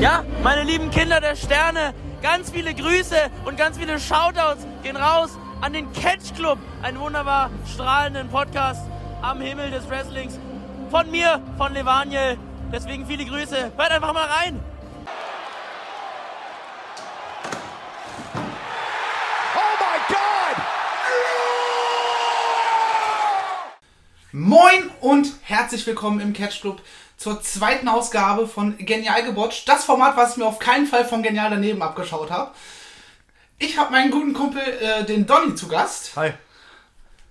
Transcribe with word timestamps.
Ja, 0.00 0.24
meine 0.42 0.62
lieben 0.62 0.90
Kinder 0.90 1.22
der 1.22 1.36
Sterne, 1.36 1.94
ganz 2.20 2.50
viele 2.50 2.74
Grüße 2.74 3.16
und 3.46 3.56
ganz 3.56 3.78
viele 3.78 3.98
Shoutouts 3.98 4.66
gehen 4.82 4.96
raus 4.96 5.30
an 5.62 5.72
den 5.72 5.90
Catch 5.94 6.34
Club, 6.36 6.58
einen 6.82 7.00
wunderbar 7.00 7.48
strahlenden 7.72 8.28
Podcast 8.28 8.82
am 9.22 9.40
Himmel 9.40 9.70
des 9.70 9.88
Wrestlings. 9.88 10.38
Von 10.90 11.10
mir, 11.10 11.40
von 11.56 11.72
Levaniel. 11.72 12.36
Deswegen 12.70 13.06
viele 13.06 13.24
Grüße. 13.24 13.72
Hört 13.74 13.90
einfach 13.90 14.12
mal 14.12 14.26
rein. 14.26 14.60
Moin 24.32 24.90
und 25.00 25.32
herzlich 25.44 25.86
willkommen 25.86 26.20
im 26.20 26.34
Catch 26.34 26.60
Club 26.60 26.82
zur 27.16 27.40
zweiten 27.40 27.88
Ausgabe 27.88 28.46
von 28.46 28.76
Genial 28.78 29.24
gebotcht. 29.24 29.68
Das 29.68 29.84
Format, 29.84 30.16
was 30.16 30.32
ich 30.32 30.36
mir 30.36 30.46
auf 30.46 30.58
keinen 30.58 30.86
Fall 30.86 31.04
von 31.04 31.22
Genial 31.22 31.50
daneben 31.50 31.82
abgeschaut 31.82 32.30
habe. 32.30 32.52
Ich 33.58 33.78
habe 33.78 33.90
meinen 33.90 34.10
guten 34.10 34.34
Kumpel, 34.34 34.62
äh, 34.62 35.04
den 35.04 35.26
Donny, 35.26 35.54
zu 35.54 35.66
Gast. 35.66 36.14
Hi. 36.16 36.32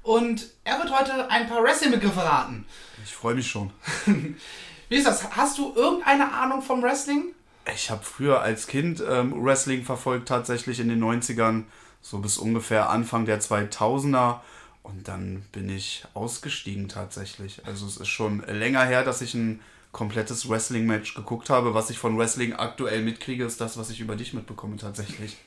Und 0.01 0.47
er 0.63 0.79
wird 0.79 0.97
heute 0.97 1.29
ein 1.29 1.47
paar 1.47 1.63
Wrestling-Begriffe 1.63 2.23
raten. 2.23 2.65
Ich 3.03 3.13
freue 3.13 3.35
mich 3.35 3.49
schon. 3.49 3.71
Wie 4.89 4.95
ist 4.95 5.05
das? 5.05 5.31
Hast 5.31 5.57
du 5.57 5.73
irgendeine 5.75 6.31
Ahnung 6.31 6.61
vom 6.61 6.81
Wrestling? 6.81 7.33
Ich 7.73 7.89
habe 7.89 8.03
früher 8.03 8.41
als 8.41 8.67
Kind 8.67 9.03
ähm, 9.07 9.43
Wrestling 9.43 9.83
verfolgt, 9.83 10.27
tatsächlich 10.27 10.79
in 10.79 10.89
den 10.89 11.03
90ern, 11.03 11.63
so 12.01 12.19
bis 12.19 12.37
ungefähr 12.37 12.89
Anfang 12.89 13.25
der 13.25 13.41
2000er. 13.41 14.39
Und 14.83 15.07
dann 15.07 15.41
bin 15.51 15.69
ich 15.69 16.05
ausgestiegen 16.13 16.87
tatsächlich. 16.87 17.65
Also 17.65 17.87
es 17.87 17.97
ist 17.97 18.07
schon 18.07 18.41
länger 18.47 18.83
her, 18.83 19.03
dass 19.03 19.21
ich 19.21 19.33
ein 19.33 19.59
komplettes 19.95 20.49
Wrestling-Match 20.49 21.13
geguckt 21.13 21.49
habe. 21.49 21.73
Was 21.73 21.89
ich 21.89 21.97
von 21.97 22.17
Wrestling 22.17 22.51
aktuell 22.51 23.01
mitkriege, 23.01 23.45
ist 23.45 23.61
das, 23.61 23.77
was 23.77 23.89
ich 23.89 24.01
über 24.01 24.17
dich 24.17 24.33
mitbekomme 24.33 24.75
tatsächlich. 24.75 25.37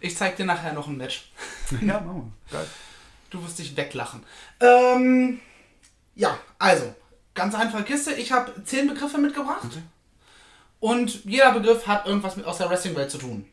Ich 0.00 0.16
zeig 0.16 0.36
dir 0.36 0.46
nachher 0.46 0.72
noch 0.72 0.88
ein 0.88 0.96
Match. 0.96 1.30
Ja, 1.80 2.00
machen 2.00 2.32
wir. 2.50 2.58
Geil. 2.58 2.66
Du 3.30 3.42
wirst 3.44 3.58
dich 3.58 3.76
weglachen. 3.76 4.24
Ähm, 4.58 5.38
ja, 6.16 6.36
also, 6.58 6.92
ganz 7.34 7.54
einfache 7.54 7.84
Kiste. 7.84 8.14
Ich 8.14 8.32
habe 8.32 8.52
zehn 8.64 8.88
Begriffe 8.88 9.18
mitgebracht. 9.18 9.68
Und 10.80 11.24
jeder 11.24 11.52
Begriff 11.52 11.86
hat 11.86 12.06
irgendwas 12.06 12.36
mit 12.36 12.46
aus 12.46 12.58
der 12.58 12.70
Wrestling-Welt 12.70 13.12
zu 13.12 13.18
tun. 13.18 13.46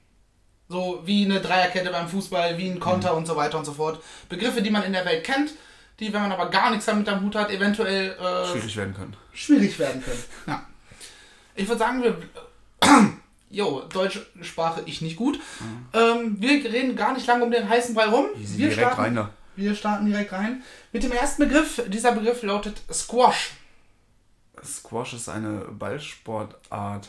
So 0.70 1.04
wie 1.06 1.26
eine 1.26 1.40
Dreierkette 1.40 1.92
beim 1.92 2.08
Fußball, 2.08 2.58
wie 2.58 2.70
ein 2.70 2.80
Konter 2.80 3.16
und 3.16 3.28
so 3.28 3.36
weiter 3.36 3.60
und 3.60 3.66
so 3.66 3.74
fort. 3.74 4.02
Begriffe, 4.28 4.64
die 4.64 4.72
man 4.72 4.84
in 4.84 4.94
der 4.94 5.06
Welt 5.06 5.24
kennt, 5.24 5.52
die, 6.00 6.12
wenn 6.14 6.22
man 6.22 6.32
aber 6.32 6.50
gar 6.50 6.70
nichts 6.72 6.86
damit 6.86 7.08
am 7.10 7.22
Hut 7.22 7.36
hat, 7.36 7.50
eventuell 7.50 8.12
äh, 8.12 8.46
Schwierig 8.52 8.76
werden 8.78 8.94
können. 8.94 9.16
schwierig 9.34 9.80
werden 9.80 10.04
können. 10.04 10.24
Ja. 10.48 10.66
Ich 11.56 11.68
würde 11.68 11.80
sagen, 11.80 12.04
wir. 12.04 12.18
Jo, 13.52 13.84
deutsche 13.84 14.26
Sprache 14.42 14.82
ich 14.86 15.02
nicht 15.02 15.16
gut. 15.16 15.40
Ähm, 15.94 16.36
wir 16.42 16.66
reden 16.66 16.96
gar 16.98 17.14
nicht 17.14 17.26
lange 17.26 17.46
um 17.46 17.52
den 17.52 17.70
heißen 17.70 17.96
Brei 17.96 18.06
rum. 18.08 18.26
Wir 18.36 18.68
direkt 18.68 18.74
starten, 18.80 19.02
rein 19.02 19.16
da. 19.16 19.30
Wir 19.56 19.74
starten 19.76 20.06
direkt 20.08 20.34
rein. 20.34 20.62
Mit 20.92 21.04
dem 21.04 21.14
ersten 21.14 21.44
Begriff. 21.44 21.82
Dieser 21.88 22.12
Begriff 22.12 22.44
lautet 22.44 22.82
Squash. 22.92 23.52
Squash 24.62 25.14
ist 25.14 25.30
eine 25.30 25.60
Ballsportart. 25.72 27.08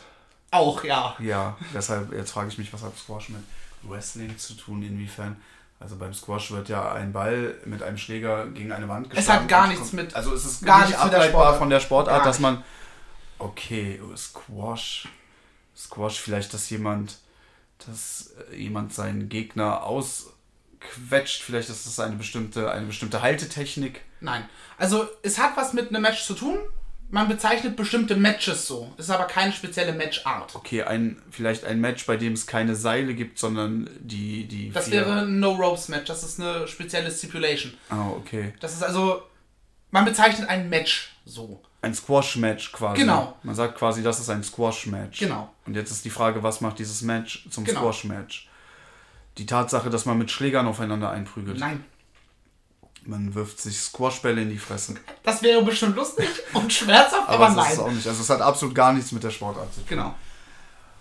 Auch, 0.51 0.83
ja. 0.85 1.17
Ja, 1.19 1.57
deshalb, 1.73 2.13
jetzt 2.13 2.31
frage 2.31 2.47
ich 2.49 2.57
mich, 2.57 2.71
was 2.71 2.83
hat 2.83 2.97
Squash 2.97 3.29
mit 3.29 3.41
Wrestling 3.83 4.37
zu 4.37 4.53
tun, 4.53 4.81
inwiefern? 4.83 5.35
Also 5.79 5.95
beim 5.97 6.13
Squash 6.13 6.51
wird 6.51 6.69
ja 6.69 6.91
ein 6.93 7.13
Ball 7.13 7.55
mit 7.65 7.83
einem 7.83 7.97
Schläger 7.97 8.47
gegen 8.47 8.71
eine 8.71 8.87
Wand 8.89 9.09
Es 9.15 9.29
hat 9.29 9.47
gar 9.47 9.67
nichts 9.67 9.93
mit- 9.93 10.15
Also 10.15 10.33
es 10.33 10.43
ist 10.45 10.65
gar 10.65 10.85
nicht 10.87 10.97
ableitbar 10.97 11.57
von 11.57 11.69
der 11.69 11.79
Sportart, 11.79 12.25
dass 12.25 12.39
man... 12.39 12.63
Okay, 13.39 14.01
Squash. 14.15 15.07
Squash, 15.75 16.19
vielleicht, 16.19 16.53
dass 16.55 16.67
jemand, 16.71 17.19
dass 17.85 18.31
äh, 18.51 18.55
jemand 18.55 18.91
seinen 18.95 19.29
Gegner 19.29 19.83
ausquetscht. 19.83 21.43
Vielleicht 21.43 21.69
ist 21.69 21.85
das 21.85 21.99
eine 21.99 22.15
bestimmte, 22.15 22.71
eine 22.71 22.87
bestimmte 22.87 23.21
Haltetechnik. 23.21 24.01
Nein. 24.19 24.49
Also, 24.79 25.07
es 25.21 25.37
hat 25.37 25.55
was 25.55 25.73
mit 25.73 25.89
einem 25.89 26.01
Match 26.01 26.23
zu 26.25 26.33
tun. 26.33 26.57
Man 27.09 27.29
bezeichnet 27.29 27.77
bestimmte 27.77 28.15
Matches 28.17 28.67
so. 28.67 28.91
Es 28.97 29.05
ist 29.05 29.11
aber 29.11 29.25
keine 29.25 29.53
spezielle 29.53 29.93
Matchart. 29.93 30.55
Okay, 30.55 30.83
ein, 30.83 31.21
vielleicht 31.31 31.63
ein 31.63 31.79
Match, 31.79 32.05
bei 32.05 32.17
dem 32.17 32.33
es 32.33 32.45
keine 32.45 32.75
Seile 32.75 33.13
gibt, 33.13 33.39
sondern 33.39 33.89
die... 33.99 34.45
die 34.45 34.71
Das 34.71 34.85
vier- 34.89 34.93
wäre 35.05 35.21
ein 35.21 35.39
No-Ropes-Match. 35.39 36.05
Das 36.05 36.23
ist 36.23 36.39
eine 36.41 36.67
spezielle 36.67 37.09
Stipulation. 37.09 37.73
Ah, 37.89 38.09
okay. 38.09 38.53
Das 38.59 38.73
ist 38.73 38.83
also. 38.83 39.23
Man 39.91 40.03
bezeichnet 40.03 40.49
ein 40.49 40.69
Match 40.69 41.15
so. 41.25 41.61
Ein 41.81 41.93
Squash-Match 41.93 42.73
quasi. 42.73 42.99
Genau. 43.01 43.37
Man 43.43 43.55
sagt 43.55 43.77
quasi, 43.77 44.03
das 44.03 44.19
ist 44.19 44.29
ein 44.29 44.43
Squash-Match. 44.43 45.19
Genau. 45.19 45.53
Und 45.65 45.75
jetzt 45.75 45.91
ist 45.91 46.03
die 46.03 46.09
Frage, 46.09 46.43
was 46.43 46.59
macht 46.59 46.77
dieses 46.79 47.03
Match 47.03 47.47
zum 47.49 47.63
Genau. 47.63 47.79
Squash-Match? 47.79 48.49
Die 49.37 49.45
Tatsache, 49.45 49.89
dass 49.89 50.05
man 50.05 50.17
mit 50.17 50.29
Schlägern 50.29 50.67
aufeinander 50.67 51.09
einprügelt. 51.11 51.59
Nein. 51.59 51.85
Man 53.07 53.33
wirft 53.33 53.61
sich 53.61 53.79
Squashbälle 53.79 54.41
in 54.41 54.49
die 54.49 54.57
Fresse. 54.57 54.95
Das 55.23 55.41
wäre 55.41 55.63
bestimmt 55.63 55.95
lustig 55.95 56.27
und 56.53 56.71
schmerzhaft, 56.71 57.29
Aber, 57.29 57.47
aber, 57.47 57.55
das 57.55 57.71
ist 57.71 57.77
nein. 57.77 57.85
auch 57.85 57.91
nicht. 57.91 58.07
Also 58.07 58.21
es 58.21 58.29
hat 58.29 58.41
absolut 58.41 58.75
gar 58.75 58.91
nichts 58.91 59.13
mit 59.13 59.23
der 59.23 59.31
Sportart 59.31 59.73
zu 59.73 59.79
tun. 59.79 59.89
Genau. 59.89 60.15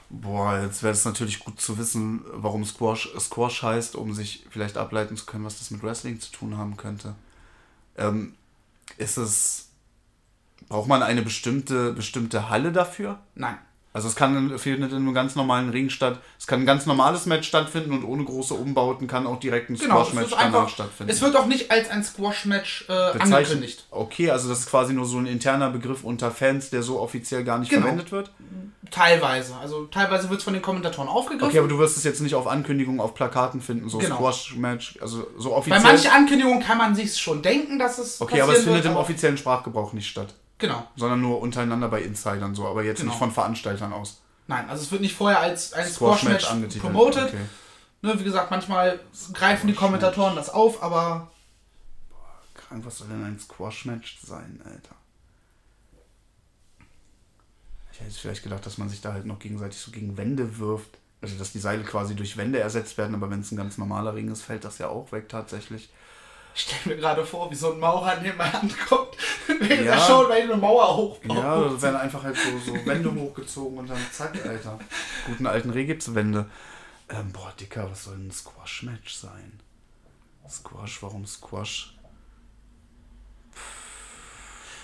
Boah, 0.09 0.61
jetzt 0.61 0.85
wäre 0.85 0.93
es 0.93 1.05
natürlich 1.05 1.41
gut 1.41 1.61
zu 1.61 1.79
wissen, 1.79 2.23
warum 2.27 2.65
Squash 2.65 3.11
Squash 3.19 3.65
heißt, 3.65 3.97
um 3.97 4.15
sich 4.15 4.47
vielleicht 4.51 4.77
ableiten 4.77 5.17
zu 5.17 5.27
können, 5.27 5.45
was 5.45 5.59
das 5.59 5.73
mit 5.73 5.83
Wrestling 5.83 6.21
zu 6.21 6.31
tun 6.31 6.57
haben 6.57 6.77
könnte. 6.77 7.17
Ähm, 7.97 8.35
ist 8.99 9.17
es. 9.17 9.69
Braucht 10.69 10.89
man 10.89 11.03
eine 11.03 11.23
bestimmte, 11.23 11.93
bestimmte 11.93 12.49
Halle 12.49 12.71
dafür? 12.71 13.19
Nein. 13.35 13.59
Also 13.97 14.09
es 14.09 14.15
kann 14.15 14.59
findet 14.59 14.91
in 14.93 14.99
einem 14.99 15.15
ganz 15.15 15.37
normalen 15.37 15.71
Ring 15.71 15.89
statt. 15.89 16.21
Es 16.39 16.47
kann 16.47 16.61
ein 16.61 16.67
ganz 16.67 16.85
normales 16.85 17.25
Match 17.25 17.49
stattfinden 17.49 17.93
und 17.93 18.05
ohne 18.05 18.25
große 18.25 18.53
Umbauten 18.53 19.07
kann 19.07 19.27
auch 19.27 19.41
direkt 19.41 19.71
ein 19.71 19.77
Genau. 19.77 20.05
Squash-Match 20.05 20.31
danach 20.39 20.69
stattfinden. 20.69 21.11
es 21.11 21.23
wird 21.23 21.35
auch 21.35 21.47
nicht 21.47 21.71
als 21.71 21.89
ein 21.89 22.05
Squash-Match 22.05 22.83
äh, 22.83 22.93
Bezeichnet- 23.15 23.23
angekündigt. 23.35 23.87
Okay, 23.91 24.31
also 24.31 24.51
das 24.51 24.59
ist 24.61 24.71
quasi 24.71 24.93
nur 24.93 25.07
so 25.07 25.17
ein 25.17 25.25
interner 25.27 25.71
Begriff 25.71 26.05
unter 26.05 26.31
Fans, 26.31 26.69
der 26.69 26.83
so 26.83 27.01
offiziell 27.01 27.43
gar 27.43 27.59
nicht 27.59 27.71
Genau. 27.71 27.85
verwendet 27.85 28.13
wird. 28.13 28.31
Teilweise. 28.91 29.55
Also 29.57 29.87
teilweise 29.87 30.29
wird 30.29 30.41
es 30.41 30.45
von 30.45 30.53
den 30.53 30.63
Kommentatoren 30.63 31.09
aufgegriffen. 31.09 31.49
Okay, 31.49 31.59
aber 31.59 31.69
du 31.69 31.79
wirst 31.79 31.97
es 31.97 32.05
jetzt 32.05 32.21
nicht 32.21 32.35
auf 32.35 32.47
Ankündigungen 32.47 33.01
auf 33.01 33.15
Plakaten 33.15 33.61
finden, 33.63 33.89
so 33.89 33.97
Genau. 33.99 34.17
Squash-Match, 34.17 34.99
also 35.01 35.27
so 35.39 35.51
Bei 35.51 35.57
offiziell. 35.57 35.83
manchen 35.83 36.11
Ankündigungen 36.11 36.61
kann 36.63 36.79
man 36.79 36.95
sich 36.95 37.17
schon 37.17 37.41
denken, 37.43 37.79
dass 37.79 37.97
es 37.99 38.21
okay, 38.21 38.43
aber 38.43 38.53
es 38.53 38.65
findet 38.65 38.85
wird, 38.85 38.93
im 38.93 38.99
offiziellen 38.99 39.39
Sprachgebrauch 39.39 39.93
nicht 39.95 40.09
statt, 40.09 40.35
Genau. 40.59 40.87
sondern 40.97 41.21
nur 41.21 41.41
untereinander 41.41 41.89
bei 41.89 42.01
Insidern 42.03 42.55
so, 42.55 42.67
aber 42.67 42.83
jetzt 42.83 42.99
Genau. 43.01 43.11
nicht 43.13 43.19
von 43.19 43.31
Veranstaltern 43.33 43.93
aus. 43.93 44.21
Nein, 44.47 44.69
also 44.71 44.83
es 44.83 44.91
wird 44.93 45.03
nicht 45.03 45.15
vorher 45.15 45.41
als 45.41 45.73
ein 45.73 45.87
Squash-Match 45.87 46.47
angetitelt. 46.51 46.83
promoted. 46.83 47.25
Okay. 47.25 47.45
Ne, 48.03 48.19
wie 48.19 48.25
gesagt, 48.25 48.51
manchmal 48.51 49.01
greifen 49.33 49.67
die 49.67 49.75
Kommentatoren 49.75 50.37
das 50.37 50.49
auf, 50.51 50.83
aber 50.83 51.31
Krank, 52.55 52.85
was 52.87 52.99
soll 52.99 53.09
denn 53.09 53.25
ein 53.25 53.39
Squash-Match 53.39 54.19
sein, 54.23 54.61
Alter? 54.65 54.95
Ich 57.93 58.01
hätte 58.01 58.11
vielleicht 58.13 58.43
gedacht, 58.43 58.65
dass 58.67 58.79
man 58.79 58.89
sich 58.89 59.01
da 59.01 59.13
halt 59.13 59.25
noch 59.27 59.39
gegenseitig 59.39 59.79
so 59.79 59.91
gegen 59.91 60.17
Wände 60.17 60.59
wirft. 60.59 60.99
Also, 61.23 61.37
dass 61.39 61.53
die 61.53 61.59
Seile 61.59 61.83
quasi 61.83 62.15
durch 62.15 62.37
Wände 62.37 62.61
ersetzt 62.61 62.99
werden, 62.99 63.15
aber 63.15 63.31
wenn 63.31 63.41
es 63.41 63.51
ein 63.51 63.57
ganz 63.57 63.79
normaler 63.79 64.15
Ring 64.15 64.31
ist, 64.31 64.43
fällt 64.43 64.65
das 64.65 64.79
ja 64.79 64.89
auch 64.89 65.13
weg 65.13 65.29
tatsächlich. 65.29 65.89
Ich 66.57 66.63
stelle 66.63 66.95
mir 66.97 67.01
gerade 67.01 67.25
vor, 67.25 67.51
wie 67.51 67.55
so 67.55 67.73
ein 67.73 67.79
Maurer 67.79 68.17
neben 68.23 68.37
meine 68.39 68.53
Hand 68.55 68.79
kommt, 68.89 69.11
während 69.47 69.85
Ja. 69.85 69.93
er 69.93 70.01
schon 70.01 70.29
weil 70.29 70.43
eine 70.43 70.57
Mauer 70.57 70.97
hochbaut. 70.97 71.37
Ja, 71.37 71.61
da 71.61 71.83
werden 71.83 71.97
einfach 71.97 72.23
halt 72.23 72.37
so, 72.37 72.59
so 72.59 72.87
Wände 72.87 73.15
hochgezogen 73.15 73.79
und 73.79 73.89
dann 73.91 74.01
zack, 74.11 74.35
Alter. 74.45 74.79
Guten 75.27 75.47
alten 75.47 75.71
Rehgipswände. 75.71 76.47
Ähm, 77.11 77.31
boah, 77.33 77.53
Dicker, 77.61 77.89
was 77.91 78.05
soll 78.05 78.15
ein 78.17 78.31
Squash-Match 78.33 79.15
sein? 79.15 79.61
Squash, 80.49 81.03
warum 81.03 81.27
Squash? 81.27 81.93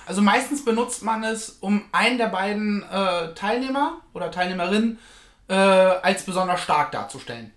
Also 0.06 0.20
meistens 0.20 0.64
benutzt 0.64 1.02
man 1.02 1.22
es, 1.24 1.50
um 1.60 1.84
einen 1.92 2.18
der 2.18 2.26
beiden 2.28 2.82
äh, 2.82 3.34
Teilnehmer 3.34 4.00
oder 4.12 4.30
Teilnehmerinnen 4.30 4.98
äh, 5.48 5.54
als 5.54 6.24
besonders 6.24 6.60
stark 6.60 6.92
darzustellen. 6.92 7.52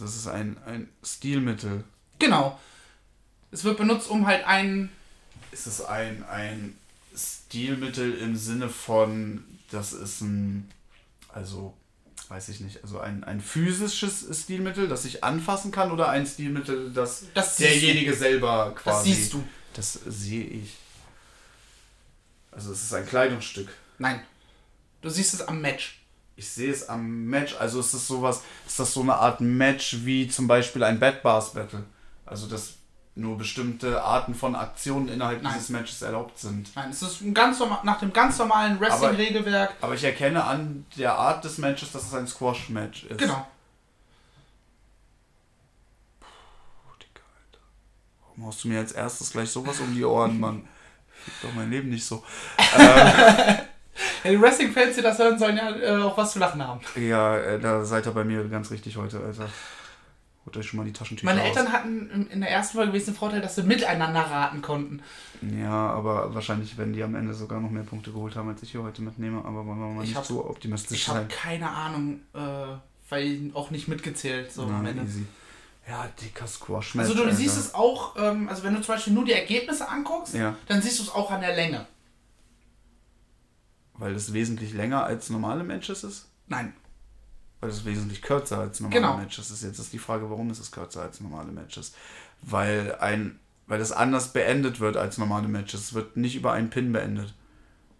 Es 0.00 0.16
ist 0.16 0.26
ein, 0.26 0.56
ein 0.66 0.88
Stilmittel. 1.02 1.84
Genau. 2.18 2.58
Es 3.50 3.64
wird 3.64 3.76
benutzt, 3.78 4.08
um 4.08 4.26
halt 4.26 4.44
einen. 4.46 4.90
Ist 5.52 5.66
es 5.66 5.80
ein, 5.80 6.24
ein 6.24 6.76
Stilmittel 7.16 8.16
im 8.18 8.36
Sinne 8.36 8.68
von, 8.68 9.44
das 9.70 9.92
ist 9.92 10.20
ein, 10.20 10.70
also, 11.28 11.74
weiß 12.28 12.48
ich 12.50 12.60
nicht, 12.60 12.82
also 12.84 13.00
ein, 13.00 13.24
ein 13.24 13.40
physisches 13.40 14.26
Stilmittel, 14.42 14.86
das 14.86 15.04
ich 15.04 15.24
anfassen 15.24 15.72
kann 15.72 15.90
oder 15.90 16.08
ein 16.08 16.24
Stilmittel, 16.26 16.92
das, 16.92 17.24
Das 17.34 17.56
derjenige 17.56 18.14
selber 18.14 18.72
Das 18.74 18.82
quasi. 18.84 19.12
siehst 19.12 19.32
du. 19.32 19.44
Das 19.74 19.92
sehe 20.06 20.44
ich. 20.44 20.76
Also 22.52 22.72
es 22.72 22.82
ist 22.82 22.94
ein 22.94 23.06
Kleidungsstück. 23.06 23.68
Nein. 23.98 24.20
Du 25.02 25.08
siehst 25.08 25.34
es 25.34 25.42
am 25.42 25.60
Match. 25.60 25.99
Ich 26.40 26.48
sehe 26.48 26.72
es 26.72 26.88
am 26.88 27.26
Match. 27.26 27.54
Also 27.60 27.80
ist 27.80 27.92
das 27.92 28.06
sowas, 28.06 28.40
ist 28.66 28.80
das 28.80 28.94
so 28.94 29.02
eine 29.02 29.14
Art 29.14 29.42
Match 29.42 30.06
wie 30.06 30.26
zum 30.26 30.46
Beispiel 30.46 30.82
ein 30.82 30.98
Bad 30.98 31.22
Bars 31.22 31.52
Battle? 31.52 31.84
Also 32.24 32.46
das 32.46 32.76
nur 33.14 33.36
bestimmte 33.36 34.02
Arten 34.02 34.34
von 34.34 34.54
Aktionen 34.54 35.08
innerhalb 35.08 35.42
Nein. 35.42 35.52
dieses 35.52 35.68
Matches 35.68 36.00
erlaubt 36.00 36.38
sind. 36.38 36.74
Nein, 36.74 36.88
es 36.88 37.02
ist 37.02 37.20
ein 37.20 37.34
ganz 37.34 37.60
nach 37.82 37.98
dem 37.98 38.14
ganz 38.14 38.38
normalen 38.38 38.80
Wrestling-Regelwerk. 38.80 39.74
Aber 39.82 39.92
ich 39.92 40.02
erkenne 40.02 40.42
an 40.42 40.86
der 40.96 41.12
Art 41.12 41.44
des 41.44 41.58
Matches, 41.58 41.92
dass 41.92 42.06
es 42.06 42.14
ein 42.14 42.26
Squash-Match 42.26 43.04
ist. 43.04 43.18
Genau. 43.18 43.46
Oh, 46.22 46.96
Digga, 47.02 47.20
Alter. 47.36 47.60
Warum 48.22 48.46
haust 48.46 48.64
du 48.64 48.68
mir 48.68 48.78
als 48.78 48.92
erstes 48.92 49.30
gleich 49.30 49.50
sowas 49.50 49.78
um 49.80 49.94
die 49.94 50.06
Ohren, 50.06 50.40
Mann? 50.40 50.66
Fick 51.22 51.34
doch 51.42 51.52
mein 51.54 51.70
Leben 51.70 51.90
nicht 51.90 52.06
so. 52.06 52.24
Ja, 54.24 54.30
die 54.30 54.40
Wrestling-Fans, 54.40 54.96
die 54.96 55.02
das 55.02 55.18
hören, 55.18 55.38
sollen 55.38 55.56
ja 55.56 55.70
äh, 55.76 56.02
auch 56.02 56.16
was 56.16 56.32
zu 56.32 56.38
lachen 56.38 56.66
haben. 56.66 56.80
Ja, 56.96 57.36
äh, 57.38 57.58
da 57.60 57.84
seid 57.84 58.06
ihr 58.06 58.12
bei 58.12 58.24
mir 58.24 58.44
ganz 58.48 58.70
richtig 58.70 58.96
heute, 58.96 59.20
Alter. 59.20 59.48
Holt 60.46 60.56
euch 60.56 60.66
schon 60.66 60.78
mal 60.78 60.84
die 60.86 60.92
Taschentücher 60.92 61.26
Meine 61.26 61.40
raus. 61.40 61.48
Eltern 61.48 61.70
hatten 61.72 62.28
in- 62.30 62.40
der 62.40 62.50
ersten 62.50 62.76
Folge 62.76 62.92
gewesen 62.92 63.12
den 63.12 63.14
Vorteil, 63.16 63.40
dass 63.42 63.56
sie 63.56 63.62
miteinander 63.62 64.20
raten 64.20 64.62
konnten. 64.62 65.02
Ja, 65.60 65.70
aber 65.90 66.34
wahrscheinlich 66.34 66.78
werden 66.78 66.92
die 66.94 67.02
am 67.02 67.14
Ende 67.14 67.34
sogar 67.34 67.60
noch 67.60 67.70
mehr 67.70 67.82
Punkte 67.82 68.10
geholt 68.10 68.36
haben, 68.36 68.48
als 68.48 68.62
ich 68.62 68.72
hier 68.72 68.82
heute 68.82 69.02
mitnehme. 69.02 69.38
Aber 69.44 69.66
wollen 69.66 69.78
wir 69.78 69.86
mal 69.88 70.02
Ich 70.02 70.08
nicht 70.10 70.16
hab- 70.16 70.24
zu 70.24 70.44
optimistisch 70.48 70.98
Ich 71.02 71.08
habe 71.08 71.20
sein. 71.20 71.28
keine 71.28 71.68
Ahnung, 71.70 72.20
äh, 72.34 72.38
weil 73.10 73.50
auch 73.54 73.70
nicht 73.70 73.86
mitgezählt. 73.88 74.50
So 74.50 74.62
am 74.62 74.82
Na, 74.82 74.88
Ende. 74.90 75.02
easy. 75.04 75.26
Ja, 75.88 76.06
dicker 76.22 76.46
Squash-Match. 76.46 77.08
Also 77.08 77.18
du 77.18 77.24
Alter. 77.24 77.36
siehst 77.36 77.58
es 77.58 77.74
auch, 77.74 78.14
ähm, 78.16 78.48
also 78.48 78.62
wenn 78.62 78.74
du 78.74 78.80
zum 78.80 78.94
Beispiel 78.94 79.12
nur 79.12 79.24
die 79.24 79.32
Ergebnisse 79.32 79.88
anguckst, 79.88 80.34
Ja. 80.34 80.54
dann 80.68 80.80
siehst 80.80 80.98
du 81.00 81.02
es 81.04 81.10
auch 81.10 81.30
an 81.30 81.40
der 81.42 81.54
Länge. 81.54 81.86
Weil 84.00 84.14
es 84.16 84.32
wesentlich 84.32 84.72
länger 84.72 85.04
als 85.04 85.30
normale 85.30 85.62
Matches 85.62 86.02
ist? 86.04 86.26
Nein. 86.48 86.72
Weil 87.60 87.70
es 87.70 87.84
wesentlich 87.84 88.22
kürzer 88.22 88.58
als 88.58 88.80
normale 88.80 89.00
Genau. 89.00 89.16
Matches 89.18 89.50
ist. 89.50 89.62
Jetzt 89.62 89.78
ist 89.78 89.92
die 89.92 89.98
Frage, 89.98 90.28
warum 90.30 90.50
ist 90.50 90.58
es 90.58 90.72
kürzer 90.72 91.02
als 91.02 91.20
normale 91.20 91.52
Matches? 91.52 91.92
Weil 92.42 92.96
ein, 93.00 93.38
weil 93.66 93.80
es 93.80 93.92
anders 93.92 94.32
beendet 94.32 94.80
wird 94.80 94.96
als 94.96 95.18
normale 95.18 95.46
Matches. 95.48 95.80
Es 95.82 95.94
wird 95.94 96.16
nicht 96.16 96.34
über 96.34 96.52
einen 96.52 96.70
Pin 96.70 96.92
beendet. 96.92 97.34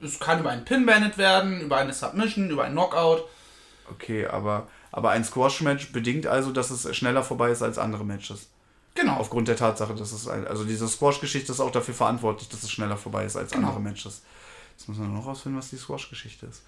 Es 0.03 0.19
kann 0.19 0.41
über 0.41 0.49
einen 0.51 0.65
Pin 0.65 0.87
beendet 0.87 1.19
werden, 1.19 1.61
über 1.61 1.77
eine 1.77 1.93
Submission, 1.93 2.49
über 2.49 2.65
einen 2.65 2.75
Knockout. 2.75 3.25
Okay, 3.91 4.27
aber, 4.27 4.69
aber 4.93 5.11
ein 5.11 5.25
Squash-Match 5.25 5.93
bedingt 5.93 6.27
also, 6.27 6.53
dass 6.53 6.71
es 6.71 6.97
schneller 6.97 7.23
vorbei 7.23 7.51
ist 7.51 7.63
als 7.63 7.77
andere 7.77 8.05
Matches. 8.07 8.49
Genau. 8.95 9.17
Aufgrund 9.17 9.49
der 9.49 9.57
Tatsache, 9.57 9.95
dass 9.95 10.13
es 10.13 10.27
ein, 10.27 10.47
also 10.47 10.65
diese 10.65 10.89
Squash-Geschichte 10.89 11.53
ist 11.53 11.61
auch 11.61 11.71
dafür 11.71 11.95
verantwortlich, 11.95 12.49
dass 12.49 12.63
es 12.63 12.71
schneller 12.71 12.97
vorbei 12.97 13.27
ist 13.27 13.37
als 13.37 13.53
Genau. 13.53 13.69
andere 13.69 13.83
Matches. 13.83 14.23
Jetzt 14.81 14.89
müssen 14.89 15.03
wir 15.03 15.09
noch 15.09 15.27
rausfinden, 15.27 15.59
was 15.59 15.69
die 15.69 15.77
Squash-Geschichte 15.77 16.47
ist. 16.47 16.63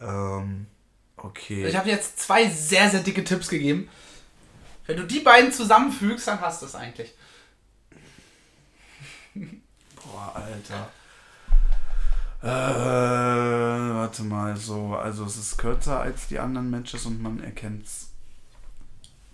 Ähm, 0.00 0.66
okay. 1.16 1.68
Ich 1.68 1.76
habe 1.76 1.88
jetzt 1.88 2.18
zwei 2.18 2.50
sehr, 2.50 2.90
sehr 2.90 2.98
dicke 2.98 3.22
Tipps 3.22 3.48
gegeben. 3.48 3.88
Wenn 4.86 4.96
du 4.96 5.06
die 5.06 5.20
beiden 5.20 5.52
zusammenfügst, 5.52 6.26
dann 6.26 6.40
hast 6.40 6.62
du 6.62 6.66
es 6.66 6.74
eigentlich. 6.74 7.14
Boah, 9.34 10.34
Alter. 10.34 10.90
Äh, 12.42 13.94
warte 13.94 14.24
mal, 14.24 14.56
so, 14.56 14.96
also 14.96 15.24
es 15.24 15.36
ist 15.36 15.58
kürzer 15.58 16.00
als 16.00 16.26
die 16.26 16.40
anderen 16.40 16.70
Matches 16.70 17.06
und 17.06 17.22
man 17.22 17.38
erkennt 17.38 17.86
es 17.86 18.08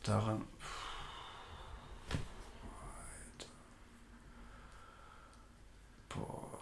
daran. 0.03 0.43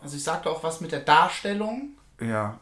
Also 0.03 0.17
ich 0.17 0.25
sagte 0.25 0.51
auch 0.51 0.63
was 0.63 0.81
mit 0.81 0.93
der 0.93 1.01
Darstellung. 1.01 1.91
Ja, 2.21 2.59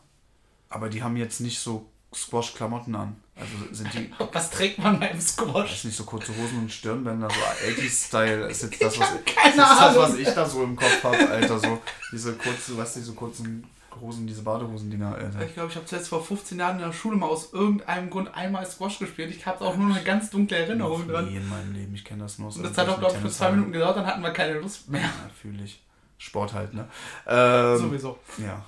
aber 0.68 0.88
die 0.88 1.02
haben 1.02 1.16
jetzt 1.16 1.40
nicht 1.40 1.58
so 1.58 1.86
Squash-Klamotten 2.14 2.94
an. 2.94 3.16
Also 3.36 3.52
sind 3.72 3.92
die, 3.94 4.10
Was 4.32 4.50
trägt 4.50 4.78
man 4.78 5.00
beim 5.00 5.20
Squash? 5.20 5.72
ist 5.72 5.84
nicht 5.86 5.96
so 5.96 6.04
kurze 6.04 6.36
Hosen 6.36 6.58
und 6.60 6.72
Stirnbänder, 6.72 7.28
so 7.30 7.40
80s-Style 7.66 8.46
ist 8.48 8.62
jetzt 8.62 8.82
das, 8.82 8.94
Ich 8.94 9.00
was, 9.00 9.08
hab 9.10 9.46
ist 9.48 9.58
das, 9.58 9.96
was 9.96 10.14
ich 10.16 10.28
da 10.28 10.46
so 10.46 10.62
im 10.62 10.76
Kopf 10.76 11.02
habe, 11.04 11.28
Alter. 11.28 11.58
So 11.58 11.80
diese 12.12 12.34
kurze, 12.34 12.76
weißt 12.76 12.96
du, 12.96 13.00
diese 13.00 13.12
kurzen 13.14 13.64
Hosen, 14.00 14.26
diese 14.26 14.42
Badehosen-Dinger, 14.42 15.14
Alter. 15.14 15.46
Ich 15.46 15.54
glaube, 15.54 15.70
ich 15.70 15.76
habe 15.76 15.86
zuletzt 15.86 16.08
vor 16.08 16.22
15 16.22 16.58
Jahren 16.58 16.76
in 16.76 16.84
der 16.84 16.92
Schule 16.92 17.16
mal 17.16 17.26
aus 17.26 17.52
irgendeinem 17.52 18.10
Grund 18.10 18.34
einmal 18.34 18.66
Squash 18.66 18.98
gespielt. 18.98 19.34
Ich 19.34 19.46
habe 19.46 19.64
auch 19.64 19.76
nur 19.76 19.94
eine 19.94 20.04
ganz 20.04 20.30
dunkle 20.30 20.58
Erinnerung 20.58 21.08
dran. 21.08 21.26
nie 21.28 21.36
in 21.36 21.48
meinem 21.48 21.72
Leben, 21.72 21.94
ich 21.94 22.04
kenne 22.04 22.22
das 22.22 22.38
nur 22.38 22.48
aus 22.48 22.56
Und 22.56 22.64
das 22.64 22.76
hat 22.76 22.88
auch, 22.88 22.98
glaube 22.98 23.14
ich, 23.14 23.20
für 23.22 23.30
zwei 23.30 23.52
Minuten 23.52 23.72
gedauert, 23.72 23.96
dann 23.96 24.06
hatten 24.06 24.22
wir 24.22 24.32
keine 24.32 24.58
Lust 24.58 24.88
mehr. 24.88 25.00
Ja, 25.00 25.10
fühle 25.40 25.64
ich. 25.64 25.80
Sport 26.20 26.52
halt, 26.52 26.74
ne? 26.74 26.86
Ähm, 27.26 27.78
Sowieso. 27.78 28.18
Ja. 28.38 28.62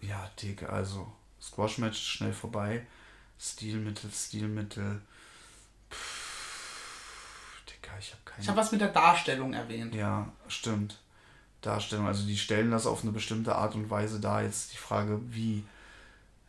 Ja, 0.00 0.28
Digga, 0.42 0.66
also 0.66 1.10
Squash-Match 1.40 1.98
schnell 1.98 2.32
vorbei. 2.32 2.84
Stilmittel, 3.40 4.10
Stilmittel. 4.12 5.00
Pff, 5.90 7.62
Digga, 7.68 7.92
ich 8.00 8.10
habe 8.10 8.22
keine 8.24 8.42
Ich 8.42 8.48
habe 8.48 8.58
was 8.58 8.72
mit 8.72 8.80
der 8.80 8.88
Darstellung 8.88 9.52
erwähnt. 9.54 9.94
Ja, 9.94 10.28
stimmt. 10.48 10.98
Darstellung, 11.60 12.06
also 12.06 12.26
die 12.26 12.36
stellen 12.38 12.70
das 12.72 12.86
auf 12.86 13.02
eine 13.02 13.12
bestimmte 13.12 13.54
Art 13.54 13.74
und 13.74 13.90
Weise 13.90 14.20
dar. 14.20 14.42
Jetzt 14.42 14.72
die 14.72 14.76
Frage, 14.76 15.20
wie. 15.30 15.64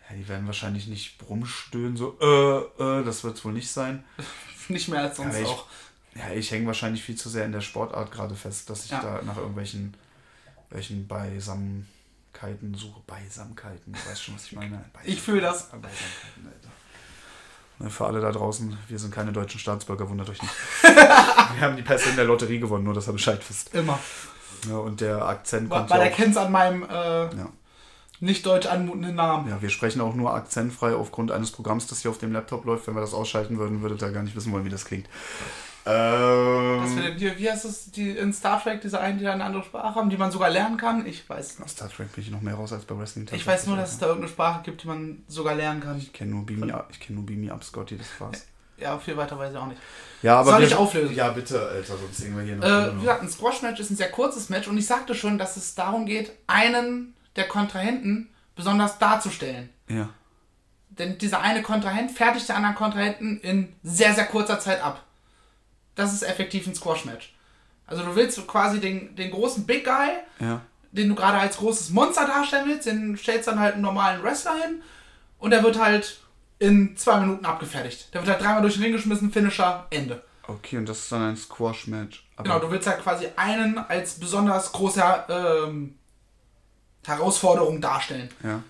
Ja, 0.10 0.16
die 0.16 0.28
werden 0.28 0.48
wahrscheinlich 0.48 0.88
nicht 0.88 1.16
rumstöhnen, 1.30 1.96
so, 1.96 2.18
äh, 2.20 2.84
äh, 3.02 3.04
das 3.04 3.24
wird 3.24 3.38
es 3.38 3.46
wohl 3.46 3.54
nicht 3.54 3.70
sein. 3.72 4.04
Nicht 4.68 4.88
mehr 4.88 5.02
als 5.02 5.18
sonst 5.18 5.36
Aber 5.36 5.44
ich- 5.44 5.48
auch. 5.48 5.66
Ja, 6.16 6.32
ich 6.32 6.50
hänge 6.52 6.68
wahrscheinlich 6.68 7.04
viel 7.04 7.16
zu 7.16 7.28
sehr 7.30 7.46
in 7.46 7.52
der 7.52 7.62
Sportart 7.62 8.12
gerade 8.12 8.36
fest, 8.36 8.70
dass 8.70 8.86
ich 8.86 8.92
Ja. 8.92 9.00
da 9.02 9.22
nach 9.24 9.38
irgendwelchen 9.38 9.96
welchen 10.70 11.08
Beisamkeiten 11.08 12.74
suche. 12.76 13.02
Beisamkeiten, 13.08 13.94
du 13.94 14.00
weißt 14.10 14.24
schon, 14.24 14.36
was 14.36 14.46
ich 14.46 14.54
meine. 14.54 14.84
Ich 15.04 15.22
fühl 15.22 15.42
das. 15.42 15.64
Beisamkeiten, 15.70 16.46
Alter. 16.46 16.70
Ne, 17.80 17.90
Für 17.90 18.06
alle 18.08 18.20
da 18.22 18.32
draußen, 18.32 18.78
wir 18.88 19.00
sind 19.00 19.14
keine 19.14 19.32
deutschen 19.32 19.60
Staatsbürger, 19.60 20.10
wundert 20.10 20.30
euch 20.30 20.42
nicht. 20.42 20.54
wir 20.84 21.62
haben 21.62 21.76
die 21.78 21.82
Pässe 21.82 22.10
in 22.10 22.16
der 22.18 22.26
Lotterie 22.26 22.60
gewonnen, 22.60 22.84
nur 22.84 22.94
dass 22.94 23.08
ihr 23.08 23.14
Bescheid 23.14 23.42
wisst. 23.48 23.74
Immer. 23.74 23.98
Ja, 24.68 24.76
und 24.78 25.00
der 25.00 25.26
Akzent 25.26 25.70
kommt 25.70 25.90
weil 25.90 26.02
er 26.02 26.10
kennt 26.10 26.36
an 26.36 26.52
meinem 26.52 26.84
äh, 26.84 26.90
Ja. 26.90 27.50
nicht 28.20 28.46
deutsch 28.46 28.66
anmutenden 28.68 29.16
Namen. 29.16 29.48
ja, 29.50 29.62
wir 29.62 29.70
sprechen 29.70 30.02
auch 30.02 30.14
nur 30.14 30.34
akzentfrei 30.34 30.94
aufgrund 30.94 31.32
eines 31.32 31.52
Programms, 31.52 31.88
das 31.88 32.02
hier 32.02 32.12
auf 32.12 32.18
dem 32.18 32.34
Laptop 32.34 32.66
läuft. 32.66 32.86
Wenn 32.88 32.96
wir 32.96 33.00
das 33.02 33.14
ausschalten 33.14 33.58
würden, 33.58 33.82
würdet 33.82 34.02
ihr 34.02 34.12
gar 34.12 34.24
nicht 34.24 34.36
wissen 34.36 34.52
wollen, 34.52 34.66
wie 34.66 34.70
das 34.70 34.84
klingt. 34.84 35.08
Ähm, 35.90 36.82
Das 36.82 37.16
die, 37.18 37.38
wie 37.38 37.50
heißt 37.52 37.66
es, 37.66 37.92
die 37.92 38.10
in 38.12 38.32
Star 38.34 38.62
Trek, 38.62 38.82
diese 38.82 39.00
einen, 39.00 39.18
die 39.18 39.24
da 39.26 39.34
eine 39.34 39.44
andere 39.44 39.64
Sprache 39.64 39.96
haben, 39.96 40.10
die 40.10 40.18
man 40.18 40.32
sogar 40.32 40.50
lernen 40.50 40.78
kann? 40.78 41.06
Ich 41.06 41.28
weiß 41.30 41.60
nicht. 41.60 41.70
Star 41.70 41.90
Trek 41.90 42.14
bin 42.14 42.24
ich 42.24 42.32
noch 42.32 42.42
mehr 42.42 42.56
raus 42.56 42.72
als 42.74 42.86
bei 42.86 42.98
Wrestling. 42.98 43.28
Ich 43.32 43.46
weiß 43.46 43.68
nur, 43.68 43.78
dass 43.78 43.92
es 43.94 43.98
da 43.98 44.08
irgendeine 44.08 44.32
Sprache 44.32 44.62
gibt, 44.64 44.84
die 44.84 44.88
man 44.88 45.24
sogar 45.28 45.56
lernen 45.56 45.82
kann. 45.82 45.98
Ich 45.98 46.14
kenne 46.14 46.32
nur 46.32 46.44
Me 46.50 46.74
Up, 46.74 46.90
Me 47.10 47.52
Up, 47.52 47.64
Scotty, 47.64 47.98
das 47.98 48.08
war's. 48.20 48.46
Ja, 48.78 48.98
viel 48.98 49.18
weiter 49.18 49.38
weiß 49.38 49.52
ich 49.52 49.58
auch 49.58 49.68
nicht. 49.68 49.82
Ja, 50.22 50.40
aber 50.40 50.52
Soll 50.52 50.62
wir- 50.62 50.68
ich 50.68 50.76
auflösen? 50.76 51.16
Ja, 51.16 51.30
bitte, 51.30 51.60
Alter, 51.68 51.98
sonst 51.98 52.18
sehen 52.18 52.36
wir 52.38 52.44
hier 52.44 52.56
noch. 52.56 52.66
Äh, 52.66 52.96
wie 52.96 53.00
gesagt, 53.02 53.22
ein 53.24 53.30
Squash-Match 53.30 53.80
ist 53.80 53.90
ein 53.90 53.98
sehr 53.98 54.10
kurzes 54.10 54.48
Match 54.50 54.68
und 54.70 54.78
ich 54.78 54.86
sagte 54.88 55.16
schon, 55.16 55.38
dass 55.38 55.58
es 55.58 55.76
darum 55.76 56.06
geht, 56.06 56.32
einen 56.48 57.14
der 57.36 57.48
Kontrahenten 57.48 58.30
besonders 58.56 58.98
darzustellen. 59.00 59.70
ja. 59.88 60.10
Denn 60.92 61.18
dieser 61.18 61.40
eine 61.40 61.62
Kontrahent 61.62 62.12
fertigt 62.12 62.50
den 62.50 62.58
anderen 62.58 62.76
Kontrahenten 62.76 63.40
in 63.40 63.74
sehr, 63.84 64.14
sehr 64.14 64.26
kurzer 64.26 64.60
Zeit 64.60 64.84
ab. 64.84 65.02
Das 66.00 66.14
ist 66.14 66.24
effektiv 66.24 66.66
ein 66.66 66.74
Squash-Match. 66.76 67.34
Also 67.88 68.04
du 68.04 68.16
willst 68.16 68.48
quasi 68.48 68.80
den, 68.80 69.16
den 69.16 69.32
großen 69.32 69.66
Big 69.66 69.84
Guy, 69.84 70.10
Ja. 70.40 70.62
den 70.94 71.10
du 71.10 71.16
gerade 71.16 71.38
als 71.40 71.58
großes 71.58 71.90
Monster 71.90 72.26
darstellen 72.26 72.66
willst, 72.70 72.86
den 72.88 73.18
stellst 73.18 73.48
dann 73.50 73.60
halt 73.60 73.74
einen 73.74 73.82
normalen 73.84 74.24
Wrestler 74.24 74.56
hin 74.64 74.82
und 75.40 75.52
der 75.52 75.62
wird 75.64 75.78
halt 75.78 76.20
in 76.60 76.96
zwei 76.96 77.20
Minuten 77.20 77.46
abgefertigt. 77.46 78.14
Der 78.14 78.22
wird 78.22 78.32
halt 78.32 78.42
dreimal 78.42 78.62
durch 78.62 78.76
den 78.76 78.84
Ring 78.84 78.94
geschmissen, 78.94 79.32
Finisher, 79.32 79.88
Ende. 79.90 80.24
Okay, 80.48 80.78
und 80.78 80.88
das 80.88 81.00
ist 81.00 81.12
dann 81.12 81.22
ein 81.32 81.36
Squash-Match. 81.38 82.26
Genau, 82.38 82.60
du 82.60 82.72
willst 82.72 82.88
halt 82.88 83.02
quasi 83.02 83.28
einen 83.36 83.78
als 83.78 84.14
besonders 84.20 84.72
große 84.72 85.04
ähm, 85.30 85.96
Herausforderung 87.06 87.82
darstellen. 87.82 88.30
Ja. 88.44 88.62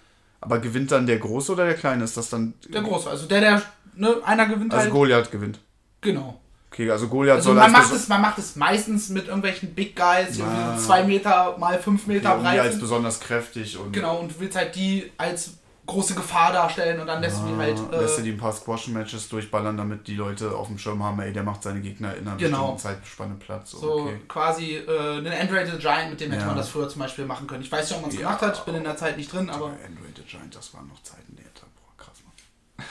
Aber 0.42 0.60
gewinnt 0.60 0.92
dann 0.92 1.06
der 1.06 1.20
Große 1.20 1.52
oder 1.52 1.66
der 1.66 1.76
Kleine? 1.76 2.04
Ist 2.04 2.16
das 2.18 2.30
dann. 2.30 2.54
Der 2.70 2.82
große, 2.82 3.10
also 3.10 3.28
der, 3.28 3.42
der, 3.42 3.62
ne, 3.96 4.16
einer 4.24 4.46
gewinnt 4.48 4.74
Also 4.74 4.86
halt. 4.86 4.94
Goliath 4.94 5.32
gewinnt. 5.32 5.60
Genau. 6.02 6.40
Okay, 6.72 6.90
also 6.92 7.08
Goliath 7.08 7.38
Also 7.38 7.50
soll 7.50 7.56
man 7.56 7.64
als 7.64 7.74
macht, 7.74 7.92
es, 7.94 8.08
man 8.08 8.22
macht 8.22 8.38
es 8.38 8.56
meistens 8.56 9.10
mit 9.10 9.26
irgendwelchen 9.28 9.74
Big 9.74 9.96
Guys, 9.96 10.34
die 10.36 10.44
Ah. 10.44 10.46
irgendwie 10.46 10.80
so 10.80 10.88
zwei 10.88 11.04
Meter 11.04 11.58
mal 11.58 11.80
fünf 11.80 12.06
Meter 12.08 12.30
irgendwie 12.30 12.44
breit 12.50 12.60
als 12.60 12.72
sind. 12.74 12.82
besonders 12.82 13.20
kräftig 13.20 13.78
und. 13.78 13.92
Genau, 13.92 14.20
und 14.20 14.32
du 14.32 14.40
willst 14.40 14.56
halt 14.56 14.76
die 14.76 15.12
als 15.18 15.56
große 15.88 16.14
Gefahr 16.14 16.54
darstellen 16.54 17.00
und 17.02 17.08
dann 17.08 17.20
lässt 17.20 17.42
du 17.42 17.48
die 17.48 17.56
halt. 17.56 17.80
Ah, 17.92 18.00
lässt 18.00 18.18
du 18.18 18.22
Äh, 18.22 18.26
die 18.26 18.32
ein 18.34 18.38
paar 18.38 18.54
Squash-Matches 18.54 19.28
durchballern, 19.30 19.76
damit 19.76 20.08
die 20.08 20.14
Leute 20.16 20.56
auf 20.56 20.68
dem 20.68 20.78
Schirm 20.78 21.02
haben, 21.04 21.20
ey, 21.20 21.34
der 21.34 21.42
macht 21.42 21.64
seine 21.64 21.82
Gegner 21.82 22.16
in 22.16 22.28
einer 22.28 22.38
Genau. 22.38 22.74
bestimmten 22.74 23.02
Zeitspanne 23.02 23.34
platt. 23.40 23.68
So, 23.68 24.02
okay. 24.04 24.20
quasi 24.28 24.76
äh, 24.76 25.18
einen 25.18 25.34
Android 25.34 25.80
Giant, 25.80 26.12
mit 26.12 26.22
dem 26.22 26.30
hätte 26.30 26.42
Ja. 26.44 26.48
man 26.50 26.56
das 26.58 26.70
früher 26.70 26.88
zum 26.88 27.02
Beispiel 27.02 27.26
machen 27.26 27.48
können. 27.48 27.64
Ich 27.64 27.72
weiß 27.72 27.90
nicht, 27.90 27.96
ob 27.98 28.02
man 28.04 28.12
es 28.12 28.16
Ja. 28.18 28.28
gemacht 28.28 28.42
hat, 28.44 28.58
ich 28.60 28.64
bin 28.64 28.76
in 28.76 28.84
der 28.84 28.96
Zeit 28.96 29.18
nicht 29.18 29.34
drin, 29.34 29.50
aber. 29.50 29.66
Android 29.66 30.28
Giant, 30.28 30.56
das 30.56 30.72
waren 30.76 30.88
noch 30.88 31.02
Zeiten, 31.02 31.36
die 31.36 31.44
Alter. 31.44 31.66
Boah, 31.76 31.98
krass, 32.06 32.18
Mann. 32.24 32.86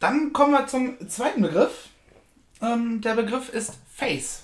Dann 0.00 0.32
kommen 0.34 0.52
wir 0.52 0.66
zum 0.66 1.08
zweiten 1.08 1.40
Begriff. 1.42 1.88
Ähm, 2.62 3.00
der 3.00 3.14
Begriff 3.14 3.48
ist 3.48 3.72
Face. 3.94 4.42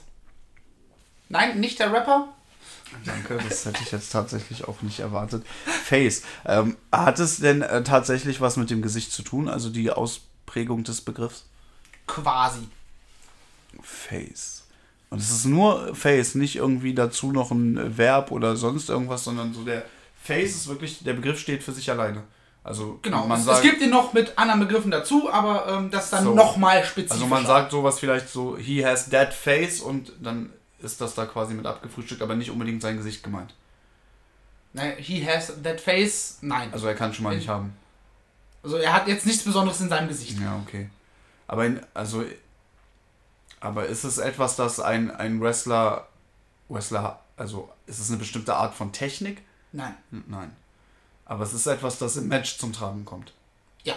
Nein, 1.29 1.61
nicht 1.61 1.79
der 1.79 1.93
Rapper. 1.93 2.29
Danke, 3.05 3.39
das 3.47 3.67
hätte 3.67 3.83
ich 3.83 3.93
jetzt 3.93 4.11
tatsächlich 4.11 4.67
auch 4.67 4.83
nicht 4.83 5.01
erwartet. 5.01 5.47
Face. 5.65 6.23
Ähm, 6.47 6.77
hat 6.91 7.19
es 7.19 7.39
denn 7.39 7.63
äh, 7.63 7.83
tatsächlich 7.85 8.41
was 8.41 8.57
mit 8.57 8.71
dem 8.71 8.83
Gesicht 8.83 9.13
zu 9.13 9.23
tun, 9.23 9.49
also 9.49 9.69
die 9.71 9.91
Ausprägung 9.91 10.85
des 10.85 11.03
Begriffs? 11.03 11.45
Quasi. 12.07 12.67
Face. 13.83 14.65
Und 15.11 15.19
es 15.19 15.31
ist 15.31 15.45
nur 15.45 15.95
Face, 15.95 16.35
nicht 16.35 16.57
irgendwie 16.57 16.95
dazu 16.95 17.33
noch 17.33 17.51
ein 17.51 17.97
Verb 17.97 18.31
oder 18.31 18.57
sonst 18.57 18.89
irgendwas, 18.89 19.25
sondern 19.25 19.55
so 19.55 19.65
der 19.65 19.85
Face 20.23 20.55
ist 20.55 20.69
wirklich, 20.69 21.05
der 21.05 21.15
Begriff 21.15 21.39
steht 21.39 21.63
für 21.63 21.73
sich 21.73 21.91
alleine. 21.91 22.25
Also 22.69 22.99
Genau. 23.01 23.27
man 23.27 23.39
es, 23.39 23.47
sagt, 23.47 23.59
es 23.59 23.63
gibt 23.63 23.81
ihn 23.81 23.89
noch 23.89 24.13
mit 24.13 24.37
anderen 24.37 24.61
Begriffen 24.61 24.91
dazu, 24.91 25.33
aber 25.33 25.67
ähm, 25.69 25.91
das 25.91 26.11
dann 26.11 26.25
So. 26.25 26.35
nochmal 26.35 26.85
spezifisch. 26.85 27.13
also 27.13 27.27
man 27.27 27.47
sagt 27.47 27.71
sowas 27.71 27.99
vielleicht 27.99 28.29
so, 28.29 28.59
he 28.59 28.85
has 28.85 29.09
that 29.09 29.33
face 29.33 29.81
und 29.81 30.13
dann 30.21 30.51
ist 30.81 31.01
das 31.01 31.15
da 31.15 31.25
quasi 31.25 31.55
mit 31.55 31.65
abgefrühstückt, 31.65 32.21
aber 32.21 32.35
nicht 32.37 32.51
unbedingt 32.51 32.83
sein 32.83 32.99
Gesicht 32.99 33.23
gemeint. 33.23 33.55
Nein, 34.75 34.93
he 34.99 35.27
has 35.27 35.51
that 35.63 35.81
face. 35.81 36.37
Nein. 36.43 36.69
Also 36.71 36.87
er 36.89 36.95
kann 36.95 37.15
schon 37.15 37.25
mal 37.25 37.35
nicht 37.35 37.49
haben. 37.49 37.75
Also 38.63 38.77
er 38.77 38.93
hat 38.93 39.09
jetzt 39.09 39.25
nichts 39.25 39.45
Besonderes 39.45 39.81
in 39.81 39.89
seinem 39.89 40.09
Gesicht. 40.09 40.39
Ja, 40.39 40.61
okay. 40.67 40.91
Aber 41.47 41.65
in, 41.65 41.81
also 41.95 42.23
aber 43.61 43.87
ist 43.87 44.05
es 44.05 44.19
etwas, 44.19 44.57
das 44.57 44.79
ein, 44.79 45.11
ein 45.11 45.41
Wrestler 45.41 46.07
Wrestler 46.69 47.21
also 47.39 47.71
ist 47.87 47.99
es 47.99 48.11
eine 48.11 48.19
bestimmte 48.19 48.55
Art 48.55 48.75
von 48.75 48.93
Technik? 48.93 49.41
Nein. 49.73 49.95
Hm, 50.11 50.25
Nein. 50.27 50.55
Aber 51.29 51.45
es 51.45 51.53
ist 51.53 51.67
etwas, 51.67 51.99
das 51.99 52.17
im 52.17 52.27
Match 52.27 52.59
zum 52.59 52.73
Tragen 52.73 53.05
kommt. 53.05 53.33
Ja. 53.85 53.95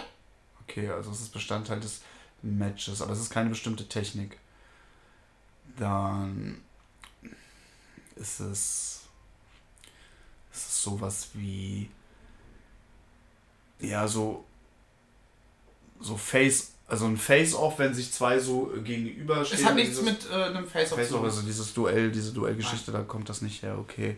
Okay, 0.62 0.88
also 0.88 1.10
es 1.10 1.22
ist 1.22 1.32
Bestandteil 1.32 1.80
des 1.80 2.02
Matches, 2.42 3.00
aber 3.00 3.12
es 3.12 3.20
ist 3.20 3.30
keine 3.30 3.48
bestimmte 3.48 3.88
Technik. 3.88 4.38
Dann 5.78 6.62
ist 8.16 8.40
es, 8.40 9.00
ist 10.52 10.68
es 10.68 10.82
sowas 10.82 11.30
wie 11.32 11.90
ja 13.80 14.06
so 14.06 14.44
so 16.00 16.16
Face, 16.16 16.72
also 16.86 17.06
ein 17.06 17.16
Face-Off, 17.16 17.78
wenn 17.78 17.94
sich 17.94 18.12
zwei 18.12 18.38
so 18.38 18.72
gegenüberstehen. 18.84 19.60
Es 19.60 19.66
hat 19.66 19.74
nichts 19.76 19.98
dieses 19.98 20.04
mit 20.04 20.30
äh, 20.30 20.34
einem 20.34 20.66
Face-Off 20.66 20.90
zu 20.90 20.96
Face-Off, 20.96 21.20
tun. 21.20 21.24
also 21.24 21.42
dieses 21.42 21.72
Duell, 21.72 22.10
diese 22.10 22.32
Duellgeschichte, 22.32 22.92
da 22.92 23.02
kommt 23.02 23.28
das 23.28 23.40
nicht 23.40 23.62
her, 23.62 23.78
okay. 23.78 24.16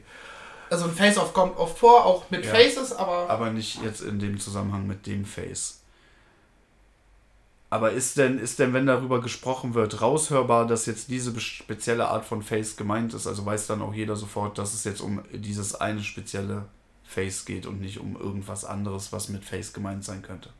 Also 0.70 0.86
ein 0.86 0.92
Face-Off 0.94 1.32
kommt 1.32 1.56
oft 1.56 1.78
vor, 1.78 2.04
auch 2.04 2.30
mit 2.30 2.44
Ja. 2.44 2.54
Faces, 2.54 2.92
aber 2.92 3.28
Aber 3.30 3.50
nicht 3.50 3.82
jetzt 3.82 4.00
in 4.00 4.18
dem 4.18 4.40
Zusammenhang 4.40 4.86
mit 4.86 5.06
dem 5.06 5.24
Face. 5.24 5.80
Aber 7.70 7.90
ist 7.90 8.18
denn, 8.18 8.38
ist 8.38 8.60
denn, 8.60 8.72
wenn 8.72 8.86
darüber 8.86 9.20
gesprochen 9.20 9.74
wird, 9.74 10.00
raushörbar, 10.00 10.66
dass 10.66 10.86
jetzt 10.86 11.08
diese 11.10 11.38
spezielle 11.40 12.06
Art 12.08 12.24
von 12.24 12.42
Face 12.42 12.76
gemeint 12.76 13.14
ist? 13.14 13.26
Also 13.26 13.44
weiß 13.44 13.66
dann 13.66 13.82
auch 13.82 13.92
jeder 13.92 14.14
sofort, 14.14 14.58
dass 14.58 14.74
es 14.74 14.84
jetzt 14.84 15.00
um 15.00 15.22
dieses 15.32 15.74
eine 15.74 16.02
spezielle 16.02 16.66
Face 17.02 17.44
geht 17.44 17.66
und 17.66 17.80
nicht 17.80 17.98
um 17.98 18.16
irgendwas 18.16 18.64
anderes, 18.64 19.12
was 19.12 19.28
mit 19.28 19.44
Face 19.44 19.72
gemeint 19.72 20.04
sein 20.04 20.22
könnte. 20.22 20.50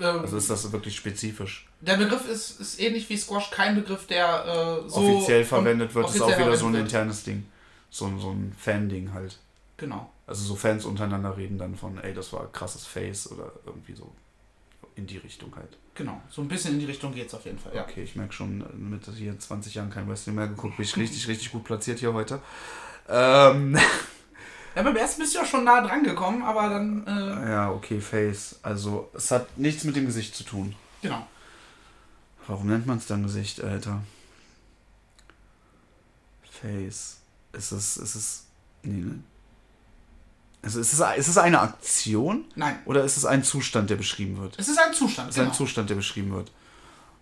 ähm, 0.00 0.20
Also 0.20 0.38
ist 0.38 0.48
das 0.48 0.72
wirklich 0.72 0.96
spezifisch. 0.96 1.68
der 1.82 1.96
Begriff 1.98 2.26
ist, 2.28 2.58
ist 2.60 2.80
ähnlich 2.80 3.08
wie 3.10 3.18
Squash 3.18 3.50
kein 3.50 3.74
Begriff, 3.74 4.06
der 4.06 4.80
äh, 4.86 4.88
so 4.88 4.96
offiziell 5.00 5.44
verwendet 5.44 5.94
wird, 5.94 6.08
ist 6.08 6.20
auch 6.22 6.26
offiziell 6.28 6.46
wieder 6.46 6.56
so 6.56 6.66
ein 6.66 6.74
internes 6.74 7.22
Ding. 7.22 7.46
So, 7.96 8.06
ein- 8.06 8.18
so 8.20 8.30
ein 8.30 8.52
Fan-Ding 8.58 9.12
halt. 9.12 9.38
Genau. 9.78 10.10
Also 10.26 10.44
so 10.44 10.56
Fans 10.56 10.84
untereinander 10.84 11.36
reden 11.36 11.58
dann 11.58 11.76
von, 11.76 11.98
ey, 11.98 12.12
das 12.14 12.32
war 12.32 12.50
krasses 12.52 12.86
Face 12.86 13.30
oder 13.30 13.52
irgendwie 13.64 13.94
so 13.94 14.10
in 14.96 15.06
die 15.06 15.18
Richtung 15.18 15.54
halt. 15.54 15.76
Genau. 15.94 16.20
So 16.30 16.42
ein 16.42 16.48
bisschen 16.48 16.74
in 16.74 16.80
die 16.80 16.86
Richtung 16.86 17.12
geht's 17.14 17.32
auf 17.34 17.44
jeden 17.44 17.58
Fall. 17.58 17.74
Ja. 17.74 17.82
Okay, 17.84 18.02
ich 18.02 18.16
merke 18.16 18.32
schon, 18.32 18.64
mit 18.90 19.06
hier 19.06 19.38
20 19.38 19.74
Jahren 19.74 19.90
kein 19.90 20.08
Wrestling 20.08 20.34
mehr 20.34 20.48
geguckt, 20.48 20.76
bin 20.76 20.84
ich 20.84 20.96
richtig, 20.96 21.28
richtig 21.28 21.52
gut 21.52 21.64
platziert 21.64 21.98
hier 22.00 22.12
heute. 22.12 22.40
Ähm, 23.08 23.76
ja, 24.74 24.82
beim 24.82 24.96
ersten 24.96 25.20
bist 25.22 25.34
du 25.34 25.38
ja 25.38 25.44
schon 25.46 25.64
nah 25.64 25.80
dran 25.80 26.02
gekommen, 26.02 26.42
aber 26.42 26.68
dann 26.68 27.06
äh, 27.06 27.50
ja, 27.50 27.70
okay, 27.70 28.00
Face. 28.00 28.58
Also, 28.62 29.10
es 29.14 29.30
hat 29.30 29.56
nichts 29.58 29.84
mit 29.84 29.96
dem 29.96 30.06
Gesicht 30.06 30.34
zu 30.34 30.44
tun. 30.44 30.74
genau. 31.02 31.26
Warum 32.48 32.68
nennt 32.68 32.86
man 32.86 32.98
es 32.98 33.06
dann 33.06 33.22
Gesicht, 33.24 33.62
Alter? 33.62 34.02
Face. 36.50 37.18
Ist 37.56 37.72
es, 37.72 37.96
ist 37.96 38.14
es, 38.14 38.46
nee, 38.82 39.00
ne? 39.04 39.18
Also, 40.62 40.80
ist 40.80 40.92
es, 40.92 41.00
ist 41.16 41.28
es 41.28 41.38
eine 41.38 41.60
Aktion 41.60 42.44
Nein. 42.56 42.78
oder 42.86 43.04
ist 43.04 43.16
es 43.16 43.24
ein 43.24 43.44
Zustand, 43.44 43.88
der 43.88 43.96
beschrieben 43.96 44.38
wird? 44.38 44.58
Es 44.58 44.68
ist 44.68 44.78
ein 44.78 44.92
Zustand. 44.92 45.28
Es 45.30 45.36
ist 45.36 45.40
Genau. 45.40 45.50
ein 45.52 45.56
Zustand, 45.56 45.88
der 45.90 45.94
beschrieben 45.94 46.32
wird. 46.32 46.50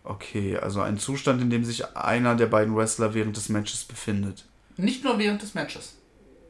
Okay, 0.02 0.56
also 0.58 0.80
ein 0.80 0.98
Zustand, 0.98 1.42
in 1.42 1.50
dem 1.50 1.64
sich 1.64 1.94
einer 1.96 2.36
der 2.36 2.46
beiden 2.46 2.74
Wrestler 2.74 3.12
während 3.14 3.36
des 3.36 3.48
Matches 3.50 3.84
befindet. 3.84 4.44
Nicht 4.76 5.04
nur 5.04 5.18
während 5.18 5.42
des 5.42 5.54
Matches. 5.54 5.94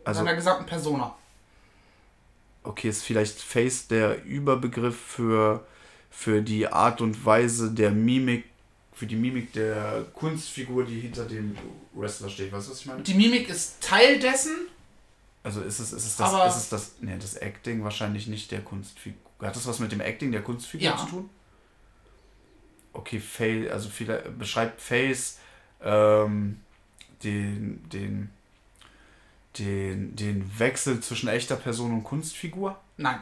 Also, 0.04 0.20
seiner 0.20 0.34
gesamten 0.36 0.66
Persona. 0.66 1.14
okay, 2.62 2.88
ist 2.88 3.02
vielleicht 3.02 3.40
Face 3.40 3.88
der 3.88 4.24
Überbegriff 4.24 4.98
für, 4.98 5.66
für 6.10 6.42
die 6.42 6.68
Art 6.68 7.00
und 7.00 7.24
Weise 7.24 7.72
der 7.72 7.90
Mimik, 7.90 8.44
für 8.94 9.06
die 9.06 9.16
Mimik 9.16 9.52
der 9.52 10.06
Kunstfigur, 10.14 10.84
die 10.84 11.00
hinter 11.00 11.24
dem 11.26 11.56
Wrestler 11.94 12.28
steht. 12.30 12.52
Weißt 12.52 12.68
du, 12.68 12.72
was 12.72 12.80
ich 12.80 12.86
meine? 12.86 13.02
Die 13.02 13.14
Mimik 13.14 13.48
ist 13.48 13.80
Teil 13.80 14.18
dessen. 14.20 14.54
Also 15.42 15.60
ist 15.62 15.78
es, 15.80 15.92
ist 15.92 16.06
es 16.06 16.16
das, 16.16 16.32
Aber- 16.32 16.46
ist 16.46 16.56
es 16.56 16.68
das, 16.68 16.92
nee, 17.00 17.16
das 17.18 17.34
Acting 17.36 17.82
wahrscheinlich 17.84 18.26
nicht 18.28 18.50
der 18.50 18.60
Kunstfigur. 18.62 19.18
Hat 19.40 19.54
das 19.56 19.66
was 19.66 19.78
mit 19.78 19.92
dem 19.92 20.00
Acting 20.00 20.32
der 20.32 20.42
Kunstfigur 20.42 20.86
Ja. 20.86 20.96
zu 20.96 21.06
tun? 21.06 21.30
Okay, 22.92 23.18
Face, 23.20 23.70
also 23.70 23.88
viele, 23.90 24.18
beschreibt 24.38 24.80
Face 24.80 25.38
ähm, 25.82 26.60
den, 27.24 27.86
den, 27.90 28.30
den, 29.58 30.14
den 30.16 30.58
Wechsel 30.58 31.00
zwischen 31.00 31.28
echter 31.28 31.56
Person 31.56 31.92
und 31.92 32.04
Kunstfigur? 32.04 32.78
Nein. 32.96 33.18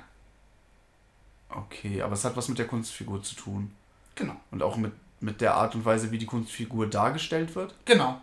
Okay, 1.49 2.03
aber 2.03 2.13
es 2.15 2.25
hat 2.25 2.37
was 2.37 2.49
mit 2.49 2.59
der 2.59 2.67
Kunstfigur 2.67 3.23
zu 3.23 3.35
tun. 3.35 3.73
Genau. 4.15 4.37
Und 4.51 4.63
auch 4.63 4.77
mit, 4.77 4.93
mit 5.23 5.41
der 5.41 5.55
Art 5.55 5.75
und 5.75 5.85
Weise, 5.85 6.11
wie 6.11 6.19
die 6.19 6.27
Kunstfigur 6.27 6.87
dargestellt 6.87 7.55
wird? 7.55 7.75
Genau. 7.85 8.21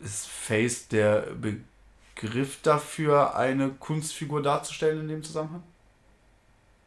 Ist 0.00 0.26
Face 0.26 0.88
der 0.88 1.26
Begriff 2.14 2.60
dafür, 2.62 3.36
eine 3.36 3.70
Kunstfigur 3.70 4.42
darzustellen 4.42 5.00
in 5.00 5.08
dem 5.08 5.22
Zusammenhang? 5.22 5.62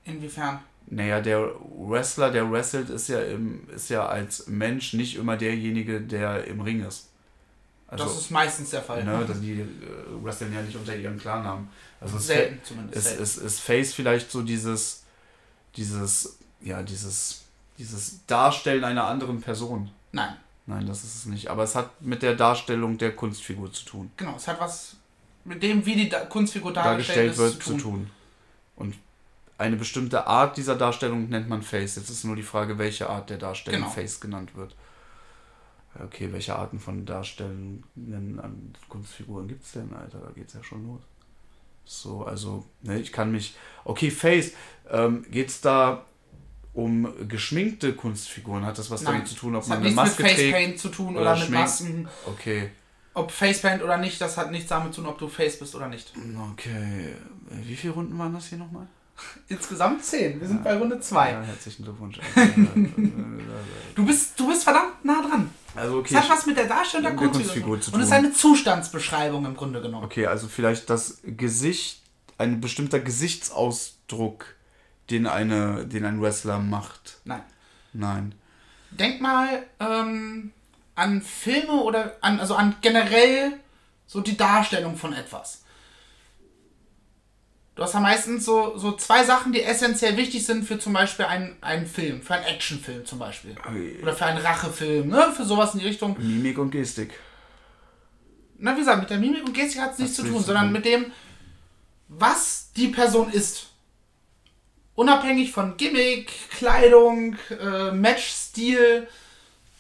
Inwiefern? 0.04 0.60
Naja, 0.88 1.20
der 1.20 1.50
Wrestler, 1.78 2.30
der 2.32 2.52
wrestelt, 2.52 2.90
ist 2.90 3.08
ja, 3.08 3.20
im, 3.22 3.68
ist 3.70 3.90
ja 3.90 4.06
als 4.06 4.48
Mensch 4.48 4.94
nicht 4.94 5.16
immer 5.16 5.36
derjenige, 5.36 6.00
der 6.00 6.46
im 6.46 6.62
Ring 6.62 6.86
ist. 6.86 7.10
Also, 7.88 8.04
das 8.06 8.18
ist 8.18 8.32
meistens 8.32 8.70
der 8.72 8.82
Fall. 8.82 9.04
ne, 9.04 9.26
dass 9.28 9.40
die 9.42 9.62
äh, 9.62 9.66
wresteln 10.24 10.54
ja 10.54 10.62
nicht 10.62 10.76
unter 10.76 10.96
ihrem 10.96 11.20
Klarnamen. 11.20 11.70
Also 12.00 12.18
Selten 12.18 12.60
zumindest. 12.64 12.98
ist, 12.98 13.04
selten. 13.06 13.24
ist, 13.24 13.38
ist 13.38 13.60
Face 13.62 13.94
vielleicht 13.94 14.30
so 14.30 14.42
dieses, 14.42 15.04
dieses, 15.76 16.38
ja, 16.62 16.84
dieses, 16.84 17.45
dieses 17.78 18.26
Darstellen 18.26 18.84
einer 18.84 19.06
anderen 19.06 19.42
Person. 19.42 19.92
Nein. 20.12 20.36
Nein, 20.68 20.88
das 20.88 21.04
ist 21.04 21.16
es 21.16 21.26
nicht. 21.26 21.50
Aber 21.50 21.64
es 21.64 21.76
hat 21.76 22.02
mit 22.02 22.24
der 22.24 22.36
Darstellung 22.36 22.98
der 22.98 23.16
Kunstfigur 23.16 23.72
zu 23.72 23.86
tun. 23.86 24.12
Genau. 24.18 24.36
Es 24.36 24.48
hat 24.48 24.60
was 24.60 24.96
mit 25.44 25.62
dem, 25.62 25.86
wie 25.86 25.96
die 25.96 26.10
da 26.10 26.26
Kunstfigur 26.26 26.74
dargestellt, 26.74 27.38
dargestellt 27.38 27.54
wird, 27.54 27.64
zu 27.64 27.78
tun. 27.78 28.10
Und 28.76 28.96
eine 29.58 29.76
bestimmte 29.76 30.26
Art 30.26 30.58
dieser 30.58 30.76
Darstellung 30.76 31.30
nennt 31.30 31.48
man 31.48 31.62
Face. 31.62 31.96
Jetzt 31.96 32.10
ist 32.10 32.24
nur 32.24 32.36
die 32.36 32.44
Frage, 32.44 32.78
welche 32.78 33.10
Art 33.10 33.30
der 33.30 33.38
Darstellung 33.38 33.82
Genau. 33.82 33.92
Face 33.92 34.20
genannt 34.20 34.56
wird. 34.56 34.76
Okay, 36.04 36.34
welche 36.34 36.56
Arten 36.56 36.80
von 36.80 37.06
Darstellungen 37.06 37.84
an 38.42 38.74
Kunstfiguren 38.90 39.48
gibt 39.48 39.64
es 39.64 39.72
denn, 39.74 39.94
Alter? 39.94 40.20
Da 40.20 40.32
geht's 40.32 40.54
ja 40.54 40.64
schon 40.64 40.86
los. 40.88 41.02
So, 41.86 42.26
also, 42.26 42.66
ne, 42.82 43.00
ich 43.00 43.14
kann 43.14 43.32
mich. 43.32 43.56
Okay, 43.86 44.12
Face, 44.12 44.54
ähm, 44.90 45.26
geht's 45.30 45.62
da 45.62 46.04
um 46.76 47.08
geschminkte 47.28 47.94
Kunstfiguren? 47.94 48.66
Hat 48.66 48.78
das 48.78 48.92
was 48.92 49.02
Nein. 49.02 49.14
damit 49.16 49.28
zu 49.28 49.36
tun, 49.36 49.56
ob 49.56 49.64
Es 49.64 49.70
man 49.70 49.78
hat 49.80 49.86
eine 49.86 49.94
nichts 49.96 50.20
mit 50.20 50.20
Maske 50.20 50.24
trägt? 50.24 50.52
Facepaint 50.54 50.80
zu 50.80 50.90
tun 50.90 51.16
oder 51.18 51.32
oder, 51.34 51.40
mit. 51.42 51.50
Masken. 51.50 52.08
Okay, 52.28 52.70
Ob 53.14 53.32
Facepaint 53.32 53.82
oder 53.82 53.98
nicht, 53.98 54.20
das 54.22 54.38
hat 54.38 54.52
nichts 54.52 54.68
damit 54.70 54.94
zu 54.94 55.02
tun, 55.02 55.10
ob 55.10 55.18
du 55.18 55.28
Face 55.28 55.58
bist 55.58 55.74
oder 55.76 55.88
nicht. 55.88 56.14
okay. 56.52 57.16
Wie 57.64 57.76
viele 57.76 57.94
Runden 57.94 58.18
waren 58.20 58.34
das 58.34 58.48
hier 58.48 58.58
nochmal? 58.58 58.88
Insgesamt 59.48 60.04
10. 60.04 60.42
Wir 60.42 60.48
sind 60.50 60.64
bei 60.66 60.76
Runde 60.76 61.00
2. 61.00 61.32
Ja, 61.32 61.42
herzlichen 61.42 61.84
Glückwunsch. 61.84 62.20
Du, 63.96 64.06
bist, 64.06 64.38
du 64.38 64.48
bist 64.50 64.66
verdammt 64.66 65.06
nah 65.06 65.22
dran. 65.22 65.50
also 65.74 66.00
okay, 66.00 66.16
hat 66.18 66.30
was 66.30 66.46
mit 66.46 66.58
der 66.58 66.66
Darstellung 66.66 67.16
der 67.18 67.30
Kunstfigur, 67.30 67.80
zu 67.80 67.94
Und 67.94 68.02
es 68.02 68.08
ist 68.08 68.14
tun. 68.14 68.18
eine 68.26 68.34
Zustandsbeschreibung 68.34 69.46
im 69.46 69.56
Grunde 69.56 69.82
genommen. 69.82 70.04
okay, 70.04 70.26
also 70.26 70.50
vielleicht 70.50 70.90
das 70.90 71.20
Gesicht, 71.24 72.02
ein 72.38 72.60
bestimmter 72.60 73.00
Gesichtsausdruck, 73.00 74.55
den 75.10 75.28
eine, 75.28 75.86
den 75.86 76.06
ein 76.06 76.22
Wrestler 76.22 76.60
macht. 76.60 77.20
Nein. 77.26 77.44
Nein. 77.94 78.36
Denk 78.92 79.22
mal 79.22 79.64
ähm, 79.80 80.52
an 80.96 81.22
Filme 81.22 81.74
oder 81.74 82.18
an, 82.22 82.40
also 82.40 82.56
an 82.56 82.76
generell 82.82 83.54
so 84.08 84.22
die 84.22 84.38
Darstellung 84.38 84.98
von 84.98 85.14
etwas. 85.14 85.64
Du 87.76 87.84
hast 87.84 87.94
ja 87.94 88.00
meistens 88.00 88.46
so, 88.46 88.78
so 88.78 88.94
zwei 88.94 89.26
Sachen, 89.26 89.52
die 89.52 89.62
essentiell 89.62 90.16
wichtig 90.16 90.46
sind 90.46 90.64
für 90.64 90.80
zum 90.80 90.94
Beispiel 90.94 91.26
einen, 91.26 91.58
einen 91.60 91.86
Film, 91.86 92.22
für 92.22 92.36
einen 92.36 92.46
Actionfilm 92.46 93.06
zum 93.06 93.20
Beispiel. 93.20 93.54
Oder 94.02 94.14
für 94.14 94.26
einen 94.26 94.38
Rachefilm, 94.38 95.10
ne? 95.10 95.34
Für 95.36 95.44
sowas 95.44 95.74
in 95.74 95.82
die 95.82 95.88
Richtung. 95.88 96.16
Mimik 96.18 96.58
und 96.58 96.72
Gestik. 96.72 97.20
Na, 98.58 98.74
wie 98.76 98.80
gesagt, 98.80 99.02
mit 99.02 99.10
der 99.10 99.20
Mimik 99.20 99.44
und 99.44 99.54
Gestik 99.54 99.82
hat 99.82 99.94
es 99.94 100.00
nichts 100.00 100.16
zu 100.16 100.24
tun, 100.24 100.42
sondern 100.42 100.72
mit 100.72 100.86
dem, 100.86 101.12
was 102.08 102.72
die 102.78 102.88
Person 102.88 103.30
ist. 103.30 103.68
Unabhängig 104.96 105.52
von 105.52 105.76
Gimmick, 105.78 106.32
Kleidung, 106.52 107.36
äh, 107.50 107.92
Matchstil, 107.92 109.08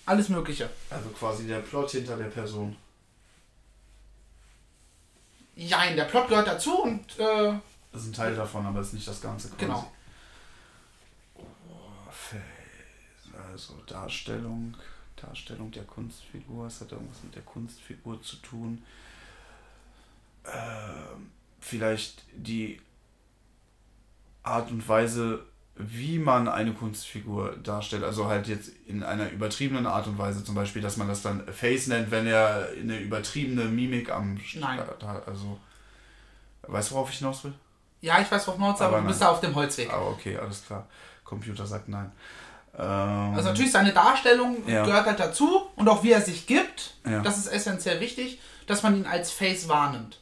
alles 0.05 0.29
Mögliche. 0.29 0.69
Also 0.89 1.09
quasi 1.09 1.47
der 1.47 1.59
Plot 1.59 1.91
hinter 1.91 2.17
der 2.17 2.25
Person. 2.25 2.75
Jein, 5.55 5.95
der 5.95 6.03
Plot 6.03 6.27
gehört 6.27 6.47
dazu 6.47 6.81
und 6.83 7.17
äh, 7.17 7.53
Das 7.93 8.01
ist 8.01 8.09
ein 8.09 8.13
Teil 8.13 8.35
davon, 8.35 8.65
aber 8.65 8.81
ist 8.81 8.93
nicht 8.93 9.07
das 9.07 9.21
Ganze 9.21 9.47
quasi. 9.49 9.61
genau. 9.65 9.91
Oh. 11.35 11.45
Also 13.51 13.75
Darstellung, 13.87 14.75
Darstellung 15.15 15.71
der 15.71 15.83
Kunstfigur. 15.85 16.67
Es 16.67 16.81
hat 16.81 16.91
irgendwas 16.91 17.23
mit 17.23 17.35
der 17.35 17.43
Kunstfigur 17.43 18.21
zu 18.21 18.35
tun. 18.37 18.83
Ähm, 20.45 21.31
vielleicht 21.61 22.23
die 22.33 22.81
Art 24.45 24.69
und 24.71 24.87
Weise, 24.87 25.39
wie 25.75 26.19
man 26.19 26.47
eine 26.47 26.73
Kunstfigur 26.73 27.57
darstellt. 27.63 28.03
Also 28.03 28.27
halt 28.27 28.47
jetzt 28.47 28.69
in 28.87 29.03
einer 29.03 29.29
übertriebenen 29.31 29.85
Art 29.87 30.07
und 30.07 30.17
Weise. 30.17 30.43
Zum 30.43 30.55
Beispiel, 30.55 30.81
dass 30.81 30.97
man 30.97 31.07
das 31.07 31.21
dann 31.21 31.45
Face 31.51 31.87
nennt, 31.87 32.11
wenn 32.11 32.27
er 32.27 32.69
eine 32.79 32.97
übertriebene 32.99 33.65
Mimik 33.65 34.09
am. 34.11 34.37
Start 34.39 35.03
hat. 35.03 35.27
Also, 35.27 35.59
weißt 36.63 36.91
du, 36.91 36.95
worauf 36.95 37.09
ich 37.09 37.17
hinaus 37.17 37.43
will? 37.43 37.53
Ja, 38.01 38.21
ich 38.21 38.31
weiß, 38.31 38.47
worauf 38.47 38.59
Nord 38.59 38.81
aber 38.81 38.93
Aber 38.97 39.01
du 39.01 39.07
bist 39.07 39.21
da 39.21 39.29
auf 39.29 39.41
dem 39.41 39.55
Holzweg. 39.55 39.91
Ah, 39.91 40.01
okay, 40.01 40.37
alles 40.37 40.65
klar. 40.65 40.87
Computer 41.23 41.65
sagt 41.65 41.89
nein. 41.89 42.11
Ähm, 42.77 43.33
Also 43.35 43.49
natürlich 43.49 43.71
seine 43.71 43.93
Darstellung 43.93 44.57
Ja. 44.67 44.85
gehört 44.85 45.05
halt 45.07 45.19
dazu 45.19 45.63
und 45.75 45.89
auch 45.89 46.03
wie 46.03 46.11
er 46.11 46.21
sich 46.21 46.45
gibt. 46.45 46.93
Ja. 47.05 47.21
Das 47.21 47.37
ist 47.37 47.47
essentiell 47.47 47.99
wichtig, 47.99 48.39
dass 48.67 48.83
man 48.83 48.95
ihn 48.97 49.05
als 49.07 49.31
Face 49.31 49.67
wahrnimmt. 49.67 50.21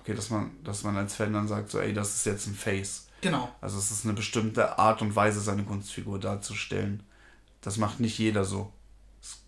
Okay, 0.00 0.14
dass 0.14 0.30
man, 0.30 0.50
dass 0.64 0.82
man 0.82 0.96
als 0.96 1.14
Fan 1.14 1.32
dann 1.32 1.46
sagt, 1.46 1.70
so, 1.70 1.78
ey, 1.78 1.92
das 1.92 2.14
ist 2.14 2.26
jetzt 2.26 2.46
ein 2.46 2.54
Face. 2.54 3.06
Genau. 3.20 3.48
Also 3.60 3.78
es 3.78 3.90
ist 3.90 4.04
eine 4.04 4.14
bestimmte 4.14 4.78
Art 4.78 5.02
und 5.02 5.14
Weise, 5.16 5.40
seine 5.40 5.64
Kunstfigur 5.64 6.18
darzustellen. 6.18 7.02
Das 7.60 7.76
macht 7.76 8.00
nicht 8.00 8.18
jeder 8.18 8.44
so. 8.44 8.72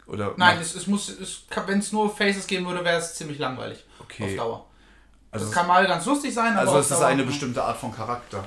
Oder 0.07 0.35
Nein, 0.37 0.59
es, 0.59 0.75
es 0.75 0.87
muss, 0.87 1.09
es, 1.09 1.45
wenn 1.67 1.79
es 1.79 1.93
nur 1.93 2.14
Faces 2.14 2.47
geben 2.47 2.67
würde, 2.67 2.85
wäre 2.85 2.99
es 2.99 3.14
ziemlich 3.14 3.38
langweilig. 3.38 3.85
Okay. 4.00 4.25
Auf 4.25 4.37
Dauer. 4.37 4.67
also, 5.31 5.45
das 5.47 5.50
es- 5.50 5.55
kann 5.57 5.67
mal 5.67 5.87
ganz 5.87 6.05
lustig 6.05 6.35
sein, 6.35 6.52
aber 6.52 6.61
also 6.73 6.79
es 6.79 6.91
ist 6.91 7.00
eine 7.02 7.23
bestimmte 7.25 7.62
Art 7.62 7.79
von 7.79 7.95
Charakter, 7.95 8.45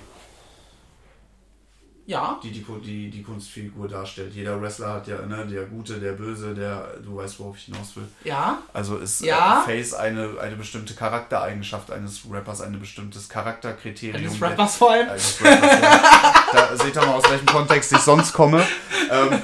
Ja, 2.07 2.39
die 2.43 2.51
die, 2.51 2.63
die 2.83 3.09
die 3.09 3.23
Kunstfigur 3.23 3.87
darstellt. 3.87 4.33
Jeder 4.35 4.61
Wrestler 4.61 4.93
hat 4.93 5.07
ja, 5.07 5.17
ne, 5.25 5.43
der 5.47 5.65
Gute, 5.65 5.99
der 5.99 6.11
Böse, 6.11 6.53
der, 6.53 6.97
du 7.03 7.15
weißt, 7.17 7.39
worauf 7.39 7.57
ich 7.57 7.63
hinaus 7.63 7.95
will. 7.95 8.07
ja, 8.23 8.59
Also 8.73 8.97
ist 8.97 9.21
Ja. 9.21 9.63
äh, 9.63 9.65
Face 9.65 9.93
eine, 9.95 10.39
eine 10.39 10.55
bestimmte 10.55 10.93
Charaktereigenschaft 10.93 11.89
eines 11.91 12.21
Rappers, 12.29 12.61
ein 12.61 12.79
bestimmtes 12.79 13.27
Charakterkriterium. 13.27 14.21
eines 14.23 14.39
Rappers 14.39 14.75
vor 14.77 14.91
allem. 14.91 15.09
eines 15.09 15.41
Rappers, 15.41 15.81
ja. 15.81 16.33
Da 16.53 16.77
seht 16.77 16.95
ihr 16.95 17.01
mal, 17.05 17.15
aus 17.15 17.27
welchem 17.29 17.47
Kontext 17.47 17.91
ich 17.91 17.99
sonst 17.99 18.33
komme. 18.33 18.63
Ähm, 19.09 19.39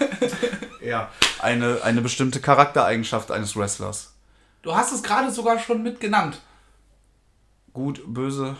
ja, 0.83 1.09
eine, 1.39 1.79
eine 1.83 2.01
bestimmte 2.01 2.39
Charaktereigenschaft 2.41 3.31
eines 3.31 3.55
Wrestlers. 3.55 4.13
Du 4.61 4.75
hast 4.75 4.91
es 4.91 5.01
gerade 5.01 5.31
sogar 5.31 5.57
schon 5.57 5.81
mit 5.81 5.99
genannt. 5.99 6.39
Gut, 7.73 8.01
böse. 8.05 8.55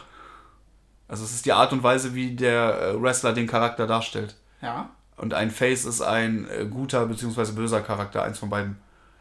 Also 1.12 1.25
es 1.25 1.34
ist 1.34 1.46
die 1.46 1.51
Art 1.51 1.74
und 1.74 1.84
Weise, 1.84 2.15
wie 2.15 2.36
der 2.38 2.82
äh, 2.82 3.01
Wrestler 3.01 3.34
den 3.34 3.46
Charakter 3.46 3.86
darstellt. 3.86 4.36
Ja, 4.62 4.89
Und 5.18 5.34
ein 5.34 5.51
Face 5.51 5.84
ist 5.84 6.01
ein 6.01 6.48
äh, 6.50 6.65
guter 6.65 7.06
bzw. 7.06 7.51
böser 7.51 7.82
Charakter, 7.82 8.24
eins 8.24 8.39
von 8.39 8.50
beiden. 8.50 8.77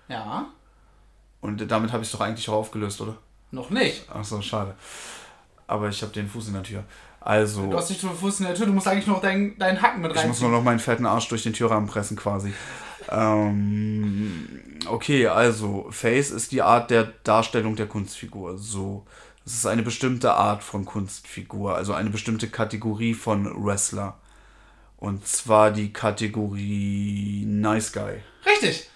ja, 0.07 0.47
Und 1.41 1.69
damit 1.69 1.93
habe 1.93 2.03
ich 2.05 2.09
es 2.09 2.13
doch 2.13 2.21
eigentlich 2.21 2.49
auch 2.49 2.55
aufgelöst, 2.55 3.01
oder? 3.01 3.17
noch 3.51 3.71
nicht. 3.71 4.07
Ach 4.15 4.23
so, 4.23 4.41
schade. 4.41 4.77
Aber 5.67 5.89
ich 5.89 6.01
habe 6.03 6.13
den 6.13 6.29
Fuß 6.29 6.47
in 6.49 6.55
der 6.55 6.63
Tür. 6.63 6.85
Also, 7.21 7.67
Du 7.67 7.77
hast 7.77 7.91
nicht 7.91 8.05
nur 8.05 8.15
Fuß 8.15 8.39
in 8.41 8.47
der 8.47 8.55
Tür, 8.55 8.67
du 8.67 8.73
musst 8.73 8.87
eigentlich 8.87 9.09
noch 9.09 9.21
deinen, 9.21 9.59
deinen 9.59 9.83
Hacken 9.83 10.01
mit 10.03 10.15
ich 10.15 10.25
muss 10.27 10.41
nur 10.41 10.51
noch 10.53 10.63
meinen 10.63 10.79
fetten 10.79 11.05
Arsch 11.07 11.29
durch 11.29 11.43
den 11.43 11.53
Türrahmen 11.53 11.89
pressen 11.89 12.17
quasi. 12.17 12.55
ähm, 13.11 14.49
okay, 14.87 15.27
also 15.27 15.89
Face 15.91 16.31
ist 16.31 16.53
die 16.53 16.63
Art 16.63 16.91
der 16.91 17.05
Darstellung 17.25 17.75
der 17.77 17.87
Kunstfigur. 17.87 18.57
So, 18.57 19.05
es 19.51 19.57
ist 19.59 19.67
eine 19.67 19.83
bestimmte 19.83 20.33
Art 20.35 20.63
von 20.63 20.85
Kunstfigur, 20.85 21.75
also 21.75 21.93
eine 21.95 22.11
bestimmte 22.11 22.49
Kategorie 22.49 23.15
von 23.15 23.65
Wrestler. 23.65 24.17
Und 24.99 25.27
zwar 25.27 25.71
die 25.71 25.93
Kategorie 25.93 27.45
Nice 27.47 27.93
Guy. 27.93 28.21
Richtig. 28.47 28.89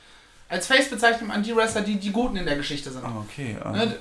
Als 0.48 0.66
Face 0.66 0.90
bezeichnet 0.90 1.26
man 1.28 1.42
die 1.42 1.56
Wrestler, 1.56 1.80
die 1.82 1.98
die 1.98 2.12
Guten 2.12 2.36
in 2.36 2.44
der 2.44 2.56
Geschichte 2.56 2.90
sind. 2.90 3.04
Ah, 3.04 3.24
okay. 3.26 3.56
äh, 3.64 3.70
Ne? 3.72 3.96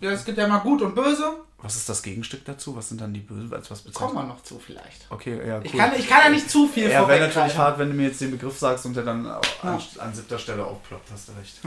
Ja, 0.00 0.10
Es 0.10 0.24
gibt 0.24 0.36
ja 0.36 0.46
mal 0.46 0.58
gut 0.58 0.82
und 0.82 0.94
böse. 0.94 1.36
Was 1.62 1.74
ist 1.76 1.88
das 1.88 2.02
Gegenstück 2.02 2.44
dazu? 2.44 2.76
Was 2.76 2.90
sind 2.90 3.00
dann 3.00 3.14
die 3.14 3.20
Bösen? 3.20 3.50
Als 3.54 3.70
was 3.70 3.82
Kommen 3.82 3.92
bezeichnet? 3.94 4.14
wir 4.16 4.24
noch 4.24 4.42
zu 4.42 4.58
vielleicht. 4.58 5.06
Okay, 5.08 5.38
ja, 5.46 5.56
cool. 5.56 5.62
Ich 5.64 5.72
kann, 5.72 5.92
ich 5.98 6.06
kann 6.08 6.20
ja 6.24 6.28
nicht 6.28 6.50
zu 6.50 6.68
viel 6.68 6.90
Ja, 6.90 7.08
wäre 7.08 7.26
natürlich 7.28 7.56
hart, 7.56 7.78
wenn 7.78 7.88
du 7.88 7.94
mir 7.94 8.08
jetzt 8.08 8.20
den 8.20 8.30
Begriff 8.30 8.58
sagst 8.58 8.84
und 8.84 8.94
der 8.94 9.04
dann 9.04 9.26
an, 9.26 9.40
Ja. 9.62 9.78
an 10.00 10.14
siebter 10.14 10.38
Stelle 10.38 10.64
aufploppt, 10.66 11.08
hast 11.10 11.28
du 11.28 11.32
recht. 11.32 11.60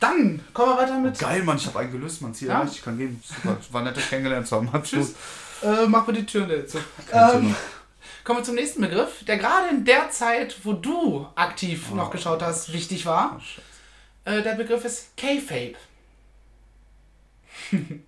Dann 0.00 0.40
kommen 0.54 0.72
wir 0.72 0.82
weiter 0.82 0.98
mit. 0.98 1.18
Geil, 1.18 1.42
Mann, 1.42 1.56
ich 1.56 1.66
habe 1.66 1.80
einen 1.80 1.92
gelöst, 1.92 2.22
man. 2.22 2.32
Ziel 2.34 2.48
Ja? 2.48 2.54
erreicht, 2.60 2.74
ich 2.76 2.82
kann 2.82 2.96
gehen. 2.96 3.20
Super, 3.24 3.56
war 3.72 3.82
nett, 3.82 3.96
dich 3.96 4.08
kennengelernt 4.08 4.46
zu 4.46 4.56
haben. 4.56 4.82
Tschüss. 4.82 5.14
Äh, 5.62 5.86
mach 5.88 6.06
mir 6.06 6.12
die 6.12 6.26
Türen 6.26 6.48
dazu. 6.48 6.78
Kein 7.10 7.44
Ähm, 7.46 7.56
kommen 8.22 8.38
wir 8.38 8.44
zum 8.44 8.54
nächsten 8.54 8.80
Begriff, 8.80 9.24
der 9.24 9.38
gerade 9.38 9.68
in 9.70 9.84
der 9.84 10.10
Zeit, 10.10 10.56
wo 10.64 10.72
du 10.74 11.26
aktiv 11.34 11.90
noch 11.90 12.10
geschaut 12.10 12.42
hast, 12.42 12.72
wichtig 12.72 13.06
war. 13.06 13.40
Oh. 14.26 14.30
Äh, 14.30 14.42
der 14.42 14.54
Begriff 14.54 14.84
ist 14.84 15.16
K-Fape. 15.16 15.74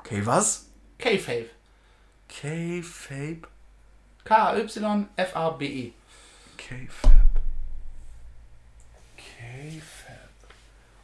Okay, 0.00 0.24
was? 0.24 0.66
K-Fape. 0.98 1.50
K-Fape? 2.28 3.42
K-Y-F-A-B-E. 4.24 5.92
K-Fab. 6.56 7.12
K-Fab. 9.18 9.97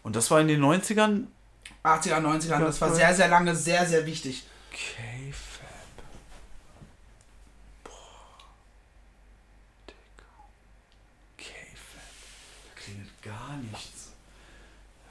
Und 0.04 0.14
das 0.14 0.30
war 0.30 0.40
in 0.40 0.48
den 0.48 0.62
90ern? 0.62 1.24
80er, 1.82 2.20
90er, 2.20 2.58
das 2.60 2.80
war 2.80 2.94
sehr, 2.94 3.14
sehr 3.14 3.28
lange 3.28 3.56
sehr, 3.56 3.86
sehr 3.86 4.06
wichtig. 4.06 4.44
K-Fab. 4.70 5.66
Boah. 7.82 8.44
Dick. 9.88 9.96
K-Fab. 11.38 12.02
Da 12.64 12.80
klingelt 12.80 13.22
gar 13.22 13.56
nichts. 13.56 14.12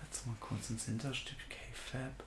Jetzt 0.03 0.27
mal 0.27 0.35
kurz 0.39 0.69
ins 0.69 0.85
Hinterstück. 0.85 1.37
K-Fab. 1.49 2.23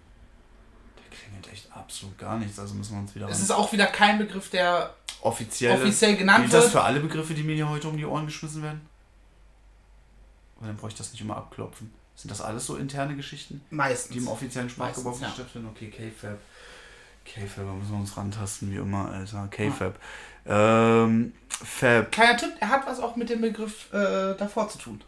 Der 0.99 1.17
klingelt 1.17 1.49
echt 1.53 1.71
absolut 1.73 2.19
gar 2.19 2.37
nichts. 2.37 2.59
Also 2.59 2.75
müssen 2.75 2.95
wir 2.95 3.01
uns 3.01 3.15
wieder 3.15 3.29
Es 3.29 3.41
ist 3.41 3.53
auch 3.53 3.73
wieder 3.73 3.87
kein 3.87 4.19
Begriff, 4.19 4.51
der 4.51 4.93
offiziell, 5.21 5.81
offiziell 5.81 6.17
genannt 6.17 6.43
Gilt 6.43 6.55
das 6.55 6.65
wird. 6.65 6.73
für 6.73 6.83
alle 6.83 6.99
Begriffe, 6.99 7.35
die 7.35 7.45
mir 7.45 7.55
hier 7.55 7.69
heute 7.69 7.89
um 7.89 7.97
die 7.97 8.05
Ohren 8.05 8.27
geschmissen 8.27 8.63
werden? 8.63 8.89
Weil 10.59 10.69
dann 10.69 10.77
bräuchte 10.77 10.95
ich 11.01 11.07
das 11.07 11.13
nicht 11.13 11.21
immer 11.21 11.37
abklopfen. 11.37 11.93
Sind 12.17 12.31
das 12.31 12.41
alles 12.41 12.67
so 12.67 12.77
interne 12.77 13.15
Geschichten, 13.15 13.61
die 13.71 13.73
im 13.73 13.77
Meistens. 13.77 14.27
offiziellen 14.27 14.71
Sprachgebrauch 14.71 15.13
Meistens, 15.13 15.29
ja. 15.29 15.35
stattfinden? 15.35 15.69
Okay, 15.69 15.91
K-Fab. 15.91 16.39
K-Fab, 17.27 17.67
da 17.67 17.73
müssen 17.75 17.91
wir 17.93 18.01
uns 18.01 18.17
rantasten, 18.17 18.73
wie 18.73 18.77
immer, 18.77 19.11
Alter. 19.11 19.49
K-Fab. 19.51 19.99
Ähm, 20.47 21.35
Fab. 21.51 22.11
Kleiner 22.11 22.37
Tipp, 22.39 22.53
er 22.59 22.71
hat 22.71 22.87
was 22.87 23.01
auch 23.01 23.17
mit 23.17 23.29
dem 23.29 23.43
Begriff 23.43 23.93
äh, 23.93 24.35
davor 24.35 24.69
zu 24.71 24.79
tun. 24.79 25.03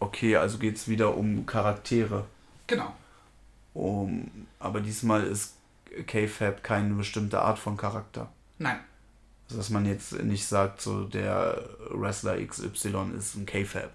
Okay, 0.00 0.36
also 0.36 0.58
geht 0.58 0.76
es 0.76 0.88
wieder 0.88 1.16
um 1.16 1.46
Charaktere. 1.46 2.26
Genau. 2.66 2.94
Um, 3.72 4.46
aber 4.58 4.80
diesmal 4.80 5.24
ist 5.24 5.54
K-Fab 6.06 6.62
keine 6.62 6.94
bestimmte 6.94 7.40
Art 7.40 7.58
von 7.58 7.76
Charakter. 7.76 8.28
Nein. 8.58 8.78
Also, 9.46 9.56
dass 9.56 9.70
man 9.70 9.86
jetzt 9.86 10.12
nicht 10.22 10.46
sagt, 10.46 10.82
so 10.82 11.04
der 11.04 11.64
Wrestler 11.90 12.44
XY 12.44 13.12
ist 13.16 13.36
ein 13.36 13.46
K-Fab. 13.46 13.90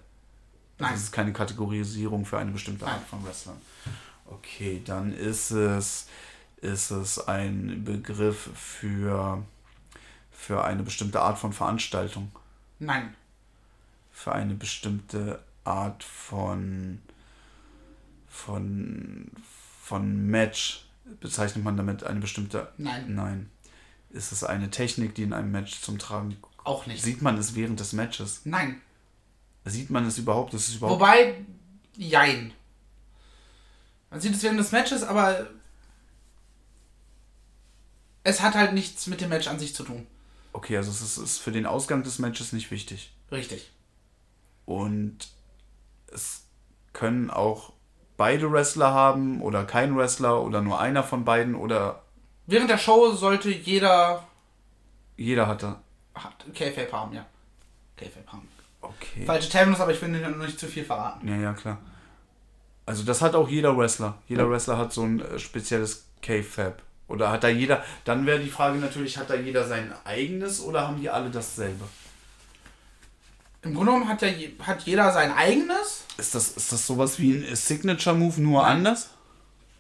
Also 0.84 0.92
Nein. 0.92 1.00
es 1.00 1.04
ist 1.06 1.12
keine 1.12 1.34
Kategorisierung 1.34 2.26
für 2.26 2.38
eine 2.38 2.52
bestimmte 2.52 2.86
Art 2.86 2.98
Nein. 2.98 3.06
von 3.10 3.26
Wrestlern. 3.26 3.62
Okay, 4.26 4.82
dann 4.84 5.14
ist 5.14 5.52
es, 5.52 6.08
ist 6.62 6.92
es 6.92 7.28
ein 7.28 7.84
Begriff 7.86 8.50
für, 8.54 9.44
für 10.32 10.64
eine 10.66 10.84
bestimmte 10.84 11.22
Art 11.22 11.38
von 11.38 11.54
Veranstaltung. 11.54 12.32
Nein. 12.80 13.16
Für 14.12 14.34
eine 14.34 14.56
bestimmte 14.56 15.42
Art 15.64 16.04
von, 16.04 17.00
von, 18.28 19.32
von 19.82 20.28
Match. 20.28 20.86
Bezeichnet 21.20 21.64
man 21.64 21.78
damit 21.78 22.04
eine 22.04 22.20
bestimmte. 22.20 22.72
Nein. 22.78 23.16
Nein. 23.16 23.50
Ist 24.10 24.32
es 24.32 24.44
eine 24.44 24.70
Technik, 24.70 25.16
die 25.16 25.24
in 25.24 25.34
einem 25.34 25.52
Match 25.52 25.82
zum 25.82 25.98
Tragen 25.98 26.38
Auch 26.64 26.86
nicht. 26.88 27.04
Sieht 27.04 27.22
man 27.22 27.38
es 27.38 27.56
während 27.56 27.80
des 27.80 27.94
Matches? 27.94 28.42
Nein. 28.46 28.82
Sieht 29.66 29.90
man 29.90 30.06
es 30.06 30.18
überhaupt? 30.18 30.54
Ist 30.54 30.68
es 30.68 30.76
überhaupt 30.76 31.00
Wobei, 31.00 31.36
jein. 31.96 32.54
Man 34.10 34.20
sieht 34.20 34.36
es 34.36 34.44
während 34.44 34.60
des 34.60 34.72
Matches, 34.72 35.04
aber 35.04 35.48
es 38.24 38.42
hat 38.42 38.56
halt 38.56 38.74
nichts 38.74 39.08
mit 39.08 39.22
dem 39.22 39.30
Match 39.30 39.48
an 39.48 39.60
sich 39.60 39.74
zu 39.74 39.84
tun. 39.84 40.06
Okay, 40.52 40.78
also 40.78 40.92
es 40.92 41.02
ist, 41.02 41.18
ist 41.18 41.38
für 41.40 41.52
den 41.52 41.66
Ausgang 41.66 42.04
des 42.04 42.20
Matches 42.20 42.54
nicht 42.54 42.72
wichtig. 42.72 43.12
Richtig. 43.32 43.72
Und 44.66 45.30
es 46.08 46.44
können 46.94 47.32
auch 47.32 47.74
beide 48.18 48.52
Wrestler 48.52 48.94
haben 48.94 49.42
oder 49.42 49.66
kein 49.66 49.98
Wrestler 49.98 50.42
oder 50.44 50.62
nur 50.62 50.80
einer 50.80 51.04
von 51.04 51.26
beiden 51.26 51.56
oder 51.56 52.04
Während 52.46 52.70
der 52.70 52.78
Show 52.78 53.14
sollte 53.14 53.50
jeder 53.50 54.28
jeder 55.18 55.48
hat 55.48 55.64
da. 55.64 55.82
hat 56.16 56.46
K-Fape 56.54 56.92
haben, 56.92 57.14
ja. 57.14 57.26
K-Fape 57.98 58.32
haben. 58.32 58.48
Okay. 58.84 59.26
falsche 59.26 59.50
Terminus, 59.50 59.80
aber 59.80 59.92
ich 59.92 60.02
will 60.02 60.10
noch 60.10 60.38
nicht 60.38 60.60
zu 60.60 60.68
viel 60.68 60.84
verraten. 60.84 61.28
Ja, 61.28 61.38
ja, 61.38 61.54
klar. 61.54 61.80
Also 62.86 63.04
das 63.04 63.22
hat 63.22 63.34
auch 63.34 63.48
jeder 63.48 63.78
Wrestler. 63.78 64.16
Jeder 64.28 64.50
Wrestler 64.50 64.78
hat 64.78 64.92
so 64.92 65.04
ein 65.04 65.22
äh, 65.22 65.40
spezielles 65.40 66.06
K-Fab. 66.22 66.82
Oder 67.08 67.32
hat 67.32 67.44
da 67.44 67.48
jeder, 67.48 67.84
dann 68.06 68.26
wäre 68.26 68.40
die 68.40 68.50
Frage 68.50 68.80
natürlich, 68.80 69.18
hat 69.18 69.30
da 69.30 69.36
jeder 69.36 69.68
sein 69.68 69.94
eigenes 70.04 70.62
oder 70.62 70.88
haben 70.88 71.00
die 71.00 71.10
alle 71.10 71.30
dasselbe? 71.30 71.86
Im 73.62 73.74
Grunde 73.74 73.94
genommen 73.94 74.10
hat 74.10 74.22
ja 74.22 74.30
hat 74.60 74.82
jeder 74.84 75.12
sein 75.12 75.32
eigenes. 75.32 76.04
Ist 76.18 76.36
das, 76.36 76.50
ist 76.50 76.72
das 76.72 76.86
sowas 76.86 77.20
wie 77.20 77.36
ein 77.36 77.56
Signature-Move, 77.56 78.42
nur 78.42 78.66
anders? 78.66 79.12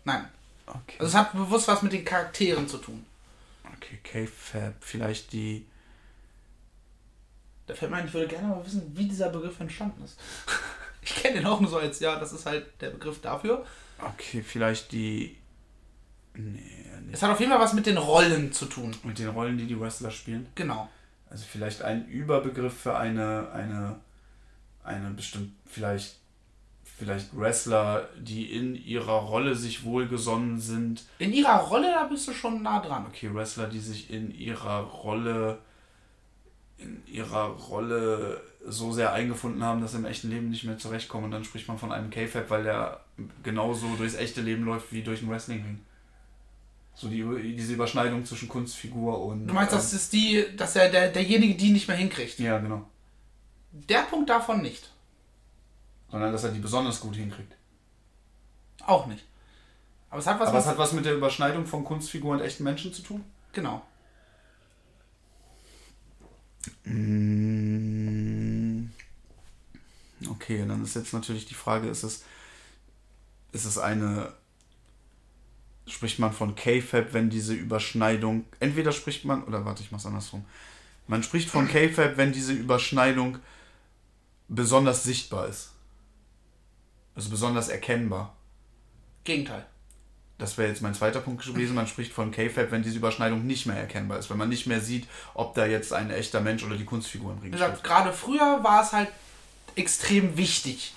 Nein. 0.06 0.26
Okay. 0.66 0.96
Also 1.00 1.10
es 1.10 1.16
hat 1.16 1.34
bewusst 1.34 1.68
was 1.68 1.82
mit 1.82 1.92
den 1.92 2.06
Charakteren 2.06 2.68
zu 2.68 2.78
tun. 2.78 3.06
Okay, 3.76 4.00
K-Fab, 4.04 4.76
vielleicht 4.80 5.34
die. 5.34 5.66
Da 7.68 7.74
fällt 7.74 7.92
mir 7.92 7.98
ein, 7.98 8.08
ich 8.08 8.14
würde 8.14 8.28
gerne 8.28 8.48
mal 8.48 8.66
wissen, 8.66 8.92
wie 8.96 9.08
dieser 9.08 9.30
Begriff 9.30 9.60
entstanden 9.60 10.04
ist. 10.04 10.20
Ich 11.06 11.16
kenne 11.16 11.40
den 11.40 11.46
auch 11.48 11.60
nur 11.60 11.70
so 11.70 11.80
als, 11.80 12.00
ja, 12.00 12.18
das 12.18 12.32
ist 12.32 12.46
halt 12.46 12.66
der 12.80 12.92
Begriff 12.92 13.20
dafür. 13.20 13.66
Okay, 14.00 14.42
vielleicht 14.42 14.94
die. 14.94 15.36
Nee, 16.34 16.62
nicht. 17.02 17.14
Es 17.14 17.22
hat 17.22 17.32
auf 17.32 17.40
jeden 17.40 17.52
Fall 17.52 17.62
was 17.62 17.74
mit 17.74 17.86
den 17.86 17.98
Rollen 17.98 18.52
zu 18.54 18.66
tun. 18.66 18.96
Mit 19.04 19.20
den 19.20 19.30
Rollen, 19.30 19.58
die 19.58 19.68
die 19.68 19.80
Wrestler 19.80 20.12
spielen. 20.12 20.48
Genau. 20.56 20.90
Also 21.30 21.46
vielleicht 21.50 21.82
ein 21.82 22.08
Überbegriff 22.08 22.74
für 22.74 22.96
eine, 22.96 23.52
eine, 23.52 24.00
eine 24.84 25.10
bestimmt, 25.10 25.54
vielleicht, 25.66 26.18
vielleicht 26.84 27.36
Wrestler, 27.38 28.08
die 28.20 28.52
in 28.54 28.76
ihrer 28.76 29.14
Rolle 29.14 29.56
sich 29.56 29.84
wohlgesonnen 29.84 30.60
sind. 30.60 31.04
In 31.20 31.34
ihrer 31.34 31.58
Rolle, 31.58 31.92
da 31.92 32.06
bist 32.06 32.28
du 32.28 32.34
schon 32.34 32.62
nah 32.62 32.80
dran. 32.80 33.06
Okay, 33.08 33.34
Wrestler, 33.34 33.68
die 33.68 33.80
sich 33.80 34.10
in 34.10 34.34
ihrer 34.34 34.82
Rolle, 34.82 35.60
in 36.84 37.02
ihrer 37.08 37.48
Rolle 37.48 38.42
so 38.66 38.92
sehr 38.92 39.12
eingefunden 39.14 39.64
haben, 39.64 39.82
dass 39.82 39.92
sie 39.92 39.98
im 39.98 40.06
echten 40.06 40.30
Leben 40.30 40.50
nicht 40.50 40.64
mehr 40.64 40.78
zurechtkommen. 40.78 41.26
Und 41.26 41.32
dann 41.32 41.44
spricht 41.44 41.68
man 41.68 41.78
von 41.78 41.92
einem 41.92 42.10
K-Fab, 42.10 42.50
weil 42.50 42.64
der 42.64 43.02
genauso 43.44 43.96
durchs 43.96 44.16
echte 44.16 44.42
Leben 44.42 44.64
läuft 44.64 44.92
wie 44.92 45.04
durch 45.04 45.22
ein 45.22 45.30
Wrestling-Ring. 45.30 45.80
So 46.96 47.10
die, 47.10 47.56
diese 47.56 47.74
Überschneidung 47.74 48.24
zwischen 48.24 48.48
Kunstfigur 48.48 49.26
und. 49.26 49.48
Du 49.48 49.54
meinst, 49.54 49.74
das 49.74 49.94
ist 49.94 50.14
die, 50.14 50.46
dass 50.56 50.76
er 50.76 50.90
der, 50.90 51.10
derjenige 51.12 51.56
die 51.56 51.72
nicht 51.72 51.88
mehr 51.88 51.98
hinkriegt. 51.98 52.40
Ja, 52.40 52.60
genau. 52.60 52.88
Der 53.72 54.04
Punkt 54.04 54.30
davon 54.30 54.62
nicht. 54.62 54.92
Sondern 56.12 56.32
dass 56.32 56.44
er 56.44 56.52
die 56.52 56.60
besonders 56.60 57.00
gut 57.00 57.16
hinkriegt. 57.16 57.56
Auch 58.86 59.08
nicht. 59.08 59.26
Aber 60.12 60.20
es 60.20 60.28
hat 60.28 60.40
was 60.40 60.50
Aber 60.50 60.60
es 60.60 60.66
mit. 60.66 60.72
hat 60.72 60.78
was 60.78 60.94
mit 60.94 61.06
der 61.06 61.16
Überschneidung 61.16 61.66
von 61.66 61.84
Kunstfigur 61.84 62.34
und 62.34 62.42
echten 62.42 62.64
Menschen 62.64 62.94
zu 62.94 63.02
tun? 63.02 63.24
Genau. 63.52 63.82
Mm. 66.86 67.74
Okay, 70.30 70.66
dann 70.68 70.84
ist 70.84 70.96
jetzt 70.96 71.14
natürlich 71.14 71.46
die 71.46 71.54
Frage, 71.54 71.90
ist 71.90 72.04
es, 72.04 72.24
ist 73.52 73.66
es 73.66 73.78
eine, 73.78 74.34
spricht 75.88 76.20
man 76.20 76.32
von 76.32 76.56
K-Fab, 76.56 77.14
wenn 77.14 77.30
diese 77.30 77.54
Überschneidung, 77.54 78.46
entweder 78.60 78.92
spricht 78.92 79.26
man, 79.26 79.44
oder 79.44 79.66
warte, 79.66 79.84
ich 79.84 79.92
mach's 79.92 80.06
andersrum. 80.06 80.46
Man 81.08 81.24
spricht 81.24 81.50
von 81.50 81.68
K-Fab, 81.68 82.16
wenn 82.18 82.32
diese 82.32 82.54
Überschneidung 82.54 83.40
besonders 84.48 85.04
sichtbar 85.04 85.48
ist. 85.48 85.72
Also 87.16 87.30
besonders 87.30 87.70
erkennbar. 87.70 88.36
Gegenteil. 89.24 89.66
Das 90.44 90.58
wäre 90.58 90.68
jetzt 90.68 90.82
mein 90.82 90.94
zweiter 90.94 91.22
Punkt 91.22 91.46
gewesen. 91.46 91.74
Man 91.74 91.88
spricht 91.88 92.12
von 92.12 92.30
K-Fab, 92.32 92.70
wenn 92.70 92.84
diese 92.84 92.98
Überschneidung 92.98 93.48
nicht 93.48 93.66
mehr 93.66 93.78
erkennbar 93.78 94.20
ist. 94.20 94.30
Wenn 94.30 94.38
man 94.38 94.50
nicht 94.50 94.68
mehr 94.68 94.82
sieht, 94.82 95.08
ob 95.36 95.56
da 95.56 95.66
jetzt 95.66 95.94
ein 95.94 96.12
echter 96.12 96.42
Mensch 96.42 96.66
oder 96.66 96.76
die 96.76 96.84
Kunstfigur 96.84 97.32
im 97.32 97.38
Ring 97.38 97.54
steht. 97.54 97.62
gesagt, 97.62 97.82
gerade 97.82 98.12
früher 98.12 98.62
war 98.62 98.84
es 98.84 98.92
halt 98.92 99.08
extrem 99.76 100.36
wichtig, 100.36 100.94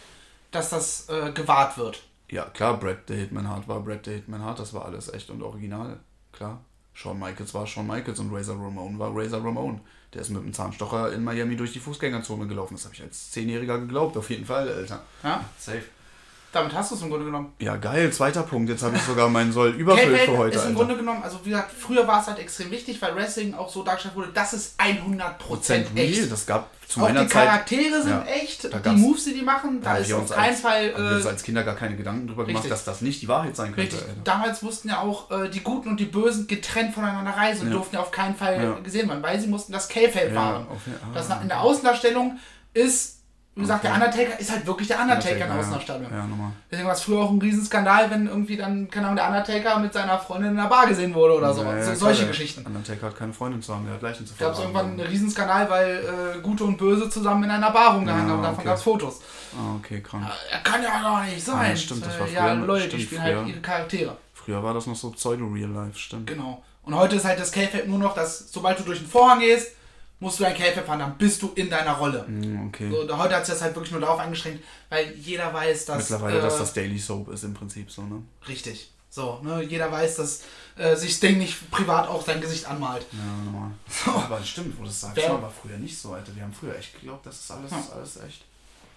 dass 0.50 0.70
das 0.70 1.08
äh, 1.10 1.30
gewahrt 1.30 1.78
wird. 1.78 2.02
Ja, 2.28 2.46
klar, 2.46 2.76
Brad 2.76 3.06
the 3.06 3.14
Hitman 3.14 3.48
Hart 3.48 3.68
war 3.68 3.78
Brad 3.78 4.06
the 4.06 4.14
Hitman 4.14 4.42
Hart. 4.42 4.58
Das 4.58 4.74
war 4.74 4.84
alles 4.84 5.14
echt 5.14 5.30
und 5.30 5.40
original. 5.40 6.00
Klar. 6.32 6.60
Shawn 6.92 7.20
Michaels 7.20 7.54
war 7.54 7.68
Shawn 7.68 7.86
Michaels 7.86 8.18
und 8.18 8.34
Razor 8.34 8.56
Ramon 8.56 8.98
war 8.98 9.12
Razor 9.14 9.44
Ramon. 9.44 9.80
Der 10.12 10.22
ist 10.22 10.30
mit 10.30 10.42
dem 10.42 10.54
Zahnstocher 10.54 11.12
in 11.12 11.22
Miami 11.22 11.54
durch 11.54 11.72
die 11.72 11.78
Fußgängerzone 11.78 12.48
gelaufen. 12.48 12.74
Das 12.74 12.84
habe 12.84 12.96
ich 12.96 13.02
als 13.02 13.30
Zehnjähriger 13.30 13.78
geglaubt, 13.78 14.16
auf 14.16 14.28
jeden 14.28 14.44
Fall, 14.44 14.68
Alter. 14.68 15.04
Ja? 15.22 15.44
Safe. 15.56 15.84
Damit 16.56 16.74
hast 16.74 16.90
du 16.90 16.94
es 16.94 17.02
im 17.02 17.10
Grunde 17.10 17.26
genommen. 17.26 17.52
Ja, 17.58 17.76
geil. 17.76 18.12
Zweiter 18.12 18.42
Punkt. 18.42 18.68
Jetzt 18.70 18.82
habe 18.82 18.96
ich 18.96 19.02
sogar 19.02 19.28
meinen 19.28 19.52
Soll 19.52 19.70
überfüllt 19.78 20.20
für 20.20 20.38
heute, 20.38 20.56
ist 20.56 20.62
im 20.62 20.68
Alter. 20.68 20.78
Grunde 20.78 20.96
genommen, 20.96 21.22
also 21.22 21.38
wie 21.44 21.50
gesagt, 21.50 21.70
früher 21.72 22.06
war 22.08 22.20
es 22.20 22.26
halt 22.26 22.38
extrem 22.38 22.70
wichtig, 22.70 23.00
weil 23.02 23.14
Wrestling 23.14 23.54
auch 23.54 23.68
so 23.68 23.82
dargestellt 23.82 24.16
wurde, 24.16 24.30
das 24.32 24.52
ist 24.54 24.74
100 24.78 25.38
Prozent 25.38 25.88
echt. 25.94 26.18
real. 26.18 26.28
Das 26.28 26.46
gab 26.46 26.70
zu 26.88 27.00
auch 27.00 27.04
meiner 27.04 27.24
die 27.24 27.28
Zeit. 27.28 27.46
Charaktere 27.48 28.00
sind 28.02 28.10
Ja. 28.12 28.24
echt, 28.24 28.64
die 28.84 28.88
Moves, 28.90 29.24
die 29.24 29.34
die 29.34 29.42
machen, 29.42 29.80
da 29.82 29.96
ist 29.96 30.12
auf 30.12 30.30
keinen 30.30 30.50
als, 30.50 30.60
Fall... 30.60 30.94
haben 30.94 31.04
wir 31.10 31.16
uns 31.16 31.24
Äh, 31.24 31.28
als 31.28 31.42
Kinder 31.42 31.62
gar 31.64 31.74
keine 31.74 31.96
Gedanken 31.96 32.28
drüber 32.28 32.44
gemacht, 32.44 32.62
richtig. 32.64 32.70
dass 32.70 32.84
das 32.84 33.00
nicht 33.02 33.20
die 33.22 33.28
Wahrheit 33.28 33.56
sein 33.56 33.74
könnte. 33.74 33.96
Richtig. 33.96 34.14
Damals 34.24 34.62
mussten 34.62 34.88
ja 34.88 35.00
auch 35.00 35.30
äh, 35.32 35.48
die 35.50 35.60
Guten 35.60 35.88
und 35.88 35.98
die 36.00 36.04
Bösen 36.04 36.46
getrennt 36.46 36.94
voneinander 36.94 37.32
reisen 37.32 37.62
und 37.62 37.68
Ja. 37.68 37.74
durften 37.74 37.96
ja 37.96 38.02
auf 38.02 38.12
keinen 38.12 38.36
Fall 38.36 38.62
Ja. 38.62 38.72
gesehen 38.84 39.08
werden, 39.08 39.22
weil 39.22 39.40
sie 39.40 39.48
mussten 39.48 39.72
das 39.72 39.88
wahren. 40.34 40.66
auf 40.70 40.86
jeden- 40.86 40.98
ah. 41.02 41.08
Das 41.12 41.28
in 41.42 41.48
der 41.48 41.60
Außendarstellung 41.60 42.38
ist, 42.72 43.15
gesagt, 43.62 43.84
Okay. 43.84 43.94
der 43.98 44.06
Undertaker 44.06 44.38
ist 44.40 44.50
halt 44.52 44.66
wirklich 44.66 44.86
der 44.88 45.00
Undertaker 45.00 45.30
in 45.32 45.38
der 45.38 45.48
ja. 45.48 46.16
Ja, 46.18 46.26
nochmal. 46.26 46.50
Deswegen 46.70 46.86
war 46.86 46.94
es 46.94 47.00
früher 47.00 47.20
auch 47.20 47.30
ein 47.30 47.38
Riesenskandal, 47.40 48.10
wenn 48.10 48.26
irgendwie 48.26 48.56
dann, 48.56 48.90
keine 48.90 49.06
Ahnung, 49.06 49.16
der 49.16 49.28
Undertaker 49.28 49.78
mit 49.78 49.92
seiner 49.94 50.18
Freundin 50.18 50.50
in 50.50 50.56
der 50.56 50.64
Bar 50.64 50.86
gesehen 50.86 51.14
wurde 51.14 51.34
oder 51.38 51.54
so. 51.54 51.62
Ja, 51.62 51.70
ja, 51.76 51.78
so 51.80 51.84
klar, 51.86 51.96
solche 51.96 52.20
der 52.22 52.28
Geschichten. 52.28 52.66
Undertaker 52.66 53.06
hat 53.06 53.16
keine 53.16 53.32
Freundin 53.32 53.62
zu 53.62 53.74
haben, 53.74 53.84
der 53.86 53.94
hat 53.94 54.02
Leichen 54.02 54.26
zu 54.26 54.34
Gab 54.36 54.52
es 54.52 54.58
irgendwann 54.58 54.86
einen 54.90 55.00
Riesenskandal, 55.00 55.70
weil 55.70 56.36
äh, 56.36 56.40
Gute 56.42 56.64
und 56.64 56.76
Böse 56.76 57.08
zusammen 57.08 57.44
in 57.44 57.50
einer 57.50 57.70
Bar 57.70 57.94
rumgehangen 57.94 58.26
Ja, 58.28 58.32
haben. 58.34 58.42
Davon 58.42 58.56
okay. 58.58 58.64
gab 58.66 58.76
es 58.76 58.82
Fotos. 58.82 59.20
Ah, 59.58 59.76
okay, 59.78 60.00
krank. 60.02 60.26
Er 60.52 60.58
kann 60.60 60.82
ja 60.82 61.00
gar 61.00 61.24
nicht 61.24 61.42
sein. 61.44 61.70
Ja, 61.70 61.76
stimmt, 61.76 62.04
das 62.04 62.20
war 62.20 62.26
Äh, 62.28 62.32
ja, 62.34 62.42
früher- 62.54 62.66
Leute, 62.66 62.88
die 62.88 63.02
spielen 63.02 63.22
halt 63.22 63.36
früher. 63.38 63.46
ihre 63.46 63.60
Charaktere. 63.60 64.16
Früher 64.34 64.62
war 64.62 64.74
das 64.74 64.86
noch 64.86 64.96
so 64.96 65.10
Pseudo-Real-Life, 65.12 65.98
stimmt. 65.98 66.26
Genau. 66.26 66.62
Und 66.82 66.94
heute 66.94 67.16
ist 67.16 67.24
halt 67.24 67.40
das 67.40 67.50
K-Fab 67.52 67.86
nur 67.88 67.98
noch, 67.98 68.14
dass 68.14 68.52
sobald 68.52 68.78
du 68.78 68.84
durch 68.84 68.98
den 68.98 69.08
Vorhang 69.08 69.40
gehst, 69.40 69.72
musst 70.18 70.40
du 70.40 70.44
ein 70.44 70.54
K-Fab 70.54 70.88
haben, 70.88 70.98
dann 71.00 71.18
bist 71.18 71.42
du 71.42 71.52
in 71.54 71.68
deiner 71.70 71.92
Rolle. 71.92 72.24
Hm, 72.26 72.68
Okay. 72.68 72.90
So, 72.90 73.18
heute 73.18 73.36
hat 73.36 73.44
sich 73.46 73.54
das 73.54 73.62
halt 73.62 73.74
wirklich 73.74 73.92
nur 73.92 74.00
darauf 74.00 74.18
eingeschränkt, 74.18 74.64
weil 74.88 75.12
jeder 75.14 75.52
weiß, 75.52 75.84
dass. 75.86 75.98
Mittlerweile, 76.10 76.38
äh, 76.38 76.42
dass 76.42 76.58
das 76.58 76.72
Daily 76.72 76.98
Soap 76.98 77.28
ist 77.28 77.44
im 77.44 77.54
Prinzip 77.54 77.90
so, 77.90 78.02
ne? 78.02 78.22
Richtig. 78.48 78.90
So, 79.10 79.40
ne, 79.42 79.62
jeder 79.62 79.90
weiß, 79.90 80.16
dass 80.16 80.42
äh, 80.76 80.94
sich 80.94 81.14
Sting 81.14 81.38
nicht 81.38 81.70
privat 81.70 82.06
auch 82.08 82.24
sein 82.26 82.38
Gesicht 82.40 82.68
anmalt. 82.68 83.06
Ja, 83.12 83.44
normal. 83.50 83.70
Aber 84.26 84.38
das 84.38 84.48
stimmt, 84.48 84.76
wo 84.76 84.82
du 84.82 84.88
das 84.88 85.00
sagst, 85.00 85.16
Wer- 85.16 85.30
das 85.30 85.40
war 85.42 85.50
früher 85.62 85.78
nicht 85.78 85.96
so, 85.98 86.12
Alter. 86.12 86.34
Wir 86.34 86.42
haben 86.42 86.52
früher 86.52 86.76
echt 86.76 86.92
geglaubt, 87.00 87.24
das 87.24 87.40
ist 87.40 87.50
alles, 87.50 87.70
Ja. 87.70 87.82
alles 87.94 88.16
echt. 88.18 88.44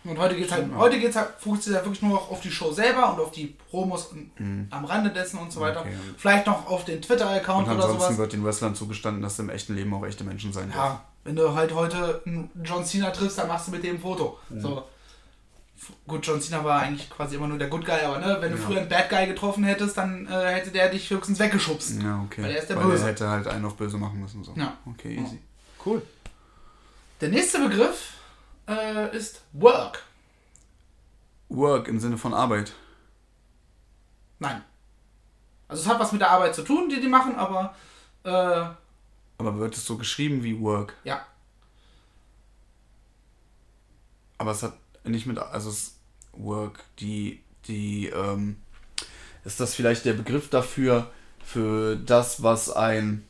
Und 0.03 0.17
heute 0.17 0.35
geht's 0.35 0.51
halt, 0.51 0.61
Stimmt, 0.61 0.73
ja. 0.75 0.79
heute 0.79 0.99
geht's 0.99 1.15
halt, 1.15 1.29
fokussiert 1.39 1.75
halt 1.75 1.85
wirklich 1.85 2.01
nur 2.01 2.13
noch 2.15 2.31
auf 2.31 2.39
die 2.41 2.51
Show 2.51 2.71
selber 2.71 3.13
und 3.13 3.19
auf 3.21 3.31
die 3.31 3.47
Promos 3.69 4.05
und 4.07 4.31
am 4.71 4.83
Rande 4.85 5.09
dessen 5.11 5.37
und 5.39 5.51
so 5.53 5.59
weiter. 5.61 5.83
Mhm. 5.85 5.89
Okay. 5.91 5.99
Vielleicht 6.17 6.47
noch 6.47 6.67
auf 6.67 6.83
den 6.85 7.01
Twitter-Account 7.01 7.67
oder 7.67 7.75
ansonsten 7.75 7.99
sowas. 8.03 8.17
wird 8.17 8.33
den 8.33 8.43
Wrestlern 8.45 8.75
zugestanden, 8.75 9.21
dass 9.21 9.35
sie 9.37 9.43
im 9.43 9.49
echten 9.49 9.75
Leben 9.75 9.93
auch 9.93 10.05
echte 10.05 10.23
Menschen 10.25 10.51
sein 10.53 10.71
dürfen. 10.71 10.99
Ja, 11.23 11.29
wenn 11.29 11.35
du 11.35 11.53
halt 11.53 11.73
heute 11.73 12.21
einen 12.25 12.49
John 12.63 12.83
Cena 12.85 13.11
triffst, 13.11 13.37
dann 13.37 13.47
machst 13.47 13.67
du 13.67 13.71
mit 13.71 13.83
dem 13.83 13.95
ein 13.95 14.01
Foto. 14.01 14.39
Mhm. 14.49 14.61
So. 14.61 14.87
Gut, 16.07 16.25
John 16.27 16.41
Cena 16.41 16.63
war 16.63 16.81
eigentlich 16.81 17.09
quasi 17.09 17.35
immer 17.37 17.47
nur 17.47 17.57
der 17.57 17.69
Good 17.69 17.85
Guy, 17.85 18.01
aber 18.01 18.19
ne, 18.19 18.37
wenn 18.41 18.51
du 18.51 18.57
Ja. 18.57 18.63
früher 18.65 18.79
einen 18.81 18.89
Bad 18.89 19.09
Guy 19.09 19.27
getroffen 19.27 19.63
hättest, 19.63 19.97
dann 19.97 20.27
äh, 20.27 20.53
hätte 20.53 20.71
der 20.71 20.89
dich 20.89 21.09
höchstens 21.09 21.39
weggeschubst. 21.39 22.01
Ja, 22.01 22.21
okay. 22.25 22.43
Weil 22.43 22.51
er 22.51 22.59
ist 22.59 22.69
der 22.69 22.77
Weil 22.77 22.85
Böse. 22.85 23.03
er 23.03 23.09
hätte 23.09 23.29
halt 23.29 23.47
einen 23.47 23.63
auf 23.65 23.75
böse 23.77 23.97
machen 23.97 24.19
müssen. 24.19 24.43
So. 24.43 24.53
Ja. 24.55 24.77
Okay, 24.85 25.15
Ja. 25.15 25.21
easy. 25.21 25.39
Cool. 25.85 26.01
Der 27.21 27.29
nächste 27.29 27.59
Begriff 27.59 28.13
äh, 28.67 29.15
ist 29.15 29.41
Work. 29.53 30.03
Work 31.47 31.87
im 31.87 31.99
Sinne 31.99 32.17
von 32.17 32.33
Arbeit. 32.33 32.73
Nein. 34.39 34.61
Also 35.67 35.83
es 35.83 35.87
hat 35.87 35.99
was 35.99 36.11
mit 36.11 36.21
der 36.21 36.31
Arbeit 36.31 36.55
zu 36.55 36.63
tun, 36.63 36.89
die 36.89 36.99
die 36.99 37.07
machen, 37.07 37.35
aber 37.35 37.73
äh, 38.23 38.65
Aber 39.39 39.57
wird 39.57 39.75
es 39.75 39.85
so 39.85 39.97
geschrieben 39.97 40.43
wie 40.43 40.59
Work? 40.59 40.95
ja. 41.03 41.25
Aber 44.37 44.51
es 44.51 44.63
hat 44.63 44.77
nicht 45.03 45.25
mit, 45.25 45.37
also 45.37 45.69
es 45.69 45.97
Work, 46.31 46.83
die, 46.99 47.41
die, 47.67 48.07
ähm, 48.07 48.55
ist 49.43 49.59
das 49.59 49.75
vielleicht 49.75 50.05
der 50.05 50.13
Begriff 50.13 50.49
dafür, 50.49 51.11
für 51.43 51.95
das, 51.95 52.43
was 52.43 52.69
ein, 52.69 53.25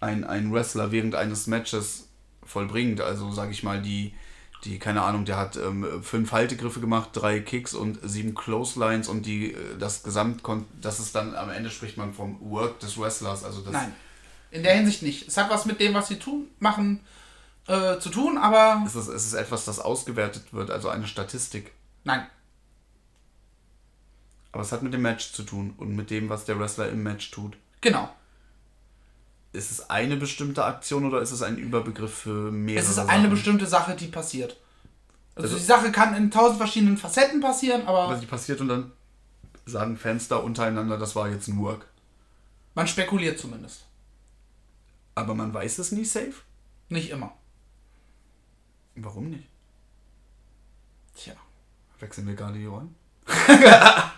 ein, 0.00 0.24
ein 0.24 0.52
Wrestler 0.52 0.90
während 0.90 1.14
eines 1.14 1.46
Matches 1.46 2.08
vollbringt? 2.44 3.00
Also, 3.00 3.30
sag 3.30 3.50
ich 3.50 3.62
mal, 3.62 3.80
die, 3.82 4.14
die, 4.64 4.78
keine 4.78 5.02
Ahnung, 5.02 5.24
der 5.24 5.36
hat 5.36 5.56
ähm, 5.56 6.02
fünf 6.02 6.32
Haltegriffe 6.32 6.80
gemacht, 6.80 7.10
drei 7.12 7.40
Kicks 7.40 7.74
und 7.74 7.98
sieben 8.02 8.34
Clotheslines 8.34 9.08
und 9.08 9.26
die, 9.26 9.52
äh, 9.52 9.78
das 9.78 10.02
Gesamt, 10.02 10.42
das 10.80 10.98
ist 10.98 11.14
dann, 11.14 11.34
am 11.34 11.50
Ende 11.50 11.70
spricht 11.70 11.96
man 11.96 12.14
vom 12.14 12.38
Work 12.40 12.80
des 12.80 12.98
Wrestlers, 12.98 13.44
also 13.44 13.60
das, 13.60 13.72
Nein. 13.72 13.92
In 14.52 14.62
der 14.62 14.74
Hinsicht 14.76 15.02
nicht. 15.02 15.26
Es 15.28 15.36
hat 15.36 15.50
was 15.50 15.64
mit 15.66 15.80
dem, 15.80 15.94
was 15.94 16.06
sie 16.08 16.18
tun, 16.18 16.46
machen, 16.60 17.00
äh, 17.66 17.98
zu 17.98 18.10
tun, 18.10 18.38
aber 18.38 18.82
es 18.86 18.94
ist, 18.94 19.08
es 19.08 19.26
ist 19.26 19.32
etwas, 19.34 19.64
das 19.64 19.80
ausgewertet 19.80 20.52
wird, 20.52 20.70
also 20.70 20.88
eine 20.88 21.06
Statistik. 21.06 21.72
nein. 22.04 22.26
Aber 24.54 24.62
es 24.62 24.70
hat 24.70 24.82
mit 24.82 24.92
dem 24.92 25.00
Match 25.00 25.32
zu 25.32 25.44
tun 25.44 25.72
und 25.78 25.96
mit 25.96 26.10
dem, 26.10 26.28
was 26.28 26.44
der 26.44 26.58
Wrestler 26.60 26.90
im 26.90 27.02
Match 27.02 27.30
tut. 27.30 27.56
Genau. 27.80 28.14
Ist 29.54 29.70
es 29.70 29.88
eine 29.88 30.16
bestimmte 30.16 30.64
Aktion 30.64 31.06
oder 31.06 31.22
ist 31.22 31.30
es 31.30 31.40
ein 31.42 31.56
Überbegriff 31.56 32.12
für 32.14 32.50
mehrere 32.52 32.82
Es 32.82 32.90
ist 32.90 32.96
Sachen? 32.96 33.08
eine 33.08 33.28
bestimmte 33.28 33.66
Sache, 33.66 33.96
die 33.96 34.08
passiert. 34.08 34.58
Also, 35.34 35.56
die 35.56 35.62
Sache 35.62 35.90
kann 35.90 36.14
in 36.14 36.30
tausend 36.30 36.58
verschiedenen 36.58 36.98
Facetten 36.98 37.40
passieren, 37.40 37.86
aber 37.86 38.10
Was 38.10 38.20
die 38.20 38.26
passiert 38.26 38.60
und 38.60 38.68
dann 38.68 38.92
sagen 39.64 39.96
Fans 39.96 40.28
da 40.28 40.36
untereinander, 40.36 40.98
das 40.98 41.16
war 41.16 41.30
jetzt 41.30 41.48
ein 41.48 41.58
Work. 41.58 41.86
man 42.74 42.86
spekuliert 42.86 43.38
zumindest. 43.38 43.86
Aber 45.14 45.34
man 45.34 45.52
weiß 45.52 45.78
es 45.78 45.92
nie 45.92 46.04
safe? 46.04 46.34
Nicht 46.88 47.10
immer. 47.10 47.32
Warum 48.94 49.30
nicht? 49.30 49.48
Tja. 51.14 51.34
Wechseln 52.00 52.26
wir 52.26 52.34
gerade 52.34 52.58
die 52.58 52.66
Rollen? 52.66 52.94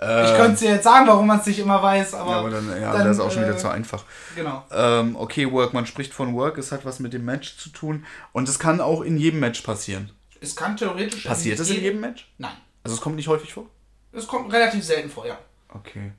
Ich 0.00 0.36
könnte 0.36 0.60
dir 0.60 0.74
jetzt 0.74 0.84
sagen, 0.84 1.08
warum 1.08 1.26
man 1.26 1.40
es 1.40 1.46
nicht 1.46 1.58
immer 1.58 1.82
weiß, 1.82 2.14
aber. 2.14 2.30
ja, 2.30 2.38
aber 2.38 2.50
dann, 2.50 2.68
ja, 2.68 2.92
dann, 2.92 3.04
das 3.04 3.16
ist 3.16 3.20
auch 3.20 3.32
schon 3.32 3.42
äh, 3.42 3.48
wieder 3.48 3.58
zu 3.58 3.68
einfach. 3.68 4.04
Genau. 4.36 4.64
Ähm, 4.70 5.16
okay, 5.16 5.50
Work, 5.50 5.74
man 5.74 5.86
spricht 5.86 6.14
von 6.14 6.36
Work, 6.36 6.56
es 6.58 6.70
hat 6.70 6.84
was 6.84 7.00
mit 7.00 7.12
dem 7.12 7.24
Match 7.24 7.56
zu 7.56 7.70
tun. 7.70 8.06
Und 8.32 8.48
es 8.48 8.60
kann 8.60 8.80
auch 8.80 9.02
in 9.02 9.16
jedem 9.16 9.40
Match 9.40 9.60
passieren. 9.62 10.12
Es 10.40 10.54
kann 10.54 10.76
theoretisch. 10.76 11.24
Passiert 11.24 11.58
es 11.58 11.70
in 11.70 11.82
jedem 11.82 12.00
Match? 12.00 12.32
Nein. 12.38 12.52
Also 12.84 12.94
es 12.94 13.00
kommt 13.00 13.16
nicht 13.16 13.26
häufig 13.26 13.52
vor? 13.52 13.66
Es 14.12 14.28
kommt 14.28 14.52
relativ 14.52 14.84
selten 14.84 15.10
vor, 15.10 15.26
ja. 15.26 15.36
Okay. 15.70 16.12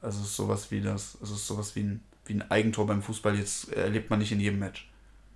Also 0.00 0.20
es 0.20 0.28
ist 0.28 0.36
sowas 0.36 0.70
wie 0.70 0.80
das, 0.80 1.18
es 1.22 1.30
ist 1.30 1.46
sowas 1.46 1.76
wie 1.76 1.80
ein, 1.80 2.04
wie 2.28 2.34
ein 2.34 2.50
Eigentor 2.50 2.86
beim 2.86 3.02
Fußball, 3.02 3.36
jetzt 3.36 3.72
erlebt 3.72 4.10
man 4.10 4.18
nicht 4.18 4.32
in 4.32 4.40
jedem 4.40 4.58
Match. 4.58 4.88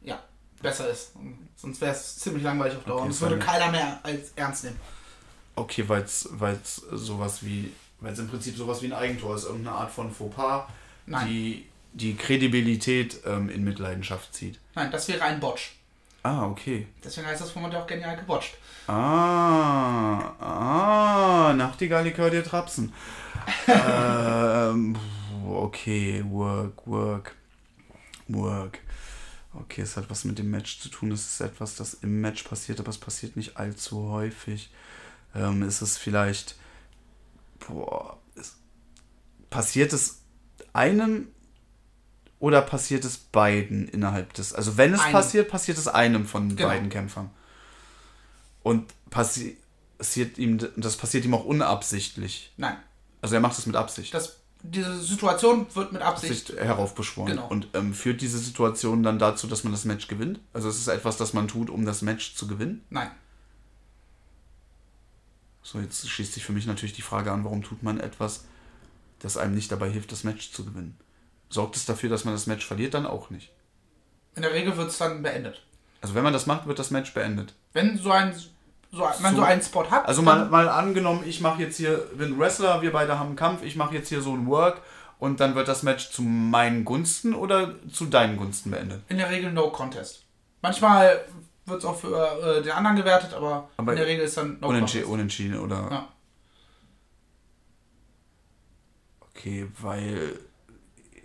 Ja. 0.03 0.23
Besser 0.63 0.91
ist. 0.91 1.13
Sonst 1.57 1.81
wäre 1.81 1.93
es 1.93 2.19
ziemlich 2.19 2.43
langweilig 2.43 2.77
auf 2.77 2.85
Dauer. 2.85 2.97
Okay, 2.97 3.05
Und 3.07 3.11
es 3.11 3.21
würde 3.21 3.39
keiner 3.39 3.71
mehr 3.71 4.01
als 4.03 4.33
ernst 4.37 4.65
nehmen. 4.65 4.77
Okay, 5.57 5.85
weil 5.89 6.03
es 6.03 6.21
sowas 6.93 7.45
wie, 7.45 7.73
weil 8.01 8.13
es 8.13 8.19
im 8.19 8.29
Prinzip 8.29 8.57
sowas 8.57 8.83
wie 8.83 8.87
ein 8.87 8.93
Eigentor 8.93 9.37
ist, 9.37 9.45
irgendeine 9.45 9.77
Art 9.77 9.91
von 9.91 10.13
Fauxpas, 10.13 10.67
Nein. 11.07 11.27
die 11.27 11.67
die 11.93 12.15
Kredibilität 12.15 13.21
ähm, 13.27 13.49
in 13.49 13.65
Mitleidenschaft 13.65 14.35
zieht. 14.35 14.61
Nein, 14.75 14.91
das 14.91 15.09
wäre 15.09 15.23
ein 15.23 15.41
Botch. 15.41 15.73
Ah, 16.23 16.47
okay. 16.47 16.87
Deswegen 17.03 17.27
heißt 17.27 17.41
das 17.41 17.55
Moment 17.55 17.73
ja 17.75 17.83
auch 17.83 17.87
genial 17.87 18.17
gebotcht. 18.17 18.55
Ah, 18.87 20.35
ah, 20.39 21.53
Nachtigall, 21.55 22.07
ich 22.07 22.17
höre 22.17 22.31
dir 22.31 22.45
trapsen. 22.45 22.93
ähm, 23.67 24.97
okay, 25.47 26.25
work, 26.29 26.87
work, 26.87 27.35
work. 28.29 28.79
Okay, 29.53 29.83
es 29.83 29.97
hat 29.97 30.09
was 30.11 30.25
mit 30.25 30.39
dem 30.39 30.51
Match 30.51 30.81
zu 30.81 30.89
tun. 30.89 31.11
Es 31.11 31.33
ist 31.33 31.41
etwas, 31.41 31.75
das 31.75 31.95
im 31.95 32.21
Match 32.21 32.45
passiert, 32.45 32.79
aber 32.81 32.91
es 32.91 32.99
passiert 32.99 33.37
nicht 33.37 33.57
allzu 33.57 34.11
häufig. 34.11 34.71
Ähm, 35.35 35.63
ist 35.63 35.83
es 35.83 35.99
vielleicht. 35.99 36.57
Boah, 37.67 38.19
ist, 38.37 38.57
passiert 39.51 39.93
es 39.93 40.21
einem 40.73 41.29
oder 42.39 42.63
passiert 42.63 43.05
es 43.05 43.19
beiden 43.19 43.89
innerhalb 43.89 44.33
des. 44.35 44.53
Also, 44.55 44.77
wenn 44.77 44.95
es 44.95 45.01
Einem. 45.01 45.13
passiert, 45.13 45.49
passiert 45.49 45.79
es 45.79 45.89
einem 45.89 46.27
von 46.27 46.57
Genau. 46.57 46.69
beiden 46.69 46.89
Kämpfern. 46.89 47.31
Und 48.63 48.93
passi 49.11 49.57
passiert 49.99 50.39
ihm, 50.39 50.59
das 50.77 50.97
passiert 50.97 51.25
ihm 51.27 51.35
auch 51.35 51.45
unabsichtlich. 51.45 52.53
Nein. 52.57 52.77
Also 53.21 53.35
er 53.35 53.43
macht 53.43 53.59
es 53.59 53.67
mit 53.67 53.77
Absicht. 53.77 54.15
Das, 54.15 54.40
diese 54.63 55.01
Situation 55.01 55.67
wird 55.75 55.93
mit 55.93 56.03
Absicht. 56.03 56.51
Absicht 56.51 56.61
heraufbeschworen. 56.61 57.33
Genau. 57.33 57.49
Und 57.49 57.69
ähm, 57.75 57.95
führt 57.95 58.21
diese 58.21 58.39
Situation 58.39 59.03
dann 59.03 59.19
dazu, 59.19 59.47
dass 59.47 59.65
man 59.65 59.73
das 59.73 59.85
Match 59.85 60.09
gewinnt? 60.09 60.41
Also 60.53 60.69
es 60.69 60.79
ist 60.79 60.89
etwas, 60.89 61.17
das 61.17 61.33
man 61.33 61.49
tut, 61.49 61.71
um 61.71 61.85
das 61.85 62.03
Match 62.03 62.35
zu 62.35 62.47
gewinnen? 62.47 62.85
Nein. 62.91 63.11
So, 65.63 65.79
jetzt 65.79 66.09
schließt 66.09 66.33
sich 66.33 66.45
für 66.45 66.53
mich 66.53 66.67
natürlich 66.67 66.95
die 66.95 67.03
Frage 67.03 67.33
an, 67.33 67.45
warum 67.45 67.63
tut 67.63 67.83
man 67.83 68.01
etwas, 68.01 68.45
das 69.19 69.37
einem 69.37 69.55
nicht 69.55 69.71
dabei 69.71 69.91
hilft, 69.91 70.13
das 70.13 70.25
Match 70.25 70.53
zu 70.53 70.65
gewinnen? 70.65 70.97
Sorgt 71.49 71.77
es 71.77 71.85
dafür, 71.85 72.09
dass 72.09 72.25
man 72.25 72.35
das 72.35 72.47
Match 72.47 72.67
verliert? 72.67 72.95
Dann 72.95 73.07
auch 73.07 73.31
nicht. 73.31 73.53
In 74.37 74.43
der 74.43 74.53
Regel 74.53 74.77
wird 74.77 74.91
es 74.91 74.99
dann 74.99 75.23
beendet. 75.23 75.63
Also 76.01 76.15
wenn 76.15 76.23
man 76.23 76.33
das 76.33 76.47
macht, 76.47 76.67
wird 76.67 76.79
das 76.79 76.91
Match 76.91 77.13
beendet. 77.13 77.55
Wenn 77.73 77.99
so 77.99 78.11
ein, 78.11 78.35
so, 78.93 78.99
man 79.21 79.35
So- 79.35 79.37
so 79.37 79.43
einen 79.43 79.63
Spot 79.63 79.91
hat. 79.91 80.07
Also 80.07 80.23
mal, 80.23 80.47
mal 80.49 80.69
angenommen, 80.69 81.23
ich 81.27 81.41
mache 81.41 81.63
jetzt 81.63 81.77
hier, 81.77 81.97
bin 82.15 82.39
Wrestler, 82.39 82.83
wir 82.83 82.93
beide 82.93 83.19
haben 83.19 83.29
einen 83.29 83.37
Kampf, 83.37 83.63
ich 83.63 83.77
mache 83.77 83.95
jetzt 83.95 84.09
hier 84.09 84.21
so 84.23 84.33
ein 84.35 84.47
Work 84.47 84.81
und 85.19 85.39
dann 85.41 85.55
wird 85.55 85.69
das 85.69 85.83
Match 85.83 86.11
zu 86.11 86.23
meinen 86.23 86.85
Gunsten 86.85 87.35
oder 87.35 87.75
zu 87.93 88.07
deinen 88.07 88.37
Gunsten 88.37 88.71
beendet. 88.71 89.03
In 89.09 89.19
der 89.19 89.31
Regel 89.31 89.53
No 89.53 89.71
Contest. 89.71 90.25
Manchmal 90.63 91.25
wird 91.67 91.79
es 91.79 91.85
auch 91.85 91.99
für 91.99 92.17
äh, 92.59 92.63
den 92.63 92.73
anderen 92.73 92.97
gewertet, 92.97 93.33
aber, 93.35 93.69
Aber 93.77 93.93
in 93.93 93.99
der 93.99 94.07
Regel 94.07 94.25
ist 94.25 94.37
dann 94.37 94.59
No 94.61 94.69
Unentschieden, 94.69 95.05
Contest. 95.05 95.13
unentschieden 95.13 95.59
oder. 95.61 95.89
Ja. 95.91 96.09
Okay, 99.21 99.67
weil. 99.81 100.39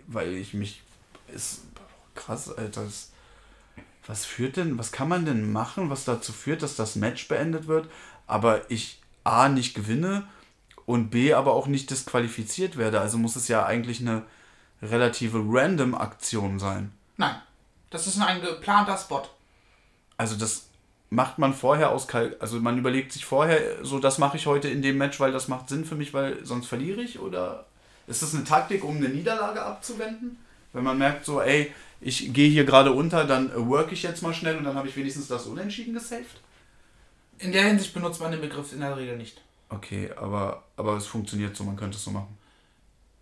Weil 0.06 0.34
ich 0.34 0.54
mich. 0.54 0.82
Ist 1.28 1.62
krass, 2.14 2.48
Alter. 2.56 2.84
Das, 2.84 3.10
was 4.06 4.24
führt 4.24 4.56
denn, 4.56 4.78
was 4.78 4.92
kann 4.92 5.08
man 5.08 5.24
denn 5.24 5.52
machen, 5.52 5.90
was 5.90 6.04
dazu 6.04 6.32
führt, 6.32 6.62
dass 6.62 6.76
das 6.76 6.96
Match 6.96 7.28
beendet 7.28 7.66
wird, 7.66 7.88
aber 8.26 8.70
ich 8.70 9.00
A 9.24 9.48
nicht 9.48 9.74
gewinne 9.74 10.26
und 10.84 11.10
B 11.10 11.34
aber 11.34 11.52
auch 11.52 11.66
nicht 11.66 11.90
disqualifiziert 11.90 12.76
werde. 12.76 13.00
Also 13.00 13.18
muss 13.18 13.36
es 13.36 13.48
ja 13.48 13.66
eigentlich 13.66 14.00
eine 14.00 14.22
relative 14.80 15.42
random 15.44 15.94
Aktion 15.94 16.58
sein. 16.58 16.92
Nein. 17.16 17.36
Das 17.90 18.06
ist 18.06 18.20
ein 18.20 18.40
geplanter 18.40 18.96
Spot. 18.96 19.22
Also 20.16 20.36
das 20.36 20.68
macht 21.10 21.38
man 21.38 21.54
vorher 21.54 21.90
aus 21.90 22.08
Kalk 22.08 22.36
also 22.40 22.58
man 22.58 22.78
überlegt 22.78 23.12
sich 23.12 23.24
vorher, 23.24 23.84
so 23.84 23.98
das 23.98 24.18
mache 24.18 24.36
ich 24.36 24.46
heute 24.46 24.68
in 24.68 24.82
dem 24.82 24.98
Match, 24.98 25.20
weil 25.20 25.32
das 25.32 25.48
macht 25.48 25.68
Sinn 25.68 25.84
für 25.84 25.94
mich, 25.94 26.12
weil 26.12 26.44
sonst 26.44 26.66
verliere 26.66 27.00
ich 27.00 27.18
oder 27.20 27.66
ist 28.06 28.22
das 28.22 28.34
eine 28.34 28.44
Taktik, 28.44 28.84
um 28.84 28.96
eine 28.96 29.08
Niederlage 29.08 29.62
abzuwenden? 29.62 30.38
Wenn 30.76 30.84
man 30.84 30.98
merkt 30.98 31.24
so, 31.24 31.40
ey, 31.40 31.72
ich 32.00 32.32
gehe 32.34 32.50
hier 32.50 32.64
gerade 32.64 32.92
unter, 32.92 33.24
dann 33.24 33.50
work 33.68 33.90
ich 33.92 34.02
jetzt 34.02 34.22
mal 34.22 34.34
schnell 34.34 34.58
und 34.58 34.64
dann 34.64 34.76
habe 34.76 34.88
ich 34.88 34.96
wenigstens 34.96 35.26
das 35.26 35.46
Unentschieden 35.46 35.94
gesaved. 35.94 36.40
In 37.38 37.52
der 37.52 37.64
Hinsicht 37.64 37.94
benutzt 37.94 38.20
man 38.20 38.30
den 38.30 38.42
Begriff 38.42 38.72
in 38.72 38.80
der 38.80 38.96
Regel 38.96 39.16
nicht. 39.16 39.40
Okay, 39.70 40.10
aber, 40.16 40.64
aber 40.76 40.96
es 40.96 41.06
funktioniert 41.06 41.56
so, 41.56 41.64
man 41.64 41.76
könnte 41.76 41.96
es 41.96 42.04
so 42.04 42.10
machen. 42.10 42.36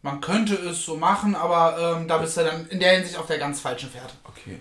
Man 0.02 0.20
könnte 0.20 0.56
es 0.56 0.84
so 0.84 0.96
machen, 0.96 1.34
aber 1.34 1.96
ähm, 1.96 2.08
da 2.08 2.18
bist 2.18 2.36
du 2.36 2.42
dann 2.42 2.66
in 2.68 2.80
der 2.80 2.96
Hinsicht 2.96 3.16
auf 3.16 3.26
der 3.26 3.38
ganz 3.38 3.60
falschen 3.60 3.88
Fährte. 3.88 4.14
Okay. 4.24 4.58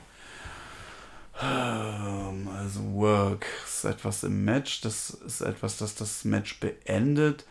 Ähm, 1.41 2.47
Also 2.63 2.79
Work 2.93 3.45
ist 3.65 3.83
etwas 3.83 4.23
im 4.23 4.45
Match, 4.45 4.81
das 4.81 5.09
ist 5.09 5.41
etwas, 5.41 5.77
das 5.77 5.95
das 5.95 6.23
Match 6.23 6.59
beendet 6.59 7.45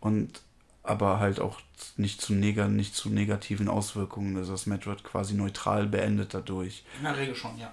und 0.00 0.40
aber 0.86 1.20
halt 1.20 1.40
auch 1.40 1.60
nicht 1.96 2.20
zu, 2.20 2.32
neg 2.32 2.56
nicht 2.68 2.94
zu 2.94 3.10
negativen 3.10 3.68
Auswirkungen. 3.68 4.36
Also 4.36 4.52
das 4.52 4.66
Match 4.66 4.86
wird 4.86 5.04
quasi 5.04 5.34
neutral 5.34 5.86
beendet 5.86 6.34
dadurch. 6.34 6.84
In 6.98 7.04
der 7.04 7.16
Regel 7.16 7.34
schon, 7.34 7.58
ja. 7.58 7.72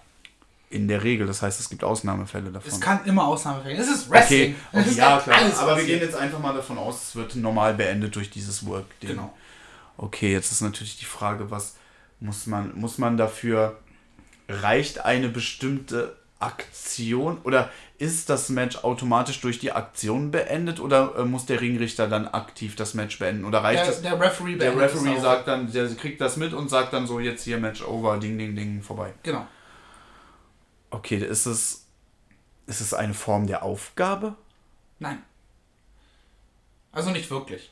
In 0.69 0.87
der 0.87 1.03
Regel, 1.03 1.27
das 1.27 1.41
heißt, 1.43 1.59
es 1.59 1.69
gibt 1.69 1.83
Ausnahmefälle 1.83 2.51
davon. 2.51 2.71
Es 2.71 2.81
kann 2.81 3.05
immer 3.05 3.27
Ausnahmefälle. 3.27 3.77
Es 3.77 3.87
ist 3.87 4.09
Wrestling. 4.09 4.55
okay, 4.71 4.79
okay 4.79 4.89
ist 4.89 4.97
ja 4.97 5.19
kann 5.19 5.51
klar, 5.51 5.59
aber 5.59 5.77
wir 5.77 5.85
gehen 5.85 5.99
jetzt 5.99 6.15
einfach 6.15 6.39
mal 6.39 6.53
davon 6.53 6.79
aus, 6.79 7.09
es 7.09 7.15
wird 7.15 7.35
normal 7.35 7.75
beendet 7.75 8.15
durch 8.15 8.31
dieses 8.31 8.65
Work-Ding. 8.65 9.11
Genau. 9.11 9.33
Okay, 9.97 10.31
jetzt 10.31 10.51
ist 10.51 10.61
natürlich 10.61 10.97
die 10.97 11.05
Frage, 11.05 11.51
was 11.51 11.75
muss 12.19 12.47
man, 12.47 12.75
muss 12.75 12.97
man 12.97 13.17
dafür, 13.17 13.79
reicht 14.49 15.05
eine 15.05 15.29
bestimmte 15.29 16.15
Aktion 16.43 17.39
oder 17.43 17.71
ist 17.97 18.29
das 18.29 18.49
Match 18.49 18.83
automatisch 18.83 19.39
durch 19.39 19.59
die 19.59 19.71
Aktion 19.71 20.29
beendet 20.29 20.79
oder 20.79 21.15
äh, 21.17 21.23
muss 21.23 21.45
der 21.45 21.61
Ringrichter 21.61 22.09
dann 22.09 22.27
aktiv 22.27 22.75
das 22.75 22.93
Match 22.93 23.17
beenden 23.17 23.45
oder 23.45 23.63
reicht 23.63 23.83
Der, 23.83 23.89
es, 23.89 24.01
der 24.01 24.19
Referee 24.19 24.57
der 24.57 24.71
beendet 24.71 24.95
Referee 24.95 25.19
sagt 25.19 25.47
dann, 25.47 25.71
der 25.71 25.87
kriegt 25.95 26.19
das 26.19 26.35
mit 26.37 26.53
und 26.53 26.69
sagt 26.69 26.91
dann 26.91 27.07
so, 27.07 27.19
jetzt 27.19 27.43
hier 27.43 27.57
Match 27.57 27.81
over, 27.81 28.17
ding, 28.17 28.37
ding, 28.37 28.55
ding, 28.55 28.81
vorbei. 28.81 29.13
Genau. 29.23 29.47
Okay, 30.89 31.17
ist 31.17 31.45
es, 31.45 31.85
ist 32.67 32.81
es 32.81 32.93
eine 32.93 33.13
Form 33.13 33.47
der 33.47 33.63
Aufgabe? 33.63 34.35
Nein. 34.99 35.23
Also 36.91 37.09
nicht 37.09 37.31
wirklich. 37.31 37.71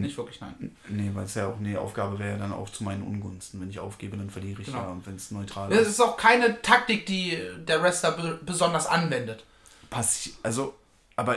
Nicht 0.00 0.16
wirklich, 0.16 0.40
nein. 0.40 0.76
Nee, 0.88 1.10
weil 1.14 1.24
es 1.24 1.34
ja 1.34 1.46
auch, 1.46 1.58
nee, 1.60 1.76
Aufgabe 1.76 2.18
wäre 2.18 2.32
ja 2.32 2.38
dann 2.38 2.52
auch 2.52 2.68
zu 2.68 2.82
meinen 2.82 3.02
Ungunsten. 3.02 3.60
Wenn 3.60 3.70
ich 3.70 3.78
aufgebe, 3.78 4.16
dann 4.16 4.28
verliere 4.28 4.60
ich 4.60 4.66
Genau. 4.66 4.78
ja. 4.78 4.88
Und 4.88 5.06
wenn 5.06 5.14
es 5.14 5.30
neutral 5.30 5.72
Es 5.72 5.82
ist. 5.82 5.88
ist 5.88 6.00
auch 6.00 6.16
keine 6.16 6.60
Taktik, 6.62 7.06
die 7.06 7.38
der 7.66 7.82
Wrestler 7.82 8.12
be 8.12 8.40
besonders 8.44 8.86
anwendet. 8.86 9.44
Passi 9.90 10.34
also, 10.42 10.74
aber 11.14 11.36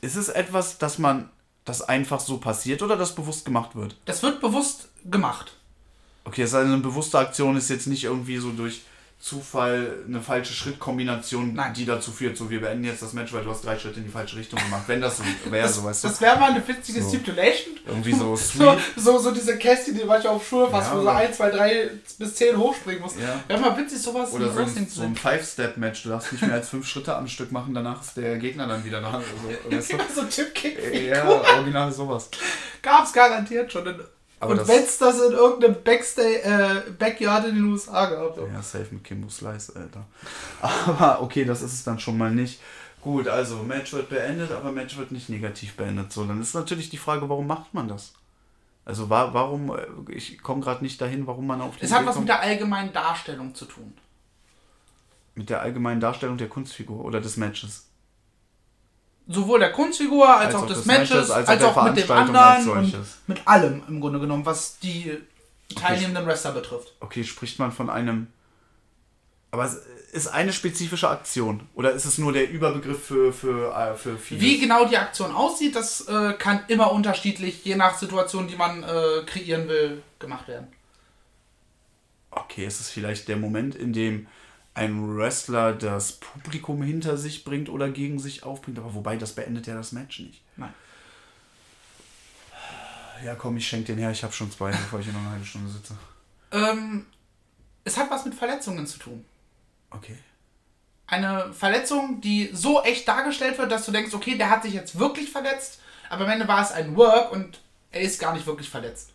ist 0.00 0.16
es 0.16 0.28
etwas, 0.28 0.78
dass 0.78 0.98
man, 0.98 1.30
das 1.64 1.82
einfach 1.82 2.18
so 2.18 2.38
passiert 2.38 2.82
oder 2.82 2.96
das 2.96 3.14
bewusst 3.14 3.44
gemacht 3.44 3.76
wird? 3.76 3.96
Das 4.06 4.22
wird 4.22 4.40
bewusst 4.40 4.88
gemacht. 5.04 5.52
Okay, 6.24 6.42
das 6.42 6.50
ist 6.50 6.56
eine 6.56 6.78
bewusste 6.78 7.18
Aktion, 7.18 7.56
ist 7.56 7.68
jetzt 7.68 7.86
nicht 7.86 8.04
irgendwie 8.04 8.38
so 8.38 8.50
durch 8.50 8.82
Zufall 9.20 10.04
eine 10.06 10.20
falsche 10.20 10.52
Schrittkombination, 10.54 11.52
Nein. 11.54 11.74
die 11.74 11.84
dazu 11.84 12.12
führt, 12.12 12.36
so 12.36 12.50
wir 12.50 12.60
beenden 12.60 12.84
jetzt 12.84 13.02
das 13.02 13.14
Match, 13.14 13.32
weil 13.32 13.42
du 13.42 13.50
hast 13.50 13.64
drei 13.64 13.76
Schritte 13.76 13.98
in 13.98 14.04
die 14.06 14.12
falsche 14.12 14.36
Richtung 14.36 14.60
gemacht. 14.60 14.84
Wenn 14.86 15.00
das 15.00 15.16
so 15.18 15.24
wäre, 15.50 15.68
so 15.68 15.82
weißt 15.82 16.04
du. 16.04 16.08
Das 16.08 16.20
wäre 16.20 16.38
mal 16.38 16.52
eine 16.52 16.66
witzige 16.66 17.02
So. 17.02 17.08
Stipulation. 17.08 17.74
Irgendwie 17.84 18.12
so 18.12 18.36
So, 18.36 18.36
sweet. 18.36 18.78
so, 18.96 19.18
so 19.18 19.30
diese 19.32 19.58
Kästchen, 19.58 19.96
die 19.98 20.04
manchmal 20.04 20.34
auf 20.34 20.48
Schuhe 20.48 20.70
fast, 20.70 20.90
Ja, 20.90 20.96
wo 20.96 21.00
so 21.02 21.08
oder- 21.08 21.16
1, 21.16 21.36
2, 21.36 21.50
3 21.50 21.90
bis 22.18 22.34
10 22.36 22.56
hochspringen 22.56 23.02
muss. 23.02 23.14
Ja. 23.16 23.42
Wäre 23.48 23.60
mal 23.60 23.76
witzig, 23.76 24.00
sowas 24.00 24.32
Oder 24.32 24.52
so 24.52 24.60
ein, 24.60 24.86
so 24.88 25.02
ein. 25.02 25.16
Five-Step-Match. 25.16 26.04
Du 26.04 26.10
darfst 26.10 26.32
nicht 26.32 26.42
mehr 26.42 26.54
als 26.54 26.68
fünf 26.68 26.86
Schritte 26.86 27.16
am 27.16 27.26
Stück 27.26 27.50
machen, 27.50 27.74
danach 27.74 28.00
ist 28.00 28.16
der 28.16 28.36
Gegner 28.38 28.68
dann 28.68 28.84
wieder 28.84 29.00
da. 29.00 29.14
Also, 29.14 29.70
weißt 29.76 29.92
du? 29.94 29.96
so 30.14 30.22
Tipkick. 30.26 30.78
Ja, 31.08 31.28
original 31.28 31.90
sowas. 31.92 32.30
Gab's 32.82 33.12
garantiert 33.12 33.72
schon 33.72 33.84
in 33.88 34.00
Aber 34.40 34.52
und 34.52 34.68
wenn 34.68 34.84
es 34.84 34.98
das 34.98 35.20
in 35.20 35.32
irgendeinem 35.32 35.82
Backstay, 35.82 36.36
äh, 36.36 36.82
Backyard 36.98 37.46
in 37.46 37.56
den 37.56 37.64
USA 37.64 38.06
gab. 38.06 38.36
Ja, 38.38 38.62
safe 38.62 38.86
mit 38.92 39.02
Kimbo 39.04 39.28
Slice, 39.28 39.74
Alter. 39.74 40.06
Aber 40.60 41.22
okay, 41.22 41.44
das 41.44 41.62
ist 41.62 41.72
es 41.72 41.84
dann 41.84 41.98
schon 41.98 42.16
mal 42.16 42.30
nicht. 42.30 42.60
Gut, 43.00 43.26
also 43.28 43.56
Match 43.62 43.92
wird 43.92 44.08
beendet, 44.10 44.50
aber 44.50 44.72
Match 44.72 44.96
wird 44.98 45.12
nicht 45.12 45.28
negativ 45.28 45.76
beendet. 45.76 46.12
So, 46.12 46.24
dann 46.24 46.40
ist 46.40 46.54
natürlich 46.54 46.90
die 46.90 46.96
Frage, 46.98 47.28
warum 47.28 47.46
macht 47.46 47.72
man 47.72 47.86
das? 47.88 48.12
Also 48.84 49.08
wa 49.08 49.32
warum, 49.32 49.70
äh, 49.70 50.12
ich 50.12 50.42
komme 50.42 50.60
gerade 50.62 50.82
nicht 50.82 51.00
dahin, 51.00 51.26
warum 51.26 51.46
man 51.46 51.60
auf 51.60 51.76
die 51.76 51.84
Es 51.84 51.92
hat 51.92 52.04
was 52.06 52.14
kommt. 52.14 52.26
mit 52.26 52.28
der 52.30 52.40
allgemeinen 52.40 52.92
Darstellung 52.92 53.54
zu 53.54 53.66
tun. 53.66 53.94
mit 55.34 55.48
der 55.50 55.62
allgemeinen 55.62 56.00
Darstellung 56.00 56.36
der 56.38 56.48
Kunstfigur 56.48 57.04
oder 57.04 57.20
des 57.20 57.36
Matches. 57.36 57.87
Sowohl 59.28 59.60
der 59.60 59.72
Kunstfigur 59.72 60.28
als, 60.28 60.54
auch 60.54 60.66
des 60.66 60.86
Matches, 60.86 61.30
als, 61.30 61.46
der 61.46 61.68
auch 61.68 61.84
mit 61.84 61.98
dem 61.98 62.10
anderen 62.10 62.36
als 62.36 62.66
und 62.66 62.94
mit 63.26 63.46
allem 63.46 63.82
im 63.86 64.00
Grunde 64.00 64.20
genommen, 64.20 64.46
was 64.46 64.78
die 64.78 65.18
teilnehmenden 65.74 66.26
Wrestler 66.26 66.52
betrifft. 66.52 66.94
Okay, 67.00 67.24
spricht 67.24 67.58
man 67.58 67.70
von 67.70 67.90
einem. 67.90 68.28
Aber 69.50 69.64
es 69.64 69.76
ist 70.12 70.28
eine 70.28 70.52
spezifische 70.52 71.08
Aktion 71.08 71.60
oder 71.74 71.92
ist 71.92 72.06
es 72.06 72.18
nur 72.18 72.32
der 72.32 72.50
Überbegriff 72.50 73.04
für, 73.04 73.32
für, 73.32 73.74
äh, 73.74 73.94
für 73.94 74.16
vieles? 74.16 74.42
Wie 74.42 74.58
genau 74.58 74.86
die 74.86 74.96
Aktion 74.96 75.32
aussieht, 75.32 75.76
das 75.76 76.06
äh, 76.08 76.32
kann 76.34 76.60
immer 76.68 76.92
unterschiedlich, 76.92 77.64
je 77.64 77.76
nach 77.76 77.98
Situation, 77.98 78.48
die 78.48 78.56
man 78.56 78.82
äh, 78.82 79.24
kreieren 79.26 79.68
will, 79.68 80.02
gemacht 80.18 80.48
werden. 80.48 80.68
Okay, 82.30 82.66
ist 82.66 82.80
es 82.80 82.90
vielleicht 82.90 83.28
der 83.28 83.36
Moment, 83.36 83.74
in 83.74 83.92
dem 83.92 84.26
ein 84.78 85.16
Wrestler 85.16 85.72
das 85.72 86.12
Publikum 86.12 86.82
hinter 86.82 87.16
sich 87.16 87.44
bringt 87.44 87.68
oder 87.68 87.90
gegen 87.90 88.18
sich 88.18 88.44
aufbringt, 88.44 88.78
aber 88.78 88.94
wobei 88.94 89.16
das 89.16 89.32
beendet 89.34 89.66
ja 89.66 89.74
das 89.74 89.92
Match 89.92 90.20
nicht. 90.20 90.40
Nein. 90.56 90.72
Ja, 93.24 93.34
komm, 93.34 93.56
ich 93.56 93.66
schenke 93.66 93.86
den 93.86 93.98
her, 93.98 94.12
ich 94.12 94.22
habe 94.22 94.32
schon 94.32 94.50
zwei, 94.52 94.70
bevor 94.70 95.00
ich 95.00 95.06
hier 95.06 95.14
noch 95.14 95.20
eine 95.20 95.32
halbe 95.32 95.44
Stunde 95.44 95.68
sitze. 95.70 95.96
Ähm, 96.52 97.06
es 97.82 97.96
hat 97.96 98.08
was 98.10 98.24
mit 98.24 98.34
Verletzungen 98.34 98.86
zu 98.86 98.98
tun. 98.98 99.24
Okay. 99.90 100.16
Eine 101.08 101.52
Verletzung, 101.52 102.20
die 102.20 102.50
so 102.52 102.82
echt 102.82 103.08
dargestellt 103.08 103.58
wird, 103.58 103.72
dass 103.72 103.84
du 103.84 103.92
denkst, 103.92 104.14
okay, 104.14 104.36
der 104.36 104.50
hat 104.50 104.62
sich 104.62 104.74
jetzt 104.74 104.98
wirklich 104.98 105.30
verletzt, 105.30 105.80
aber 106.08 106.24
am 106.24 106.30
Ende 106.30 106.46
war 106.46 106.62
es 106.62 106.70
ein 106.70 106.94
Work 106.94 107.32
und 107.32 107.60
er 107.90 108.02
ist 108.02 108.20
gar 108.20 108.32
nicht 108.32 108.46
wirklich 108.46 108.70
verletzt. 108.70 109.10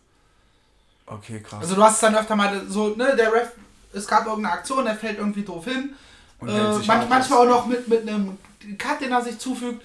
Okay, 1.06 1.40
krass. 1.40 1.62
Also 1.62 1.74
du 1.74 1.82
hast 1.82 1.94
es 1.94 2.00
dann 2.00 2.14
öfter 2.14 2.36
mal 2.36 2.66
so, 2.68 2.94
ne, 2.96 3.16
der 3.16 3.32
Ref, 3.32 3.52
es 3.94 4.06
gab 4.06 4.26
irgendeine 4.26 4.54
Aktion, 4.54 4.84
der 4.84 4.94
fällt 4.94 5.18
irgendwie 5.18 5.42
doof 5.42 5.64
hin. 5.64 5.94
Und 6.40 6.48
Äh, 6.48 6.86
man, 6.86 7.08
manchmal 7.08 7.46
auch 7.46 7.50
noch 7.50 7.66
mit, 7.66 7.88
mit 7.88 8.02
einem 8.02 8.36
Cut, 8.78 9.00
den 9.00 9.12
er 9.12 9.22
sich 9.22 9.38
zufügt. 9.38 9.82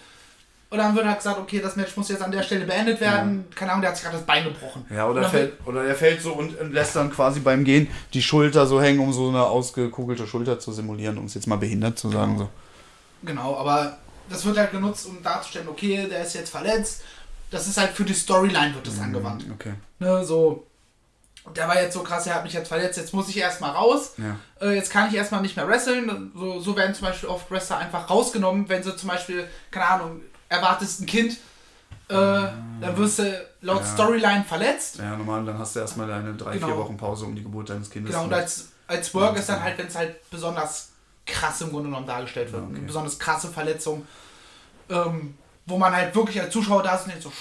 Und 0.72 0.78
dann 0.78 0.96
wird 0.96 1.06
halt 1.06 1.18
gesagt, 1.18 1.40
okay, 1.40 1.60
das 1.62 1.76
Match 1.76 1.98
muss 1.98 2.10
jetzt 2.10 2.22
an 2.22 2.32
der 2.32 2.44
Stelle 2.44 2.66
beendet 2.66 3.02
werden. 3.02 3.46
Keine 3.56 3.72
Ahnung, 3.72 3.82
der 3.82 3.90
hat 3.90 3.98
sich 3.98 4.04
gerade 4.04 4.18
das 4.18 4.26
Bein 4.26 4.44
gebrochen. 4.44 4.86
Ja, 4.92 5.08
oder, 5.08 5.28
fällt, 5.28 5.54
oder 5.66 5.84
er 5.84 5.96
fällt 5.96 6.22
so 6.22 6.34
und, 6.34 6.56
lässt 6.72 6.96
dann 6.96 7.10
quasi 7.12 7.40
beim 7.40 7.64
Gehen 7.64 7.88
die 8.14 8.22
Schulter 8.22 8.68
so 8.68 8.80
hängen, 8.80 9.00
um 9.00 9.12
so 9.12 9.30
eine 9.30 9.42
ausgekugelte 9.42 10.28
Schulter 10.28 10.60
zu 10.60 10.72
simulieren, 10.72 11.18
um 11.18 11.26
es 11.26 11.34
jetzt 11.34 11.48
mal 11.48 11.58
behindert 11.58 11.98
zu 11.98 12.12
sagen. 12.12 12.38
So. 12.38 12.50
Genau, 13.24 13.58
aber 13.58 13.98
das 14.30 14.46
wird 14.46 14.60
halt 14.60 14.72
genutzt, 14.72 15.08
um 15.08 15.24
darzustellen, 15.24 15.68
okay, 15.68 16.08
der 16.08 16.22
ist 16.22 16.36
jetzt 16.36 16.52
verletzt. 16.52 17.02
Das 17.50 17.68
ist 17.68 17.80
halt 17.80 17.90
für 17.90 18.04
die 18.04 18.14
Storyline 18.14 18.76
wird 18.76 18.86
das 18.86 19.00
angewandt. 19.00 19.46
Okay. 19.52 19.74
Ne, 19.98 20.24
so, 20.24 20.68
der 21.56 21.68
war 21.68 21.82
jetzt 21.82 21.94
so 21.94 22.02
krass, 22.04 22.26
er 22.28 22.36
hat 22.36 22.44
mich 22.44 22.54
jetzt 22.54 22.68
verletzt, 22.68 22.98
jetzt 22.98 23.14
muss 23.14 23.30
ich 23.30 23.38
erstmal 23.38 23.72
raus. 23.72 24.14
Ja. 24.18 24.36
Äh, 24.66 24.76
jetzt 24.76 24.92
kann 24.92 25.08
ich 25.10 25.16
erstmal 25.16 25.42
nicht 25.42 25.56
mehr 25.56 25.68
wresteln. 25.68 26.32
So, 26.36 26.60
so 26.60 26.76
werden 26.76 26.94
zum 26.96 27.08
Beispiel 27.08 27.30
oft 27.30 27.50
Wrestler 27.52 27.78
einfach 27.78 28.10
rausgenommen, 28.10 28.68
wenn 28.70 28.84
sie 28.84 28.96
zum 28.96 29.10
Beispiel, 29.10 29.48
keine 29.72 29.88
Ahnung, 29.88 30.22
erwartest 30.50 31.02
ein 31.02 31.06
Kind, 31.06 31.34
äh, 32.08 32.14
dann 32.16 32.98
wirst 32.98 33.20
du 33.20 33.46
laut 33.62 33.82
Ja. 33.82 33.86
Storyline 33.86 34.44
verletzt. 34.44 34.98
Ja, 34.98 35.16
normal, 35.16 35.46
dann 35.46 35.58
hast 35.60 35.76
du 35.76 35.80
erstmal 35.80 36.08
deine 36.08 36.34
drei, 36.34 36.54
Genau. 36.56 36.68
vier 36.68 36.78
Wochen 36.78 36.98
Pause 36.98 37.26
um 37.26 37.36
die 37.36 37.44
Geburt 37.44 37.70
deines 37.70 37.90
Kindes. 37.90 38.12
Genau, 38.12 38.24
und 38.26 38.34
als, 38.34 38.70
als 38.88 39.14
Work 39.14 39.38
ist 39.38 39.48
dann 39.50 39.62
halt, 39.62 39.78
wenn 39.78 39.88
es 39.88 39.96
halt 39.96 40.30
besonders 40.32 40.90
krass 41.26 41.62
im 41.62 41.70
Grunde 41.70 41.90
genommen 41.90 42.08
dargestellt 42.08 42.52
wird. 42.52 42.64
Ja, 42.64 42.68
okay. 42.70 42.82
Besonders 42.88 43.20
krasse 43.20 43.50
Verletzung, 43.50 44.08
ähm, 44.90 45.38
wo 45.68 45.78
man 45.78 45.94
halt 45.96 46.16
wirklich 46.16 46.42
als 46.42 46.52
Zuschauer 46.52 46.82
da 46.82 46.96
ist 46.96 47.04
und 47.04 47.10
denkt 47.10 47.24
so, 47.24 47.32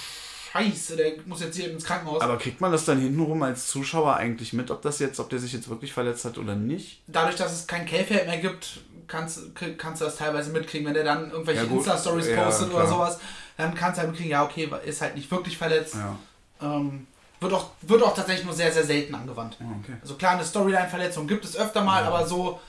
scheiße, 0.51 0.95
der 0.95 1.13
muss 1.25 1.41
jetzt 1.41 1.55
hier 1.57 1.71
ins 1.71 1.83
Krankenhaus. 1.83 2.21
Aber 2.21 2.37
kriegt 2.37 2.61
man 2.61 2.71
das 2.71 2.85
dann 2.85 2.99
hintenrum 2.99 3.41
als 3.43 3.67
Zuschauer 3.67 4.15
eigentlich 4.15 4.53
mit, 4.53 4.71
ob 4.71 4.81
das 4.81 4.99
jetzt, 4.99 5.19
ob 5.19 5.29
der 5.29 5.39
sich 5.39 5.53
jetzt 5.53 5.69
wirklich 5.69 5.93
verletzt 5.93 6.25
hat 6.25 6.37
oder 6.37 6.55
nicht? 6.55 7.01
Dadurch, 7.07 7.35
dass 7.35 7.53
es 7.53 7.67
kein 7.67 7.85
K-Feld 7.85 8.27
mehr 8.27 8.37
gibt, 8.37 8.81
kannst, 9.07 9.41
kannst 9.77 10.01
du 10.01 10.05
das 10.05 10.17
teilweise 10.17 10.51
mitkriegen, 10.51 10.87
wenn 10.87 10.93
der 10.93 11.03
dann 11.03 11.31
irgendwelche 11.31 11.65
Ja. 11.65 11.71
Insta-Stories 11.71 12.27
Ja, 12.27 12.43
postet 12.43 12.69
oder 12.69 12.85
klar. 12.85 12.87
sowas, 12.87 13.19
dann 13.57 13.73
kannst 13.75 13.97
du 13.97 14.01
halt 14.01 14.09
mitkriegen, 14.11 14.31
ja, 14.31 14.43
okay, 14.43 14.69
ist 14.85 15.01
halt 15.01 15.15
nicht 15.15 15.29
wirklich 15.31 15.57
verletzt. 15.57 15.95
Ja. 15.95 16.15
Ähm, 16.61 17.07
wird, 17.39 17.53
auch, 17.53 17.69
wird 17.81 18.03
auch 18.03 18.13
tatsächlich 18.15 18.45
nur 18.45 18.53
sehr, 18.53 18.71
sehr 18.71 18.83
selten 18.83 19.15
angewandt. 19.15 19.57
Oh, 19.61 19.65
okay. 19.81 19.97
Also 20.01 20.15
klar, 20.15 20.33
eine 20.33 20.43
Storyline-Verletzung 20.45 21.27
gibt 21.27 21.45
es 21.45 21.57
öfter 21.57 21.83
mal, 21.83 22.03
aber 22.03 22.25
so, 22.25 22.59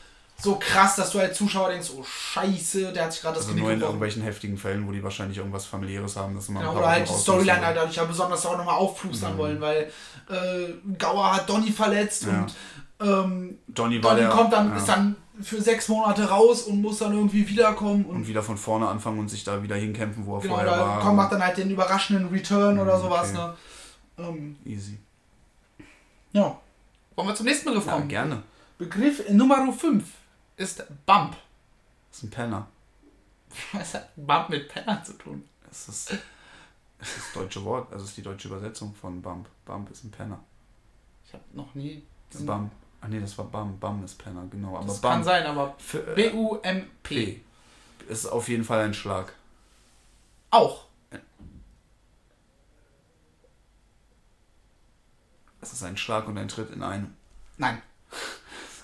so 0.42 0.56
krass, 0.58 0.96
dass 0.96 1.10
du 1.10 1.18
als 1.18 1.36
Zuschauer 1.36 1.68
denkst, 1.70 1.90
oh 1.96 2.02
scheiße, 2.02 2.92
der 2.92 3.04
hat 3.04 3.12
sich 3.12 3.22
gerade 3.22 3.36
das 3.36 3.44
Also 3.44 3.52
Knie 3.54 3.62
nur 3.62 3.70
in 3.72 3.76
gebrochen. 3.78 3.90
irgendwelchen 3.94 4.22
heftigen 4.22 4.56
Fällen, 4.56 4.86
wo 4.86 4.92
die 4.92 5.02
wahrscheinlich 5.02 5.38
irgendwas 5.38 5.66
familiäres 5.66 6.16
haben, 6.16 6.34
dass 6.34 6.48
man 6.48 6.62
Genau, 6.62 6.70
ein 6.70 6.74
paar 6.76 6.82
oder 6.84 6.92
halt 6.92 7.08
die 7.08 7.12
Storyline 7.12 7.64
halt 7.66 7.76
dadurch 7.76 7.96
ja 7.96 8.04
besonders 8.04 8.44
auch 8.46 8.56
nochmal 8.56 8.74
aufplustern 8.76 9.36
wollen, 9.38 9.60
weil 9.60 9.90
äh, 10.28 10.72
Gauer 10.98 11.34
hat 11.34 11.48
Donny 11.48 11.70
verletzt 11.72 12.24
Ja. 12.24 12.30
und 12.40 12.54
ähm, 13.00 13.58
Donny 13.68 14.02
war 14.02 14.10
Donny 14.12 14.22
der, 14.22 14.30
kommt 14.30 14.52
dann, 14.52 14.70
ja. 14.70 14.76
ist 14.76 14.88
dann 14.88 15.16
für 15.42 15.60
sechs 15.62 15.88
Monate 15.88 16.28
raus 16.28 16.62
und 16.64 16.82
muss 16.82 16.98
dann 16.98 17.14
irgendwie 17.14 17.48
wiederkommen 17.48 18.04
und, 18.04 18.16
und 18.16 18.28
wieder 18.28 18.42
von 18.42 18.58
vorne 18.58 18.86
anfangen 18.88 19.18
und 19.18 19.28
sich 19.30 19.42
da 19.42 19.62
wieder 19.62 19.76
hinkämpfen, 19.76 20.26
wo 20.26 20.36
er 20.36 20.42
genau, 20.42 20.54
vorher 20.56 20.70
war. 20.70 21.00
kommt, 21.00 21.16
macht 21.16 21.32
dann 21.32 21.42
halt 21.42 21.56
den 21.56 21.70
überraschenden 21.70 22.28
Return 22.28 22.78
oder 22.78 22.98
Mhm, 22.98 23.02
sowas. 23.02 23.30
okay. 23.30 23.38
Ne? 23.38 24.26
Ähm, 24.28 24.56
Easy. 24.66 24.98
ja. 26.32 26.58
Wollen 27.16 27.28
wir 27.28 27.34
zum 27.34 27.46
nächsten 27.46 27.66
Begriff 27.66 27.86
Ja, 27.86 27.92
kommen? 27.92 28.08
gerne. 28.08 28.42
Begriff 28.78 29.28
Nummer 29.30 29.72
5 29.72 30.04
ist 30.60 30.84
Bump. 31.06 31.36
Das 32.10 32.18
ist 32.18 32.24
ein 32.24 32.30
Penner. 32.30 32.66
Was 33.72 33.94
hat 33.94 34.10
Bump 34.16 34.50
mit 34.50 34.68
Penner 34.68 35.02
zu 35.02 35.14
tun? 35.14 35.48
Das 35.66 35.88
ist 35.88 36.10
das, 36.10 36.18
ist 37.08 37.16
das 37.18 37.32
deutsche 37.32 37.64
Wort, 37.64 37.92
also 37.92 38.04
ist 38.04 38.16
die 38.16 38.22
deutsche 38.22 38.48
Übersetzung 38.48 38.94
von 38.94 39.22
Bump. 39.22 39.48
Bump 39.64 39.90
ist 39.90 40.04
ein 40.04 40.10
Penner. 40.10 40.38
Ich 41.24 41.32
habe 41.32 41.44
noch 41.52 41.74
nie. 41.74 42.02
Bump. 42.40 42.70
Ah 43.00 43.08
nee, 43.08 43.20
das 43.20 43.36
war 43.38 43.46
Bum. 43.46 43.78
Bum 43.78 44.04
ist 44.04 44.18
Penner, 44.18 44.46
genau. 44.50 44.76
Aber 44.76 44.86
Das 44.86 45.00
Bump 45.00 45.14
kann 45.14 45.24
sein, 45.24 45.46
aber 45.46 45.74
Für, 45.78 46.06
äh, 46.12 46.14
B-U-M-P. 46.14 47.40
Ist 48.08 48.26
auf 48.26 48.48
jeden 48.48 48.64
Fall 48.64 48.84
ein 48.84 48.94
Schlag. 48.94 49.32
Auch. 50.50 50.86
Es 55.62 55.72
ist 55.72 55.82
ein 55.82 55.96
Schlag 55.96 56.26
und 56.28 56.36
ein 56.38 56.48
Tritt 56.48 56.70
in 56.70 56.82
einem. 56.82 57.14
Nein. 57.56 57.80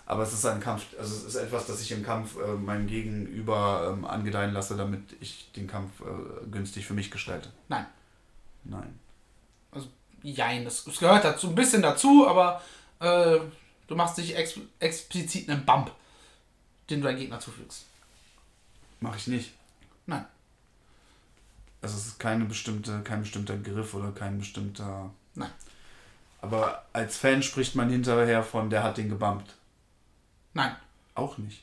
Aber 0.09 0.23
es 0.23 0.33
ist 0.33 0.47
ein 0.47 0.61
Kampf, 0.61 0.87
also 0.99 1.17
es 1.17 1.25
ist 1.25 1.35
etwas, 1.35 1.67
das 1.67 1.83
ich 1.83 1.91
im 1.91 2.05
Kampf 2.05 2.37
äh, 2.37 2.55
meinem 2.55 2.87
Gegenüber 2.87 3.93
ähm, 3.93 4.05
angedeihen 4.05 4.53
lasse, 4.53 4.77
damit 4.77 5.03
ich 5.21 5.51
den 5.57 5.67
Kampf 5.67 6.01
äh, 6.01 6.47
günstig 6.49 6.87
für 6.87 6.95
mich 6.95 7.11
gestalte. 7.11 7.51
Nein. 7.69 7.87
Nein. 8.63 8.99
Also, 9.73 9.89
jein. 10.23 10.65
Es, 10.65 10.87
es 10.87 11.01
gehört 11.01 11.25
dazu, 11.25 11.49
ein 11.49 11.57
bisschen 11.57 11.83
dazu, 11.83 12.29
aber 12.29 12.63
äh, 13.01 13.41
du 13.89 13.97
machst 13.97 14.17
nicht 14.19 14.37
ex 14.37 14.61
explizit 14.79 15.51
einen 15.51 15.67
Bump, 15.67 15.91
den 16.89 17.01
du 17.01 17.09
deinem 17.09 17.19
Gegner 17.19 17.41
zufügst. 17.41 17.87
Mache 19.01 19.17
ich 19.17 19.27
nicht. 19.27 19.53
Nein. 20.07 20.25
Also 21.83 21.97
es 21.97 22.07
ist 22.07 22.19
keine 22.21 22.45
bestimmte, 22.45 23.01
kein 23.03 23.23
bestimmter 23.23 23.57
Griff 23.57 23.93
oder 23.93 24.13
kein 24.13 24.39
bestimmter. 24.39 25.11
Nein. 25.35 25.51
Aber 26.41 26.85
als 26.93 27.17
Fan 27.17 27.43
spricht 27.43 27.75
man 27.75 27.91
hinterher 27.91 28.45
von, 28.45 28.71
der 28.71 28.85
hat 28.85 28.99
den 28.99 29.09
gebumpt. 29.09 29.55
Nein. 30.57 30.75
Auch 31.15 31.37
nicht. 31.37 31.63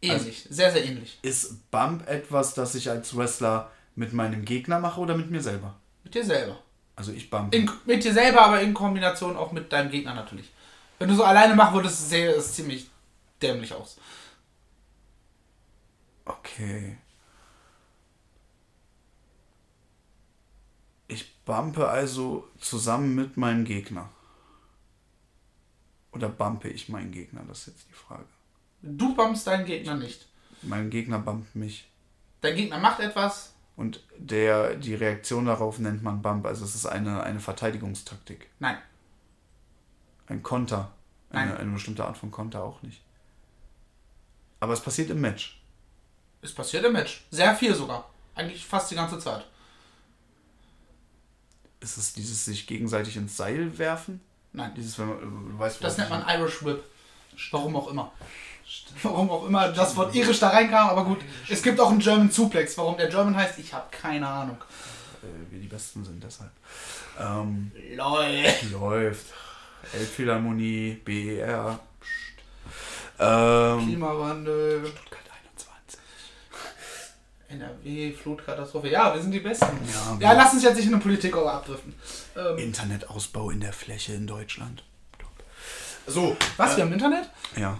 Ähnlich. 0.00 0.46
sehr, 0.48 0.70
sehr 0.70 0.84
ähnlich. 0.84 1.18
Ist 1.22 1.68
Bump 1.72 2.06
etwas, 2.06 2.54
das 2.54 2.76
ich 2.76 2.88
als 2.88 3.16
Wrestler 3.16 3.72
mit 3.96 4.12
meinem 4.12 4.44
Gegner 4.44 4.78
mache 4.78 5.00
oder 5.00 5.16
mit 5.16 5.28
mir 5.28 5.42
selber? 5.42 5.74
Mit 6.04 6.14
dir 6.14 6.24
selber. 6.24 6.60
Also 6.94 7.10
ich 7.10 7.28
bump. 7.30 7.52
In, 7.52 7.68
mit 7.84 8.04
dir 8.04 8.12
selber, 8.12 8.42
aber 8.42 8.60
in 8.60 8.74
Kombination 8.74 9.36
auch 9.36 9.50
mit 9.50 9.72
deinem 9.72 9.90
Gegner 9.90 10.14
natürlich. 10.14 10.52
Wenn 11.00 11.08
du 11.08 11.16
so 11.16 11.24
alleine 11.24 11.56
machen 11.56 11.74
würdest, 11.74 12.08
sähe 12.08 12.30
es 12.30 12.54
ziemlich 12.54 12.88
dämlich 13.42 13.74
aus. 13.74 13.98
Okay. 16.24 16.96
Ich 21.08 21.34
bumpe 21.44 21.88
also 21.88 22.46
zusammen 22.60 23.16
mit 23.16 23.36
meinem 23.36 23.64
Gegner. 23.64 24.08
Oder 26.16 26.30
bumpe 26.30 26.68
ich 26.70 26.88
meinen 26.88 27.12
Gegner? 27.12 27.42
Das 27.46 27.58
ist 27.60 27.66
jetzt 27.66 27.88
die 27.90 27.92
Frage. 27.92 28.24
Du 28.80 29.14
bumpst 29.14 29.46
deinen 29.46 29.66
Gegner 29.66 29.96
nicht. 29.96 30.26
Mein 30.62 30.88
Gegner 30.88 31.18
bumpt 31.18 31.54
mich. 31.54 31.90
Dein 32.40 32.56
Gegner 32.56 32.78
macht 32.78 33.00
etwas. 33.00 33.54
Und 33.76 34.02
der, 34.16 34.76
die 34.76 34.94
Reaktion 34.94 35.44
darauf 35.44 35.78
nennt 35.78 36.02
man 36.02 36.22
Bump. 36.22 36.46
Also 36.46 36.64
es 36.64 36.74
ist 36.74 36.86
eine, 36.86 37.22
eine 37.22 37.40
Verteidigungstaktik. 37.40 38.48
Nein. 38.58 38.78
Ein 40.26 40.42
Konter. 40.42 40.90
Eine, 41.28 41.50
Nein. 41.50 41.58
eine 41.58 41.72
bestimmte 41.72 42.06
Art 42.06 42.16
von 42.16 42.30
Konter 42.30 42.64
auch 42.64 42.80
nicht. 42.80 43.02
Aber 44.60 44.72
es 44.72 44.80
passiert 44.80 45.10
im 45.10 45.20
Match. 45.20 45.60
Es 46.40 46.54
passiert 46.54 46.86
im 46.86 46.94
Match. 46.94 47.26
Sehr 47.30 47.54
viel 47.54 47.74
sogar. 47.74 48.08
Eigentlich 48.34 48.64
fast 48.64 48.90
die 48.90 48.94
ganze 48.94 49.18
Zeit. 49.18 49.46
Ist 51.80 51.98
es 51.98 52.14
dieses 52.14 52.46
sich 52.46 52.66
gegenseitig 52.66 53.18
ins 53.18 53.36
Seil 53.36 53.76
werfen? 53.76 54.22
Nein. 54.56 54.72
Dieses, 54.74 54.98
wenn 54.98 55.08
man, 55.08 55.18
du 55.20 55.58
weißt, 55.58 55.84
Das 55.84 55.98
nennt 55.98 56.10
man 56.10 56.24
Irish 56.28 56.64
Whip. 56.64 56.82
Warum 57.50 57.76
auch 57.76 57.88
immer. 57.88 58.10
Warum 59.02 59.30
auch 59.30 59.46
immer 59.46 59.68
das 59.68 59.94
Wort 59.96 60.14
irisch 60.14 60.40
da 60.40 60.48
reinkam, 60.48 60.88
aber 60.88 61.04
gut. 61.04 61.18
Es 61.48 61.62
gibt 61.62 61.78
auch 61.78 61.90
einen 61.90 62.00
German 62.00 62.30
Suplex. 62.30 62.76
Warum 62.78 62.96
der 62.96 63.08
German 63.08 63.36
heißt, 63.36 63.58
ich 63.58 63.72
habe 63.72 63.86
keine 63.90 64.26
Ahnung. 64.26 64.56
äh, 65.22 65.52
wir 65.52 65.60
die 65.60 65.68
Besten 65.68 66.04
sind, 66.04 66.24
deshalb. 66.24 66.50
Ähm, 67.20 67.70
Lol. 67.94 68.44
läuft. 68.72 69.26
Elbphilharmonie, 69.92 71.00
BER. 71.04 71.78
Ähm, 73.18 73.78
Klimawandel, 73.86 74.86
Stuttgart 74.86 75.22
21. 75.22 75.25
NRW, 77.48 78.12
Flutkatastrophe. 78.12 78.88
Ja, 78.88 79.14
wir 79.14 79.22
sind 79.22 79.30
die 79.32 79.40
Besten. 79.40 79.66
Ja, 79.92 80.18
Ja, 80.20 80.32
lass 80.32 80.52
uns 80.52 80.62
jetzt 80.62 80.76
nicht 80.76 80.86
in 80.86 80.94
eine 80.94 81.02
Politik 81.02 81.36
abdriften. 81.36 81.94
Ähm, 82.36 82.58
Internetausbau 82.58 83.50
in 83.50 83.60
der 83.60 83.72
Fläche 83.72 84.14
in 84.14 84.26
Deutschland. 84.26 84.82
So. 86.06 86.36
was, 86.56 86.76
wir 86.76 86.84
haben 86.84 86.92
Internet? 86.92 87.28
Ja, 87.56 87.78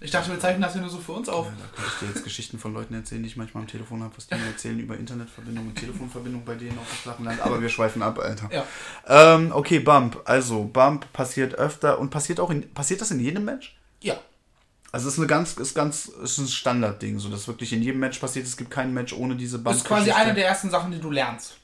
Ich 0.00 0.12
dachte, 0.12 0.30
wir 0.30 0.38
zeichnen 0.38 0.62
das 0.62 0.72
hier 0.74 0.80
nur 0.80 0.90
so 0.90 0.98
für 0.98 1.12
uns 1.12 1.28
auf. 1.28 1.46
Ja, 1.46 1.52
da 1.52 1.66
könnte 1.74 1.90
ich 1.92 1.98
dir 1.98 2.06
jetzt 2.14 2.22
Geschichten 2.24 2.58
von 2.58 2.72
Leuten 2.72 2.94
erzählen, 2.94 3.20
die 3.22 3.28
ich 3.28 3.36
manchmal 3.36 3.62
am 3.64 3.68
Telefon 3.68 4.02
habe, 4.02 4.16
was 4.16 4.28
die 4.28 4.36
mir 4.36 4.46
erzählen 4.46 4.78
über 4.78 4.96
Internetverbindung 4.96 5.66
und 5.66 5.74
Telefonverbindung 5.76 6.44
bei 6.44 6.54
denen 6.54 6.78
auf 6.78 6.88
dem 6.88 6.96
flachen 6.98 7.24
Land. 7.24 7.40
Aber 7.40 7.60
wir 7.60 7.68
schweifen 7.68 8.02
ab, 8.02 8.18
Alter. 8.20 8.48
Ja. 8.52 8.64
Ähm, 9.08 9.50
okay, 9.52 9.80
Bump. 9.80 10.20
Also, 10.24 10.64
Bump 10.64 11.12
passiert 11.12 11.54
öfter 11.56 11.98
und 11.98 12.10
passiert 12.10 12.38
auch 12.38 12.50
in, 12.50 12.72
passiert 12.74 13.00
das 13.00 13.10
in 13.10 13.18
jedem 13.18 13.44
Match? 13.44 13.76
Ja. 14.00 14.18
Also, 14.90 15.08
es 15.08 15.14
ist 15.14 15.18
eine 15.20 15.26
ganz, 15.26 15.52
ist 15.54 15.74
ganz, 15.74 16.06
ist 16.06 16.38
ein 16.38 16.48
Standardding, 16.48 17.18
so 17.18 17.28
dass 17.28 17.46
wirklich 17.46 17.72
in 17.72 17.82
jedem 17.82 18.00
Match 18.00 18.18
passiert. 18.18 18.46
Es 18.46 18.56
gibt 18.56 18.70
kein 18.70 18.94
Match 18.94 19.12
ohne 19.12 19.36
diese 19.36 19.58
Bump. 19.58 19.74
Das 19.74 19.82
ist 19.82 19.86
quasi 19.86 20.10
eine 20.12 20.32
der 20.34 20.46
ersten 20.46 20.70
Sachen, 20.70 20.90
die 20.92 20.98
du 21.00 21.10
lernst. 21.10 21.56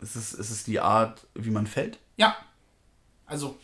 Ist 0.00 0.16
es, 0.16 0.32
ist 0.32 0.50
es 0.50 0.64
die 0.64 0.78
Art, 0.80 1.20
wie 1.34 1.50
man 1.50 1.66
fällt? 1.66 1.98
Ja. 2.16 2.36
Also, 3.26 3.58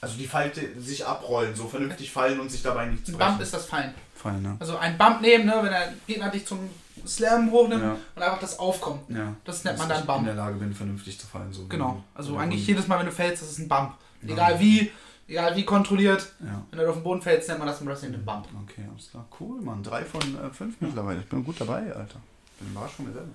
Also, 0.00 0.16
die 0.16 0.26
Falte 0.26 0.80
sich 0.80 1.06
abrollen, 1.06 1.54
so 1.54 1.68
vernünftig 1.68 2.10
fallen 2.10 2.40
und 2.40 2.50
sich 2.50 2.62
dabei 2.62 2.86
nichts 2.86 3.08
ein 3.08 3.18
Bump 3.18 3.40
ist 3.40 3.54
das 3.54 3.66
Fallen. 3.66 3.94
Fallen, 4.16 4.42
ne? 4.42 4.56
Also 4.58 4.76
ein 4.76 4.98
Bump 4.98 5.20
nehmen, 5.20 5.46
ne, 5.46 5.54
wenn 5.62 5.70
der 5.70 5.92
Gegner 6.06 6.28
dich 6.30 6.44
zum 6.46 6.58
Slam 7.06 7.50
hochnimmt 7.50 7.82
Ja. 7.82 7.96
und 8.16 8.22
einfach 8.22 8.38
das 8.40 8.58
Aufkommen. 8.58 9.00
Ja. 9.08 9.34
Das 9.44 9.62
nennt 9.64 9.78
man 9.78 9.88
Dass 9.88 9.98
dann 9.98 10.04
ich 10.04 10.06
Bump. 10.06 10.18
in 10.20 10.24
der 10.26 10.34
Lage 10.34 10.56
bin, 10.56 10.74
vernünftig 10.74 11.18
zu 11.20 11.26
fallen. 11.26 11.52
So 11.52 11.66
Genau. 11.68 12.02
Also 12.14 12.34
Ja, 12.34 12.40
eigentlich 12.40 12.66
jedes 12.66 12.86
Mal, 12.88 12.98
wenn 12.98 13.06
du 13.06 13.12
fällst, 13.12 13.42
das 13.42 13.50
ist 13.52 13.58
ein 13.58 13.68
Bump. 13.68 13.94
Egal 14.26 14.58
wie, 14.60 14.90
egal 15.32 15.56
wie 15.56 15.64
kontrolliert. 15.64 16.32
Ja. 16.40 16.64
Wenn 16.70 16.78
du 16.78 16.88
auf 16.88 16.96
den 16.96 17.02
Boden 17.02 17.22
fällst, 17.22 17.48
nennt 17.48 17.58
man 17.58 17.68
das 17.68 17.80
im 17.80 17.86
Wrestling 17.88 18.14
einen 18.14 18.24
Bump. 18.24 18.46
Okay, 18.62 18.84
alles 18.90 19.10
klar. 19.10 19.26
Cool, 19.40 19.60
Mann. 19.62 19.82
Drei 19.82 20.04
von 20.04 20.20
äh, 20.20 20.50
fünf 20.50 20.80
mittlerweile. 20.80 21.20
Ich 21.20 21.28
bin 21.28 21.44
gut 21.44 21.60
dabei, 21.60 21.92
Alter. 21.94 22.20
Bin 22.58 22.70
überrascht 22.70 22.96
von 22.96 23.06
mir 23.06 23.12
selber. 23.12 23.28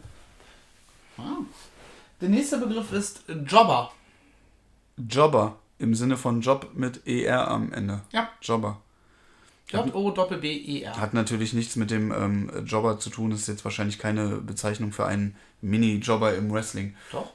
Ah. 1.17 1.37
Der 2.21 2.29
nächste 2.29 2.59
Begriff 2.59 2.91
ist 2.93 3.23
Jobber. 3.45 3.91
Jobber. 4.97 5.57
Im 5.79 5.93
Sinne 5.93 6.17
von 6.17 6.41
Job 6.41 6.71
mit 6.73 7.05
ER 7.05 7.47
am 7.49 7.71
Ende. 7.71 8.01
Ja. 8.11 8.29
Jobber. 8.41 8.81
J-O-B-B-E-R. 9.69 10.99
Hat 10.99 11.13
natürlich 11.13 11.53
nichts 11.53 11.75
mit 11.75 11.91
dem 11.91 12.11
ähm, 12.11 12.51
Jobber 12.65 12.99
zu 12.99 13.09
tun. 13.09 13.31
Ist 13.31 13.47
jetzt 13.47 13.65
wahrscheinlich 13.65 13.99
keine 13.99 14.37
Bezeichnung 14.37 14.91
für 14.91 15.05
einen 15.05 15.35
Mini-Jobber 15.61 16.35
im 16.35 16.51
Wrestling. 16.51 16.95
Doch. 17.11 17.31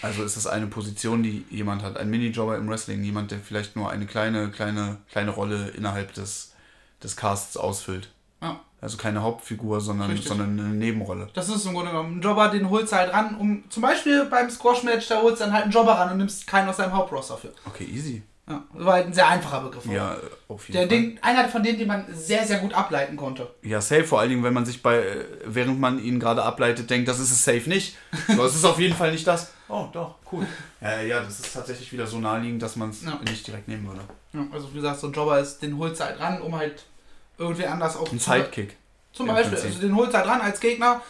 Also 0.00 0.24
ist 0.24 0.36
es 0.36 0.46
eine 0.46 0.66
Position, 0.66 1.22
die 1.22 1.44
jemand 1.50 1.82
hat. 1.82 1.96
Ein 1.96 2.10
Mini-Jobber 2.10 2.56
im 2.56 2.68
Wrestling. 2.68 3.04
Jemand, 3.04 3.30
der 3.30 3.38
vielleicht 3.38 3.76
nur 3.76 3.90
eine 3.90 4.06
kleine, 4.06 4.50
kleine, 4.50 4.98
kleine 5.10 5.30
Rolle 5.30 5.68
innerhalb 5.76 6.14
des, 6.14 6.54
des 7.02 7.16
Casts 7.16 7.56
ausfüllt. 7.56 8.10
Ja. 8.40 8.60
Also 8.80 8.96
keine 8.96 9.22
Hauptfigur, 9.22 9.80
sondern, 9.80 10.10
Richtig. 10.10 10.26
sondern 10.26 10.58
eine 10.58 10.70
Nebenrolle. 10.70 11.28
Das 11.34 11.48
ist 11.48 11.64
im 11.66 11.74
Grunde 11.74 11.92
genommen 11.92 12.18
ein 12.18 12.20
Jobber, 12.20 12.48
den 12.48 12.68
holst 12.68 12.92
du 12.92 12.96
halt 12.96 13.12
ran, 13.12 13.36
um 13.36 13.62
zum 13.70 13.80
Beispiel 13.80 14.24
beim 14.24 14.50
Squash-Match, 14.50 15.06
da 15.06 15.22
holst 15.22 15.40
du 15.40 15.44
dann 15.44 15.52
halt 15.52 15.64
einen 15.64 15.72
Jobber 15.72 15.92
ran 15.92 16.10
und 16.10 16.18
nimmst 16.18 16.48
keinen 16.48 16.68
aus 16.68 16.78
deinem 16.78 16.92
Hauptroster 16.92 17.36
für. 17.36 17.52
Okay, 17.64 17.84
easy. 17.84 18.22
Ja, 18.52 18.62
das 18.74 18.84
war 18.86 18.92
halt 18.94 19.06
ein 19.06 19.12
sehr 19.14 19.28
einfacher 19.28 19.60
Begriff. 19.60 19.84
Ja, 19.86 20.16
auf 20.48 20.68
jeden 20.68 20.72
Der 20.72 20.88
Fall. 20.88 20.88
Ding, 20.88 21.18
einer 21.22 21.48
von 21.48 21.62
denen, 21.62 21.78
die 21.78 21.84
man 21.86 22.04
sehr, 22.12 22.44
sehr 22.46 22.58
gut 22.58 22.72
ableiten 22.74 23.16
konnte. 23.16 23.48
Ja, 23.62 23.80
safe, 23.80 24.04
vor 24.04 24.20
allen 24.20 24.30
Dingen, 24.30 24.44
wenn 24.44 24.54
man 24.54 24.64
sich 24.66 24.82
bei, 24.82 24.98
äh, 24.98 25.24
während 25.44 25.80
man 25.80 26.02
ihn 26.02 26.20
gerade 26.20 26.42
ableitet, 26.42 26.88
denkt, 26.90 27.08
das 27.08 27.18
ist 27.18 27.30
es 27.32 27.44
safe 27.44 27.68
nicht. 27.68 27.96
So, 28.28 28.44
es 28.44 28.54
ist 28.54 28.64
auf 28.64 28.78
jeden 28.78 28.94
Fall 28.96 29.12
nicht 29.12 29.26
das. 29.26 29.52
Oh, 29.68 29.86
doch, 29.92 30.16
cool. 30.30 30.46
Ja, 30.80 31.00
ja, 31.00 31.20
das 31.20 31.40
ist 31.40 31.52
tatsächlich 31.54 31.92
wieder 31.92 32.06
so 32.06 32.18
naheliegend, 32.18 32.62
dass 32.62 32.76
man 32.76 32.90
es 32.90 33.02
Ja. 33.04 33.18
nicht 33.28 33.46
direkt 33.46 33.68
nehmen 33.68 33.86
würde. 33.88 34.00
Ja, 34.32 34.46
also 34.52 34.70
wie 34.70 34.76
gesagt, 34.76 35.00
so 35.00 35.06
ein 35.08 35.12
Jobber 35.12 35.38
ist, 35.40 35.60
den 35.62 35.76
holst 35.78 36.00
du 36.00 36.04
halt 36.04 36.20
ran, 36.20 36.40
um 36.42 36.54
halt 36.56 36.84
irgendwie 37.38 37.66
anders 37.66 37.96
auch 37.96 38.10
Ein 38.12 38.20
zu- 38.20 38.30
Sidekick. 38.30 38.76
Zum 39.12 39.26
Beispiel, 39.26 39.58
also 39.58 39.78
den 39.78 39.94
holst 39.96 40.12
du 40.14 40.18
halt 40.18 40.26
ran 40.28 40.40
als 40.40 40.58
Gegner. 40.60 41.02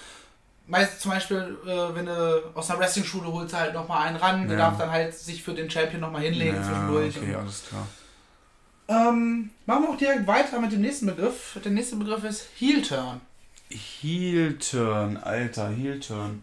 Meist 0.72 1.02
zum 1.02 1.10
Beispiel, 1.10 1.58
äh, 1.66 1.94
wenn 1.94 2.06
du 2.06 2.42
aus 2.54 2.70
einer 2.70 2.80
Wrestling-Schule 2.80 3.30
holst 3.30 3.52
halt 3.54 3.74
nochmal 3.74 4.06
einen 4.08 4.16
ran, 4.16 4.48
der 4.48 4.56
Ja. 4.58 4.70
darf 4.70 4.78
dann 4.78 4.90
halt 4.90 5.14
sich 5.14 5.42
für 5.42 5.52
den 5.52 5.68
Champion 5.70 6.00
nochmal 6.00 6.22
hinlegen 6.22 6.56
Ja, 6.56 6.62
zwischendurch. 6.62 7.16
okay, 7.18 7.34
alles 7.34 7.62
klar. 7.68 7.86
Ähm, 8.88 9.50
machen 9.66 9.82
wir 9.84 9.90
auch 9.90 9.96
direkt 9.98 10.26
weiter 10.26 10.58
mit 10.60 10.72
dem 10.72 10.80
nächsten 10.80 11.04
Begriff. 11.06 11.58
Der 11.62 11.72
nächste 11.72 11.96
Begriff 11.96 12.24
ist 12.24 12.46
Heel 12.56 12.80
Turn. 12.80 13.20
Heel 13.68 14.56
Turn, 14.58 15.18
Alter, 15.18 15.68
Heel 15.68 16.00
Turn. 16.00 16.42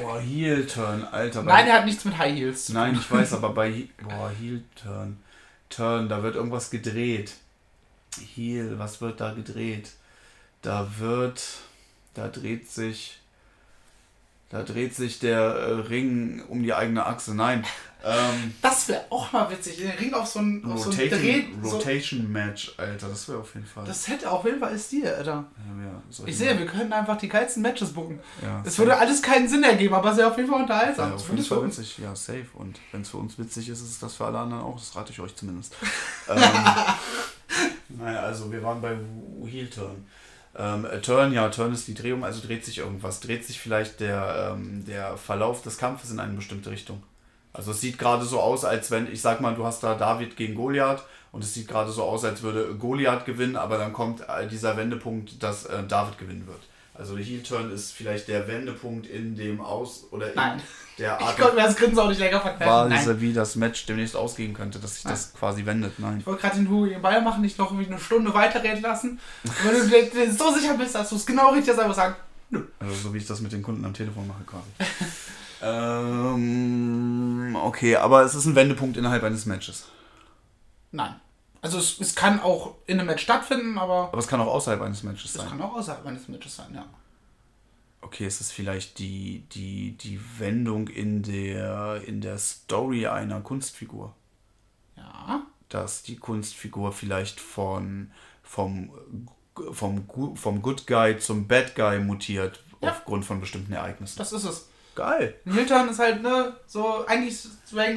Boah, 0.00 0.18
Heel 0.20 0.66
Turn, 0.66 1.04
Alter. 1.04 1.42
Nein, 1.42 1.66
er 1.68 1.74
hat 1.74 1.84
nichts 1.84 2.04
mit 2.04 2.16
High 2.18 2.34
Heels. 2.34 2.66
zu 2.66 2.72
Nein, 2.72 2.92
tun. 2.94 3.00
ich 3.02 3.10
weiß, 3.10 3.32
aber 3.34 3.50
bei 3.50 3.88
boah, 4.02 4.30
Heel 4.40 4.62
Turn. 4.74 5.18
Turn, 5.68 6.08
da 6.08 6.22
wird 6.22 6.34
irgendwas 6.36 6.70
gedreht. 6.70 7.32
Heel, 8.34 8.78
was 8.78 9.00
wird 9.00 9.20
da 9.20 9.32
gedreht? 9.32 9.90
Da 10.62 10.86
wird, 10.98 11.42
da 12.14 12.28
dreht 12.28 12.70
sich, 12.70 13.18
da 14.50 14.62
dreht 14.62 14.94
sich 14.94 15.18
der 15.18 15.38
äh, 15.40 15.72
Ring 15.72 16.42
um 16.48 16.62
die 16.62 16.74
eigene 16.74 17.06
Achse. 17.06 17.34
Nein, 17.34 17.64
ähm, 18.04 18.52
Das 18.60 18.86
wäre 18.88 19.04
auch 19.08 19.32
mal 19.32 19.50
witzig. 19.50 19.78
Den 19.78 19.90
Ring 19.92 20.12
auf 20.12 20.26
so 20.26 20.40
ein, 20.40 20.62
auf 20.66 20.78
so 20.82 20.90
Rotating. 20.90 21.58
So, 21.62 21.76
Rotation 21.76 22.30
Match, 22.30 22.74
Alter, 22.76 23.08
das 23.08 23.28
wäre 23.28 23.38
auf 23.38 23.54
jeden 23.54 23.66
Fall. 23.66 23.84
das 23.86 24.08
hätte 24.08 24.30
auf 24.30 24.44
jeden 24.44 24.58
Fall 24.60 24.78
Stil, 24.78 25.06
Alter. 25.06 25.44
ja, 25.56 25.84
ja, 25.84 26.26
Ich 26.26 26.36
sehe, 26.36 26.58
wir 26.58 26.66
können 26.66 26.92
einfach 26.92 27.16
die 27.16 27.28
geilsten 27.28 27.62
Matches 27.62 27.92
booken. 27.94 28.18
ja, 28.42 28.60
Es 28.66 28.76
safe. 28.76 28.86
würde 28.88 28.98
alles 28.98 29.22
keinen 29.22 29.48
Sinn 29.48 29.62
ergeben, 29.62 29.94
aber 29.94 30.10
es 30.10 30.18
wäre 30.18 30.28
auf 30.30 30.36
jeden 30.36 30.48
Fall 30.50 30.58
Ja, 30.58 30.62
unterhaltsam. 30.64 31.12
auf 31.14 31.28
jeden 31.30 31.42
Fall 31.44 31.58
uns. 31.58 31.78
witzig, 31.78 31.98
ja, 31.98 32.14
safe. 32.14 32.46
Und 32.54 32.78
wenn 32.90 33.00
es 33.02 33.08
für 33.08 33.16
uns 33.18 33.38
witzig 33.38 33.68
ist, 33.70 33.80
ist 33.80 33.88
es 33.90 33.98
das 34.00 34.16
für 34.16 34.26
alle 34.26 34.38
anderen 34.38 34.62
auch. 34.64 34.76
Das 34.78 34.94
rate 34.96 35.12
ich 35.12 35.20
euch 35.20 35.34
zumindest. 35.34 35.74
ähm, 36.28 36.42
naja, 37.88 38.20
also 38.20 38.50
wir 38.52 38.62
waren 38.62 38.80
bei 38.82 38.96
Heel 39.46 39.68
Turn. 39.70 40.04
Ähm, 40.56 40.84
äh, 40.84 41.00
Turn, 41.00 41.32
ja, 41.32 41.48
Turn 41.48 41.72
ist 41.72 41.88
die 41.88 41.94
Drehung, 41.94 42.24
also 42.24 42.46
dreht 42.46 42.64
sich 42.64 42.78
irgendwas. 42.78 43.20
Dreht 43.20 43.44
sich 43.44 43.60
vielleicht 43.60 44.00
der, 44.00 44.52
ähm, 44.52 44.84
der 44.86 45.16
Verlauf 45.16 45.62
des 45.62 45.78
Kampfes 45.78 46.10
in 46.10 46.20
eine 46.20 46.34
bestimmte 46.34 46.70
Richtung. 46.70 47.02
Also 47.52 47.72
es 47.72 47.80
sieht 47.80 47.98
gerade 47.98 48.24
so 48.24 48.40
aus, 48.40 48.64
als 48.64 48.90
wenn, 48.90 49.10
ich 49.12 49.20
sag 49.20 49.40
mal, 49.40 49.54
du 49.54 49.64
hast 49.64 49.82
da 49.82 49.94
David 49.94 50.36
gegen 50.36 50.54
Goliath 50.54 51.04
und 51.32 51.44
es 51.44 51.54
sieht 51.54 51.68
gerade 51.68 51.90
so 51.90 52.02
aus, 52.02 52.24
als 52.24 52.42
würde 52.42 52.74
Goliath 52.76 53.24
gewinnen, 53.24 53.56
aber 53.56 53.78
dann 53.78 53.92
kommt 53.92 54.22
äh, 54.28 54.46
dieser 54.46 54.76
Wendepunkt, 54.76 55.42
dass 55.42 55.66
äh, 55.66 55.82
David 55.84 56.18
gewinnen 56.18 56.46
wird. 56.46 56.60
Also 56.94 57.16
der 57.16 57.24
Heel 57.24 57.42
Turn 57.42 57.70
ist 57.72 57.92
vielleicht 57.92 58.28
der 58.28 58.46
Wendepunkt 58.48 59.06
in 59.06 59.34
dem 59.34 59.62
Aus 59.62 60.04
oder 60.10 60.28
in 60.28 60.34
Nein. 60.34 60.62
der 60.98 61.16
Ich 61.20 61.26
Art 61.26 61.38
konnte 61.38 61.56
mir 61.56 61.62
das 61.62 61.76
Grinsen 61.76 61.98
auch 61.98 62.08
nicht 62.08 62.20
länger 62.20 62.40
verkneifen. 62.40 62.92
Weise, 62.92 63.20
wie 63.20 63.32
das 63.32 63.56
Match 63.56 63.86
demnächst 63.86 64.14
ausgehen 64.14 64.52
könnte, 64.52 64.78
dass 64.78 64.96
sich 64.96 65.04
das 65.04 65.32
quasi 65.32 65.64
wendet. 65.64 65.98
Nein. 65.98 66.18
Ich 66.20 66.26
wollte 66.26 66.42
gerade 66.42 66.56
den 66.56 66.68
Hugo 66.68 66.86
den 66.86 67.00
Ball 67.00 67.22
machen, 67.22 67.40
nicht 67.40 67.58
noch 67.58 67.70
irgendwie 67.72 67.90
eine 67.90 67.98
Stunde 67.98 68.34
weiterreden 68.34 68.82
lassen. 68.82 69.18
Und 69.44 69.64
wenn 69.64 70.10
du 70.28 70.32
so 70.32 70.54
sicher 70.54 70.74
bist, 70.74 70.94
dass 70.94 71.08
du 71.08 71.16
es 71.16 71.24
genau 71.24 71.52
richtig 71.52 71.78
einfach 71.78 71.94
sagen, 71.94 72.14
Also 72.78 72.94
so 72.94 73.14
wie 73.14 73.18
ich 73.18 73.26
das 73.26 73.40
mit 73.40 73.52
den 73.52 73.62
Kunden 73.62 73.84
am 73.86 73.94
Telefon 73.94 74.28
mache 74.28 74.44
quasi. 74.44 74.68
ähm, 75.62 77.56
okay, 77.56 77.96
aber 77.96 78.22
es 78.22 78.34
ist 78.34 78.44
ein 78.44 78.54
Wendepunkt 78.54 78.98
innerhalb 78.98 79.22
eines 79.22 79.46
Matches. 79.46 79.86
nein. 80.90 81.14
Also 81.62 81.78
es, 81.78 81.98
es 82.00 82.14
kann 82.14 82.40
auch 82.40 82.74
in 82.86 82.98
einem 82.98 83.06
Match 83.06 83.22
stattfinden, 83.22 83.78
aber 83.78 84.08
Aber 84.08 84.18
es 84.18 84.26
kann 84.26 84.40
auch 84.40 84.48
außerhalb 84.52 84.82
eines 84.82 85.02
Matches 85.04 85.26
es 85.26 85.32
sein. 85.34 85.48
kann 85.48 85.62
auch 85.62 85.74
außerhalb 85.74 86.04
eines 86.04 86.28
Matches 86.28 86.56
sein, 86.56 86.74
ja. 86.74 86.84
Okay, 88.00 88.26
ist 88.26 88.40
es 88.40 88.50
vielleicht 88.50 88.98
die, 88.98 89.44
die, 89.52 89.92
die 89.92 90.20
Wendung 90.38 90.88
in 90.88 91.22
der, 91.22 92.02
in 92.04 92.20
der 92.20 92.36
Story 92.38 93.06
einer 93.06 93.40
Kunstfigur? 93.40 94.12
Ja. 94.96 95.42
Dass 95.68 96.02
die 96.02 96.16
Kunstfigur 96.16 96.92
vielleicht 96.92 97.38
von, 97.40 98.10
vom, 98.42 98.90
vom, 99.72 100.04
vom 100.36 100.62
Good 100.62 100.86
Guy 100.88 101.16
zum 101.18 101.46
Bad 101.46 101.76
Guy 101.76 102.00
mutiert 102.00 102.64
Ja. 102.82 102.90
aufgrund 102.90 103.24
von 103.24 103.40
bestimmten 103.40 103.72
Ereignissen. 103.72 104.18
Das 104.18 104.32
ist 104.32 104.44
es. 104.44 104.68
Geil. 104.96 105.36
Heel-Turn 105.46 105.88
ist 105.88 106.00
halt, 106.00 106.22
ne, 106.22 106.56
so, 106.66 107.06
eigentlich 107.06 107.40
so, 107.40 107.48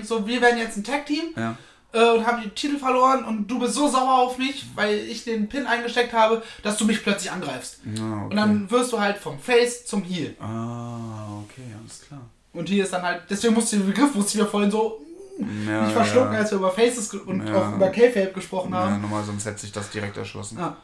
so, 0.03 0.27
wir 0.27 0.39
werden 0.39 0.59
jetzt 0.59 0.77
ein 0.77 0.83
Tag-Team 0.83 1.33
Ja. 1.35 1.57
Äh, 1.95 2.11
und 2.17 2.25
haben 2.27 2.41
den 2.41 2.53
Titel 2.53 2.77
verloren 2.77 3.23
und 3.25 3.47
du 3.47 3.57
bist 3.59 3.73
so 3.73 3.87
sauer 3.87 4.19
auf 4.23 4.37
mich, 4.37 4.65
weil 4.75 4.95
ich 4.99 5.23
den 5.23 5.47
Pin 5.49 5.65
eingesteckt 5.65 6.13
habe, 6.13 6.43
dass 6.61 6.77
du 6.77 6.85
mich 6.85 7.01
plötzlich 7.03 7.31
angreifst. 7.31 7.79
Ja, 7.85 8.03
okay. 8.03 8.23
Und 8.29 8.35
dann 8.35 8.69
wirst 8.69 8.91
du 8.93 8.99
halt 8.99 9.17
vom 9.17 9.39
Face 9.39 9.85
zum 9.85 10.03
Heel. 10.03 10.35
Ah, 10.39 11.39
okay, 11.43 11.63
alles 11.81 12.01
klar. 12.07 12.21
Und 12.53 12.69
hier 12.69 12.83
ist 12.83 12.93
dann 12.93 13.01
halt, 13.01 13.23
deswegen 13.29 13.53
musste 13.53 13.77
den 13.77 13.85
Begriff, 13.87 14.13
musste 14.13 14.37
ich 14.37 14.43
mir 14.43 14.49
vorhin 14.49 14.71
so 14.71 15.01
Ja, 15.67 15.81
nicht 15.83 15.93
verschlucken, 15.93 16.33
ja. 16.33 16.39
als 16.39 16.51
wir 16.51 16.57
über 16.59 16.71
Faces 16.71 17.13
und 17.13 17.45
Ja. 17.47 17.55
auch 17.69 17.75
über 17.75 17.89
K-Fape 17.89 18.31
gesprochen 18.33 18.71
Ja, 18.73 18.79
haben. 18.89 19.01
normal, 19.01 19.23
sonst 19.23 19.45
hätte 19.45 19.59
sich 19.59 19.71
das 19.71 19.89
direkt 19.89 20.15
erschlossen. 20.17 20.57
Ja. 20.57 20.77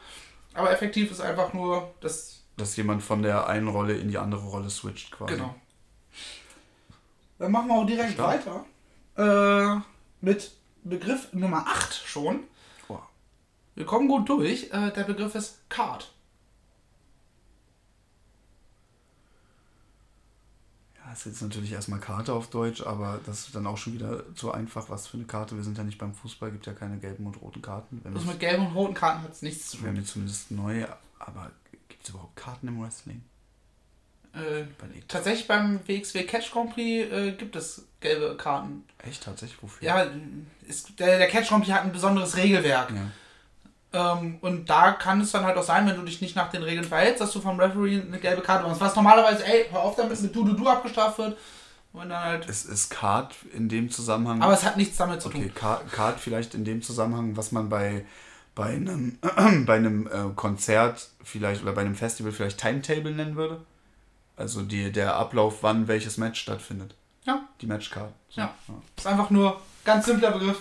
Aber 0.54 0.70
effektiv 0.70 1.10
ist 1.10 1.20
einfach 1.20 1.52
nur, 1.54 1.94
dass 2.00 2.40
Dass 2.58 2.76
jemand 2.76 3.02
von 3.02 3.22
der 3.22 3.46
einen 3.46 3.68
Rolle 3.68 3.94
in 3.94 4.08
die 4.08 4.18
andere 4.18 4.42
Rolle 4.44 4.68
switcht 4.68 5.10
quasi. 5.12 5.34
Genau. 5.34 5.54
Dann 7.38 7.50
machen 7.50 7.68
wir 7.68 7.74
auch 7.74 7.86
direkt 7.86 8.12
Stark. 8.12 8.40
weiter. 9.16 9.76
Äh, 9.76 9.80
mit 10.20 10.52
Begriff 10.84 11.32
Nummer 11.32 11.66
8 11.66 11.94
schon. 12.06 12.40
Wow. 12.88 13.02
Wir 13.74 13.86
kommen 13.86 14.08
gut 14.08 14.28
durch. 14.28 14.64
Äh, 14.72 14.90
der 14.92 15.04
Begriff 15.04 15.34
ist 15.34 15.58
Card. 15.68 16.12
Ja, 20.96 21.12
ist 21.12 21.26
jetzt 21.26 21.42
natürlich 21.42 21.72
erstmal 21.72 22.00
Karte 22.00 22.32
auf 22.32 22.48
Deutsch, 22.50 22.82
aber 22.82 23.20
das 23.26 23.46
ist 23.46 23.54
dann 23.54 23.66
auch 23.66 23.76
schon 23.76 23.94
wieder 23.94 24.34
zu 24.34 24.52
einfach. 24.52 24.88
Was 24.88 25.06
für 25.06 25.16
eine 25.16 25.26
Karte? 25.26 25.56
Wir 25.56 25.64
sind 25.64 25.78
ja 25.78 25.84
nicht 25.84 25.98
beim 25.98 26.14
Fußball, 26.14 26.52
gibt 26.52 26.66
ja 26.66 26.74
keine 26.74 26.98
gelben 26.98 27.26
und 27.26 27.40
roten 27.40 27.62
Karten. 27.62 28.00
Wenn 28.02 28.14
Das 28.14 28.24
mit 28.24 28.40
gelben 28.40 28.66
und 28.66 28.74
roten 28.74 28.94
Karten 28.94 29.22
hat 29.22 29.32
es 29.32 29.42
nichts 29.42 29.70
zu 29.70 29.78
wäre 29.78 29.92
tun. 29.92 30.00
mir 30.00 30.04
zumindest 30.04 30.50
neu, 30.50 30.86
aber 31.18 31.50
gibt 31.88 32.04
es 32.04 32.10
überhaupt 32.10 32.36
Karten 32.36 32.68
im 32.68 32.82
Wrestling? 32.82 33.22
Äh, 34.34 34.64
tatsächlich 35.08 35.46
beim 35.46 35.80
WXW 35.86 36.24
Catch 36.24 36.52
Grand 36.52 36.72
Prix 36.74 37.12
äh, 37.12 37.32
gibt 37.32 37.54
es 37.54 37.86
gelbe 38.00 38.34
Karten. 38.36 38.84
Echt 38.98 39.22
tatsächlich? 39.24 39.62
Wofür? 39.62 39.86
Ja, 39.86 40.06
ist, 40.66 40.98
der, 40.98 41.18
der 41.18 41.28
Catch 41.28 41.48
Grand 41.48 41.64
Prix 41.64 41.74
hat 41.76 41.84
ein 41.84 41.92
besonderes 41.92 42.36
Regelwerk. 42.36 42.90
Ja. 42.92 44.12
Ähm, 44.14 44.38
und 44.40 44.70
da 44.70 44.92
kann 44.92 45.20
es 45.20 45.32
dann 45.32 45.44
halt 45.44 45.56
auch 45.58 45.62
sein, 45.62 45.86
wenn 45.86 45.96
du 45.96 46.02
dich 46.02 46.22
nicht 46.22 46.34
nach 46.34 46.50
den 46.50 46.62
Regeln 46.62 46.84
verhältst, 46.84 47.20
dass 47.20 47.32
du 47.32 47.40
vom 47.40 47.60
Referee 47.60 48.00
eine 48.00 48.18
gelbe 48.18 48.40
Karte 48.40 48.62
bekommst. 48.62 48.80
Was 48.80 48.96
normalerweise, 48.96 49.44
ey, 49.44 49.66
hör 49.70 49.80
auf 49.80 49.96
damit, 49.96 50.20
mit 50.22 50.34
Du-Du-Du 50.34 50.66
abgestraft 50.66 51.18
wird. 51.18 51.36
Und 51.92 52.08
dann 52.08 52.24
halt. 52.24 52.48
Es 52.48 52.64
ist 52.64 52.88
Card 52.88 53.34
in 53.52 53.68
dem 53.68 53.90
Zusammenhang. 53.90 54.40
Aber 54.40 54.54
es 54.54 54.64
hat 54.64 54.78
nichts 54.78 54.96
damit 54.96 55.20
zu 55.20 55.28
Okay, 55.28 55.42
tun. 55.48 55.54
Ka- 55.54 55.82
Card 55.92 56.18
vielleicht 56.20 56.54
in 56.54 56.64
dem 56.64 56.80
Zusammenhang, 56.80 57.36
was 57.36 57.52
man 57.52 57.68
bei, 57.68 58.06
bei 58.54 58.68
einem, 58.68 59.18
bei 59.66 59.74
einem 59.76 60.06
äh, 60.06 60.32
Konzert 60.34 61.10
vielleicht 61.22 61.62
oder 61.62 61.72
bei 61.72 61.82
einem 61.82 61.94
Festival 61.94 62.32
vielleicht 62.32 62.58
Timetable 62.58 63.10
nennen 63.12 63.36
würde. 63.36 63.60
Also 64.42 64.62
die, 64.62 64.90
der 64.92 65.14
Ablauf, 65.16 65.58
wann 65.62 65.88
welches 65.88 66.18
Match 66.18 66.40
stattfindet. 66.40 66.94
Ja. 67.24 67.40
Die 67.60 67.66
Matchcard. 67.66 68.10
So, 68.28 68.40
Ja. 68.40 68.52
Ist 68.96 69.06
einfach 69.06 69.30
nur 69.30 69.60
ganz 69.84 70.04
simpler 70.06 70.32
Begriff. 70.32 70.58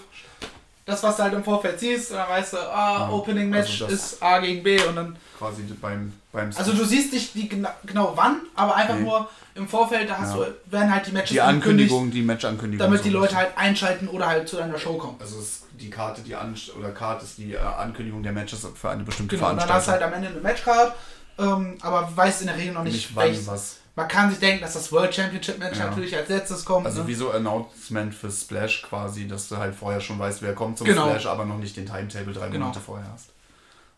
Das, 0.85 1.01
was 1.03 1.15
du 1.17 1.23
halt 1.23 1.33
im 1.33 1.43
Vorfeld 1.43 1.79
siehst, 1.79 2.11
und 2.11 2.17
dann 2.17 2.29
weißt 2.29 2.53
du, 2.53 2.57
ah, 2.57 2.99
Ja, 3.01 3.09
Opening 3.09 3.49
Match 3.49 3.81
also 3.83 3.93
ist 3.93 4.21
A 4.21 4.39
gegen 4.39 4.63
B 4.63 4.81
und 4.83 4.95
dann. 4.95 5.15
Quasi 5.37 5.63
beim, 5.79 6.11
beim 6.31 6.51
Also 6.55 6.73
du 6.73 6.83
siehst 6.85 7.13
nicht 7.13 7.33
die 7.35 7.47
gena 7.49 7.73
genau 7.85 8.13
wann, 8.15 8.41
aber 8.55 8.75
einfach 8.75 8.95
Nee. 8.95 9.01
nur 9.03 9.27
im 9.55 9.67
Vorfeld, 9.67 10.09
da 10.09 10.17
hast 10.19 10.35
Ja. 10.35 10.45
du, 10.45 10.71
werden 10.71 10.93
halt 10.93 11.07
die 11.07 11.11
Matches 11.11 11.29
die 11.31 11.41
Ankündigung, 11.41 12.11
die 12.11 12.21
Matchankündigung. 12.21 12.85
damit 12.85 13.03
die 13.05 13.09
Leute 13.09 13.35
halt 13.35 13.57
einschalten 13.57 14.07
oder 14.07 14.27
halt 14.27 14.47
zu 14.49 14.57
deiner 14.57 14.77
Show 14.77 14.97
kommen. 14.97 15.15
Also 15.19 15.39
ist 15.39 15.63
die 15.79 15.89
Karte, 15.89 16.21
die 16.21 16.35
An 16.35 16.55
oder 16.77 16.91
Card 16.91 17.23
ist 17.23 17.37
die 17.37 17.53
äh, 17.53 17.57
Ankündigung 17.57 18.21
der 18.23 18.33
Matches 18.33 18.67
für 18.75 18.89
eine 18.89 19.03
bestimmte 19.03 19.35
Genau, 19.37 19.49
und 19.51 19.57
dann 19.61 19.69
hast 19.69 19.87
du 19.87 19.91
halt 19.91 20.03
am 20.03 20.13
Ende 20.13 20.27
eine 20.29 20.39
Matchcard, 20.41 20.93
ähm, 21.37 21.77
aber 21.81 22.09
weißt 22.15 22.41
in 22.41 22.47
der 22.47 22.57
Regel 22.57 22.73
noch 22.73 22.83
nicht, 22.83 22.93
nicht 22.93 23.15
welches. 23.15 23.47
was. 23.47 23.77
Man 23.95 24.07
kann 24.07 24.29
sich 24.29 24.39
denken, 24.39 24.61
dass 24.61 24.73
das 24.73 24.91
World 24.91 25.13
Championship 25.13 25.59
Match 25.59 25.77
Ja. 25.77 25.87
natürlich 25.87 26.15
als 26.15 26.29
letztes 26.29 26.63
kommt. 26.63 26.85
Also 26.85 27.01
ne? 27.01 27.07
wie 27.07 27.13
so 27.13 27.31
Announcement 27.31 28.13
für 28.15 28.31
Splash 28.31 28.83
quasi, 28.83 29.27
dass 29.27 29.49
du 29.49 29.57
halt 29.57 29.75
vorher 29.75 29.99
schon 29.99 30.17
weißt, 30.17 30.41
wer 30.41 30.55
kommt 30.55 30.77
zum 30.77 30.87
Genau. 30.87 31.07
Splash, 31.09 31.25
aber 31.25 31.45
noch 31.45 31.57
nicht 31.57 31.75
den 31.75 31.85
Timetable 31.85 32.33
drei 32.33 32.47
Genau. 32.47 32.67
Monate 32.67 32.79
vorher 32.79 33.07
hast. 33.11 33.27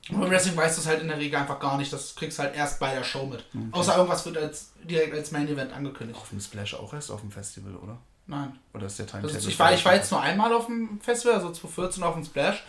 Und 0.09 0.19
beim 0.19 0.29
Wrestling 0.31 0.57
weißt 0.57 0.77
du 0.77 0.81
es 0.81 0.87
halt 0.87 1.01
in 1.01 1.07
der 1.07 1.17
Regel 1.17 1.39
einfach 1.39 1.59
gar 1.59 1.77
nicht. 1.77 1.93
Das 1.93 2.15
kriegst 2.15 2.37
du 2.37 2.43
halt 2.43 2.55
erst 2.55 2.79
bei 2.79 2.93
der 2.93 3.03
Show 3.05 3.25
mit. 3.25 3.45
Außer 3.71 3.95
irgendwas 3.95 4.25
wird 4.25 4.37
als, 4.37 4.71
direkt 4.83 5.13
als 5.13 5.31
Main 5.31 5.47
Event 5.47 5.71
angekündigt. 5.71 6.19
Auf 6.19 6.29
dem 6.29 6.41
Splash 6.41 6.73
auch 6.73 6.93
erst 6.93 7.09
auf 7.11 7.21
dem 7.21 7.31
Festival, 7.31 7.75
oder? 7.75 7.97
Nein. 8.25 8.57
Oder 8.73 8.87
ist 8.87 8.97
der 8.99 9.05
Timetable? 9.05 9.37
ist, 9.37 9.47
ich, 9.47 9.57
war, 9.59 9.73
ich 9.73 9.85
war 9.85 9.95
jetzt 9.95 10.11
nur 10.11 10.19
einmal 10.21 10.51
auf 10.53 10.65
dem 10.65 10.99
Festival, 11.01 11.35
also 11.35 11.51
2014 11.51 12.03
auf 12.03 12.15
dem 12.15 12.25
Splash. 12.25 12.63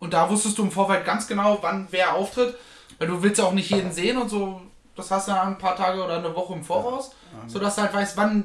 Und 0.00 0.14
da 0.14 0.28
wusstest 0.28 0.58
du 0.58 0.62
im 0.64 0.72
Vorfeld 0.72 1.04
ganz 1.04 1.28
genau, 1.28 1.58
wann 1.60 1.86
wer 1.90 2.14
auftritt. 2.14 2.56
Weil 2.98 3.08
du 3.08 3.22
willst 3.22 3.38
ja 3.38 3.44
auch 3.44 3.52
nicht 3.52 3.70
jeden 3.70 3.92
sehen 3.92 4.16
und 4.18 4.28
so. 4.28 4.60
Das 4.96 5.10
hast 5.10 5.26
du 5.28 5.32
dann 5.32 5.48
ein 5.48 5.58
paar 5.58 5.76
Tage 5.76 6.02
oder 6.02 6.18
eine 6.18 6.34
Woche 6.34 6.52
im 6.54 6.64
Voraus. 6.64 7.10
Sodass 7.48 7.74
du 7.76 7.82
halt 7.82 7.92
weißt, 7.92 8.16
wann 8.16 8.44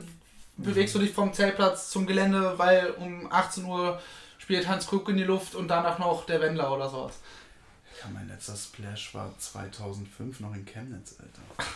bewegst 0.57 0.95
du 0.95 0.99
dich 0.99 1.11
vom 1.13 1.31
Zeltplatz 1.33 1.89
zum 1.89 2.07
Gelände, 2.07 2.57
weil 2.57 2.91
um 2.91 3.31
18 3.31 3.65
Uhr 3.65 4.01
spielt 4.39 4.67
Hans 4.67 4.87
Kuck 4.87 5.07
in 5.09 5.17
die 5.17 5.23
Luft 5.23 5.53
und 5.55 5.67
danach 5.67 5.99
noch 5.99 6.25
der 6.25 6.41
Wendler 6.41 6.73
oder 6.73 6.89
sowas. 6.89 7.13
Ja, 8.01 8.09
mein 8.13 8.27
letzter 8.27 8.55
Splash 8.55 9.13
war 9.13 9.31
2005 9.37 10.39
noch 10.39 10.53
in 10.55 10.65
Chemnitz, 10.65 11.15
Alter. 11.19 11.69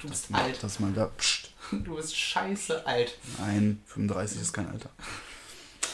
Du 0.00 0.08
bist 0.08 0.30
Mal- 0.30 0.42
alt. 0.42 0.62
Das 0.62 0.78
mal 0.80 0.92
da. 0.92 1.06
Psst. 1.18 1.50
Du 1.72 1.96
bist 1.96 2.16
scheiße 2.16 2.86
alt. 2.86 3.18
Nein, 3.38 3.82
35 3.86 4.40
ist 4.40 4.52
kein 4.52 4.70
Alter. 4.70 4.90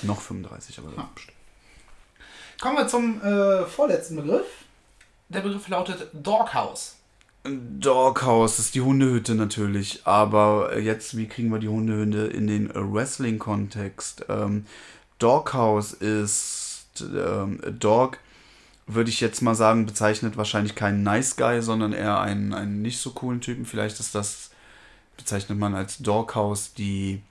Noch 0.02 0.20
35, 0.20 0.78
aber 0.78 0.90
psst. 1.14 1.28
Kommen 2.60 2.76
wir 2.76 2.86
zum 2.86 3.20
äh, 3.22 3.64
vorletzten 3.66 4.16
Begriff. 4.16 4.46
Der 5.32 5.40
Begriff 5.40 5.66
lautet 5.68 6.08
Doghouse. 6.12 6.96
Doghouse 7.44 8.58
ist 8.58 8.74
die 8.74 8.82
Hundehütte 8.82 9.34
natürlich, 9.34 10.02
aber 10.04 10.78
jetzt, 10.78 11.16
wie 11.16 11.26
kriegen 11.26 11.50
wir 11.50 11.58
die 11.58 11.68
Hundehütte 11.68 12.26
in 12.26 12.46
den 12.46 12.70
Wrestling-Kontext? 12.74 14.26
Ähm, 14.28 14.66
Doghouse 15.18 15.94
ist, 15.94 16.84
ähm, 17.00 17.60
Dog, 17.80 18.18
würde 18.86 19.10
ich 19.10 19.20
jetzt 19.20 19.40
mal 19.40 19.54
sagen, 19.54 19.86
bezeichnet 19.86 20.36
wahrscheinlich 20.36 20.74
keinen 20.74 21.02
Nice 21.02 21.36
Guy, 21.36 21.62
sondern 21.62 21.92
eher 21.92 22.20
einen, 22.20 22.52
einen 22.52 22.82
nicht 22.82 22.98
so 22.98 23.10
coolen 23.10 23.40
Typen. 23.40 23.64
Vielleicht 23.64 24.00
ist 24.00 24.14
das, 24.14 24.50
bezeichnet 25.16 25.58
man 25.58 25.74
als 25.74 25.98
Doghouse 25.98 26.74
die, 26.74 27.22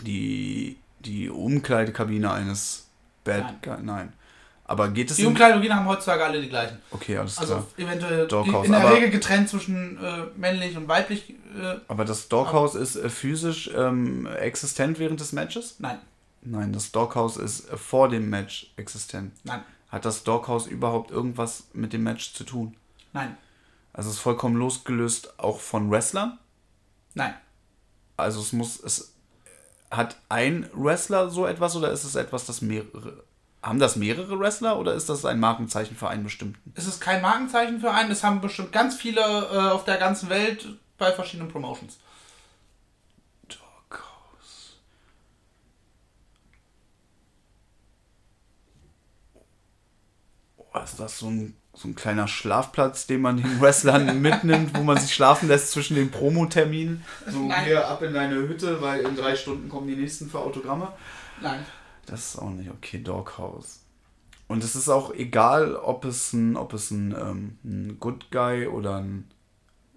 die, 0.00 0.78
die 1.00 1.28
Umkleidekabine 1.28 2.32
eines 2.32 2.86
Bad 3.24 3.44
Nein. 3.44 3.56
Guy. 3.60 3.82
Nein. 3.82 4.12
Aber 4.66 4.88
geht 4.88 5.10
es 5.10 5.16
Die 5.18 5.26
Umkleidekabinen 5.26 5.76
haben 5.76 5.86
heutzutage 5.86 6.24
alle 6.24 6.40
die 6.40 6.48
gleichen. 6.48 6.78
Okay, 6.90 7.18
alles 7.18 7.36
Also 7.38 7.54
klar. 7.56 7.66
eventuell 7.76 8.26
Doghouse, 8.26 8.64
in 8.66 8.72
der 8.72 8.80
aber- 8.80 8.94
Regel 8.94 9.10
getrennt 9.10 9.48
zwischen 9.50 10.02
äh, 10.02 10.24
männlich 10.36 10.74
und 10.76 10.88
weiblich. 10.88 11.30
Äh, 11.30 11.76
Aber 11.86 12.04
das 12.06 12.28
Doghouse 12.28 12.74
ist 12.74 12.96
äh, 12.96 13.10
physisch 13.10 13.70
ähm, 13.76 14.26
existent 14.26 14.98
während 14.98 15.20
des 15.20 15.32
Matches? 15.32 15.76
nein, 15.80 15.98
Nein, 16.46 16.72
das 16.72 16.92
Doghouse 16.92 17.36
ist 17.38 17.70
äh, 17.70 17.76
vor 17.76 18.08
dem 18.08 18.30
Match 18.30 18.72
existent. 18.76 19.32
nein, 19.44 19.62
Hat 19.90 20.04
das 20.06 20.24
Doghouse 20.24 20.66
überhaupt 20.66 21.10
irgendwas 21.10 21.64
mit 21.74 21.92
dem 21.92 22.02
Match 22.02 22.32
zu 22.32 22.44
tun? 22.44 22.74
nein, 23.12 23.36
Also 23.92 24.08
es 24.08 24.16
ist 24.16 24.22
vollkommen 24.22 24.56
losgelöst 24.56 25.38
auch 25.38 25.60
von 25.60 25.90
Wrestlern. 25.90 26.38
nein. 27.12 27.34
Also 28.16 28.40
es 28.40 28.52
muss, 28.52 28.80
es 28.82 29.12
hat 29.90 30.16
ein 30.30 30.70
Wrestler 30.72 31.28
so 31.30 31.46
etwas 31.46 31.76
oder 31.76 31.90
ist 31.90 32.04
es 32.04 32.14
etwas, 32.14 32.46
das 32.46 32.60
mehrere, 32.62 33.24
haben 33.64 33.78
das 33.78 33.96
mehrere 33.96 34.38
Wrestler 34.38 34.78
oder 34.78 34.94
ist 34.94 35.08
das 35.08 35.24
ein 35.24 35.40
Markenzeichen 35.40 35.96
für 35.96 36.08
einen 36.08 36.24
bestimmten? 36.24 36.72
Es 36.74 36.86
ist 36.86 37.00
kein 37.00 37.22
Markenzeichen 37.22 37.80
für 37.80 37.90
einen. 37.90 38.10
Es 38.10 38.22
haben 38.22 38.40
bestimmt 38.40 38.72
ganz 38.72 38.94
viele 38.94 39.20
äh, 39.20 39.70
auf 39.70 39.84
der 39.84 39.96
ganzen 39.96 40.28
Welt 40.28 40.68
bei 40.98 41.10
verschiedenen 41.12 41.50
Promotions. 41.50 41.98
Doghouse. 43.48 44.76
Oh, 50.56 50.78
ist 50.78 51.00
das 51.00 51.18
so 51.18 51.28
ein, 51.28 51.56
so 51.72 51.88
ein 51.88 51.94
kleiner 51.94 52.28
Schlafplatz, 52.28 53.06
den 53.06 53.22
man 53.22 53.38
den 53.38 53.62
Wrestlern 53.62 54.20
mitnimmt, 54.20 54.76
wo 54.76 54.82
man 54.82 54.98
sich 54.98 55.14
schlafen 55.14 55.48
lässt 55.48 55.72
zwischen 55.72 55.94
den 55.94 56.10
Promoterminen? 56.10 57.02
So 57.26 57.38
Nein. 57.38 57.64
hier 57.64 57.88
ab 57.88 58.02
in 58.02 58.12
deine 58.12 58.34
Hütte, 58.34 58.82
weil 58.82 59.00
in 59.00 59.16
drei 59.16 59.34
Stunden 59.36 59.70
kommen 59.70 59.86
die 59.86 59.96
nächsten 59.96 60.28
für 60.28 60.40
Autogramme. 60.40 60.92
Nein. 61.40 61.64
Das 62.06 62.34
ist 62.34 62.38
auch 62.38 62.50
nicht 62.50 62.70
okay, 62.70 63.02
Doghouse. 63.02 63.80
Und 64.46 64.62
es 64.62 64.76
ist 64.76 64.88
auch 64.88 65.12
egal, 65.14 65.74
ob 65.76 66.04
es 66.04 66.32
ein, 66.32 66.56
ob 66.56 66.72
es 66.74 66.90
ein, 66.90 67.12
ähm, 67.12 67.58
ein 67.64 67.98
Good 67.98 68.30
Guy 68.30 68.66
oder 68.66 68.96
ein. 68.96 69.30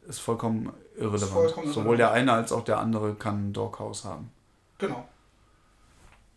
Ist 0.07 0.19
vollkommen 0.19 0.71
irrelevant. 0.95 1.31
vollkommen 1.31 1.73
Sowohl 1.73 1.97
der 1.97 2.11
eine 2.11 2.31
als 2.31 2.53
auch 2.53 2.63
der 2.63 2.79
andere 2.79 3.15
kann 3.15 3.49
ein 3.49 3.53
Doghouse 3.53 4.05
haben. 4.05 4.31
Genau. 4.77 5.07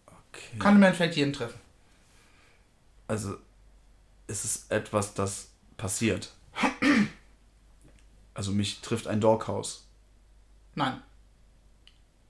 Okay. 0.06 0.58
Kann 0.58 0.76
im 0.76 0.82
Endeffekt 0.82 1.14
jeden 1.14 1.32
treffen. 1.32 1.58
Also 3.06 3.36
ist 4.26 4.44
es 4.44 4.66
etwas, 4.70 5.14
das 5.14 5.50
passiert. 5.76 6.32
Also 8.32 8.52
mich 8.52 8.80
trifft 8.80 9.06
ein 9.06 9.20
Doghouse. 9.20 9.86
Nein. 10.74 11.02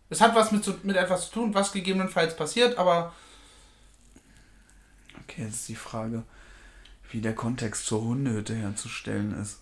Es 0.08 0.20
hat 0.20 0.34
was 0.34 0.50
mit, 0.50 0.64
zu, 0.64 0.74
mit 0.82 0.96
etwas 0.96 1.26
zu 1.26 1.34
tun, 1.34 1.54
was 1.54 1.70
gegebenenfalls 1.70 2.34
passiert, 2.34 2.78
aber 2.78 3.12
Okay, 5.22 5.42
jetzt 5.42 5.54
ist 5.54 5.68
die 5.68 5.74
Frage, 5.74 6.22
wie 7.10 7.20
der 7.20 7.34
Kontext 7.34 7.86
zur 7.86 8.02
Hundehütte 8.02 8.54
herzustellen 8.54 9.34
ist. 9.40 9.60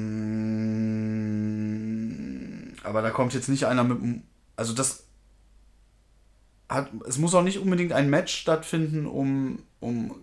aber 2.83 3.01
da 3.01 3.09
kommt 3.11 3.33
jetzt 3.33 3.49
nicht 3.49 3.65
einer 3.65 3.83
mit. 3.83 4.21
Also 4.55 4.73
das 4.73 5.05
hat. 6.67 6.89
Es 7.07 7.17
muss 7.17 7.33
auch 7.33 7.43
nicht 7.43 7.59
unbedingt 7.59 7.93
ein 7.93 8.09
Match 8.09 8.35
stattfinden, 8.35 9.05
um, 9.05 9.63
um 9.79 10.15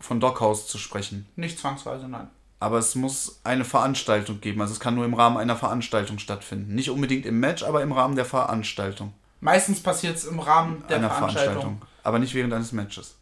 von 0.00 0.20
Doghouse 0.20 0.66
zu 0.68 0.78
sprechen. 0.78 1.26
nicht 1.36 1.58
zwangsweise, 1.58 2.08
nein. 2.08 2.28
Aber 2.60 2.78
es 2.78 2.96
muss 2.96 3.40
eine 3.44 3.64
Veranstaltung 3.64 4.40
geben. 4.40 4.60
Also 4.60 4.72
es 4.72 4.80
kann 4.80 4.96
nur 4.96 5.04
im 5.04 5.14
Rahmen 5.14 5.36
einer 5.36 5.54
Veranstaltung 5.54 6.18
stattfinden. 6.18 6.74
Nicht 6.74 6.90
unbedingt 6.90 7.24
im 7.24 7.38
Match, 7.38 7.62
aber 7.62 7.82
im 7.82 7.92
Rahmen 7.92 8.16
der 8.16 8.24
Veranstaltung. 8.24 9.12
Meistens 9.40 9.80
passiert 9.80 10.16
es 10.16 10.24
im 10.24 10.40
Rahmen 10.40 10.82
der 10.88 10.96
einer 10.96 11.10
Veranstaltung. 11.10 11.82
Aber 12.08 12.18
nicht 12.18 12.32
während 12.32 12.54
eines 12.54 12.72
Matches. 12.72 13.16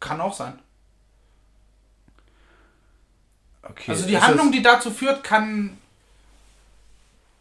Kann 0.00 0.20
auch 0.20 0.34
sein. 0.34 0.58
Okay. 3.62 3.92
Also 3.92 4.04
die 4.06 4.18
Handlung, 4.20 4.46
das- 4.48 4.56
die 4.56 4.62
dazu 4.62 4.90
führt, 4.90 5.22
kann 5.22 5.78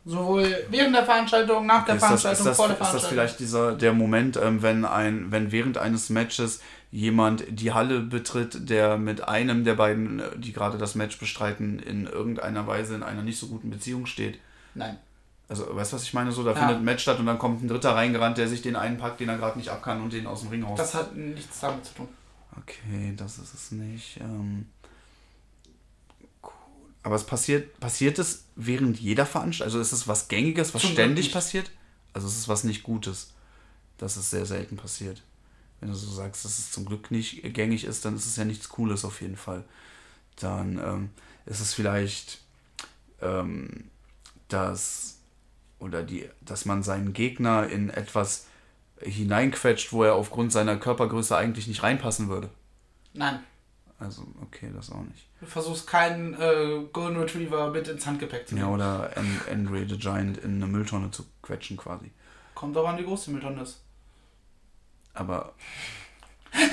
sowohl 0.06 0.56
während 0.70 0.96
der 0.96 1.04
Veranstaltung, 1.04 1.66
nach 1.66 1.86
der 1.86 1.96
das, 1.96 2.04
ist, 2.04 2.08
Veranstaltung, 2.22 2.46
das, 2.46 2.58
vor 2.58 2.68
der 2.68 2.74
ist 2.76 2.80
das 2.82 2.88
Veranstaltung. 2.90 3.18
vielleicht 3.18 3.40
dieser 3.40 3.74
der 3.76 3.94
Moment, 3.94 4.38
ähm, 4.38 4.62
wenn 4.62 4.86
ein, 4.86 5.32
wenn 5.32 5.52
während 5.52 5.80
eines 5.80 6.12
Matches 6.12 6.62
jemand 6.92 7.44
die 7.50 7.74
Halle 7.74 8.02
betritt, 8.02 8.70
der 8.70 8.98
mit 9.00 9.28
einem 9.28 9.64
der 9.64 9.74
beiden, 9.74 10.20
äh, 10.20 10.38
die 10.38 10.54
gerade 10.54 10.78
das 10.78 10.94
Match 10.94 11.18
bestreiten, 11.18 11.80
in 11.80 12.06
irgendeiner 12.06 12.68
Weise 12.68 12.94
in 12.94 13.02
einer 13.02 13.24
nicht 13.24 13.40
so 13.40 13.48
guten 13.48 13.72
Beziehung 13.72 14.06
steht? 14.06 14.40
Nein. 14.76 15.00
Also, 15.48 15.76
weißt 15.76 15.91
du, 15.91 15.96
was 15.98 16.04
ich 16.04 16.14
meine? 16.14 16.32
So, 16.32 16.43
da 16.43 16.52
Ja. 16.52 16.58
findet 16.58 16.78
ein 16.78 16.84
Match 16.84 17.04
statt 17.04 17.20
und 17.20 17.28
dann 17.28 17.38
kommt 17.38 17.64
ein 17.64 17.68
Dritter 17.68 17.96
reingerannt, 17.96 18.38
der 18.38 18.48
sich 18.48 18.62
den 18.62 18.76
einen 18.76 18.98
packt, 18.98 19.20
den 19.20 19.30
er 19.30 19.38
gerade 19.38 19.58
nicht 19.58 19.70
ab 19.70 19.84
kann 19.84 20.02
und 20.02 20.12
den 20.14 20.26
aus 20.26 20.41
dem 20.41 20.50
Ring 20.50 20.66
haut. 20.66 20.80
Das 20.80 20.93
hat 20.96 21.16
nichts 21.16 21.60
damit 21.60 21.86
zu 21.86 21.93
tun. 21.93 22.08
Okay, 22.60 23.14
das 23.16 23.38
ist 23.38 23.54
es 23.54 23.72
nicht. 23.72 24.18
Ähm, 24.22 24.68
cool. 26.43 26.52
Aber 27.04 27.16
es 27.16 27.26
passiert, 27.26 27.80
passiert 27.80 28.18
es 28.18 28.46
während 28.56 29.00
jeder 29.00 29.26
Veranstaltung? 29.26 29.80
Also 29.80 29.80
ist 29.82 29.91
es 29.91 30.08
was 30.08 30.28
Gängiges, 30.30 30.74
was 30.74 30.82
Zum 30.82 30.91
ständig 30.91 31.32
passiert? 31.32 31.70
Also 32.14 32.28
es 32.28 32.38
ist 32.38 32.48
was 32.48 32.64
nicht 32.64 32.82
Gutes, 32.84 33.34
dass 33.98 34.16
es 34.18 34.30
sehr 34.32 34.46
selten 34.46 34.78
passiert. 34.78 35.22
Wenn 35.80 35.89
du 35.89 35.96
so 35.96 36.10
sagst, 36.10 36.46
dass 36.46 36.58
es 36.58 36.72
zum 36.72 36.86
Glück 36.86 37.12
nicht 37.12 37.43
gängig 37.54 37.84
ist, 37.84 38.06
dann 38.06 38.16
ist 38.16 38.26
es 38.26 38.38
ja 38.38 38.46
nichts 38.46 38.70
Cooles 38.70 39.06
auf 39.06 39.22
jeden 39.22 39.36
Fall. 39.38 39.64
Dann 40.38 40.80
ähm, 40.80 41.10
ist 41.46 41.60
es 41.60 41.74
vielleicht, 41.74 42.39
ähm, 43.22 43.89
dass 44.48 45.18
oder 45.80 46.04
die, 46.04 46.30
dass 46.42 46.66
man 46.66 46.84
seinen 46.84 47.14
Gegner 47.14 47.68
in 47.68 47.90
etwas 47.90 48.48
hineinquetscht, 49.02 49.92
wo 49.92 50.04
er 50.04 50.16
aufgrund 50.16 50.52
seiner 50.52 50.78
Körpergröße 50.78 51.36
eigentlich 51.36 51.68
nicht 51.68 51.84
reinpassen 51.84 52.30
würde. 52.30 52.50
Nein. 53.14 53.40
Also, 54.00 54.26
okay, 54.42 54.70
das 54.76 54.92
auch 54.92 55.02
nicht. 55.04 55.28
Du 55.40 55.46
versuchst 55.46 55.88
keinen 55.88 56.34
äh, 56.34 56.82
Golden 56.92 57.18
Retriever 57.18 57.72
mit 57.72 57.88
ins 57.88 58.06
Handgepäck 58.06 58.48
zu 58.48 58.56
Ja, 58.56 58.64
nehmen. 58.64 58.76
oder 58.76 59.12
An- 59.16 59.42
Andre 59.52 59.88
the 59.88 59.98
Giant 59.98 60.38
in 60.38 60.56
eine 60.56 60.68
Mülltonne 60.68 61.12
zu 61.12 61.26
quetschen 61.42 61.78
quasi. 61.78 62.12
Kommt 62.56 62.76
aber 62.76 62.90
an, 62.90 62.98
wie 62.98 63.04
groß 63.04 63.26
die 63.26 63.32
Mülltonne 63.32 63.62
ist. 63.62 63.82
Aber, 65.14 65.54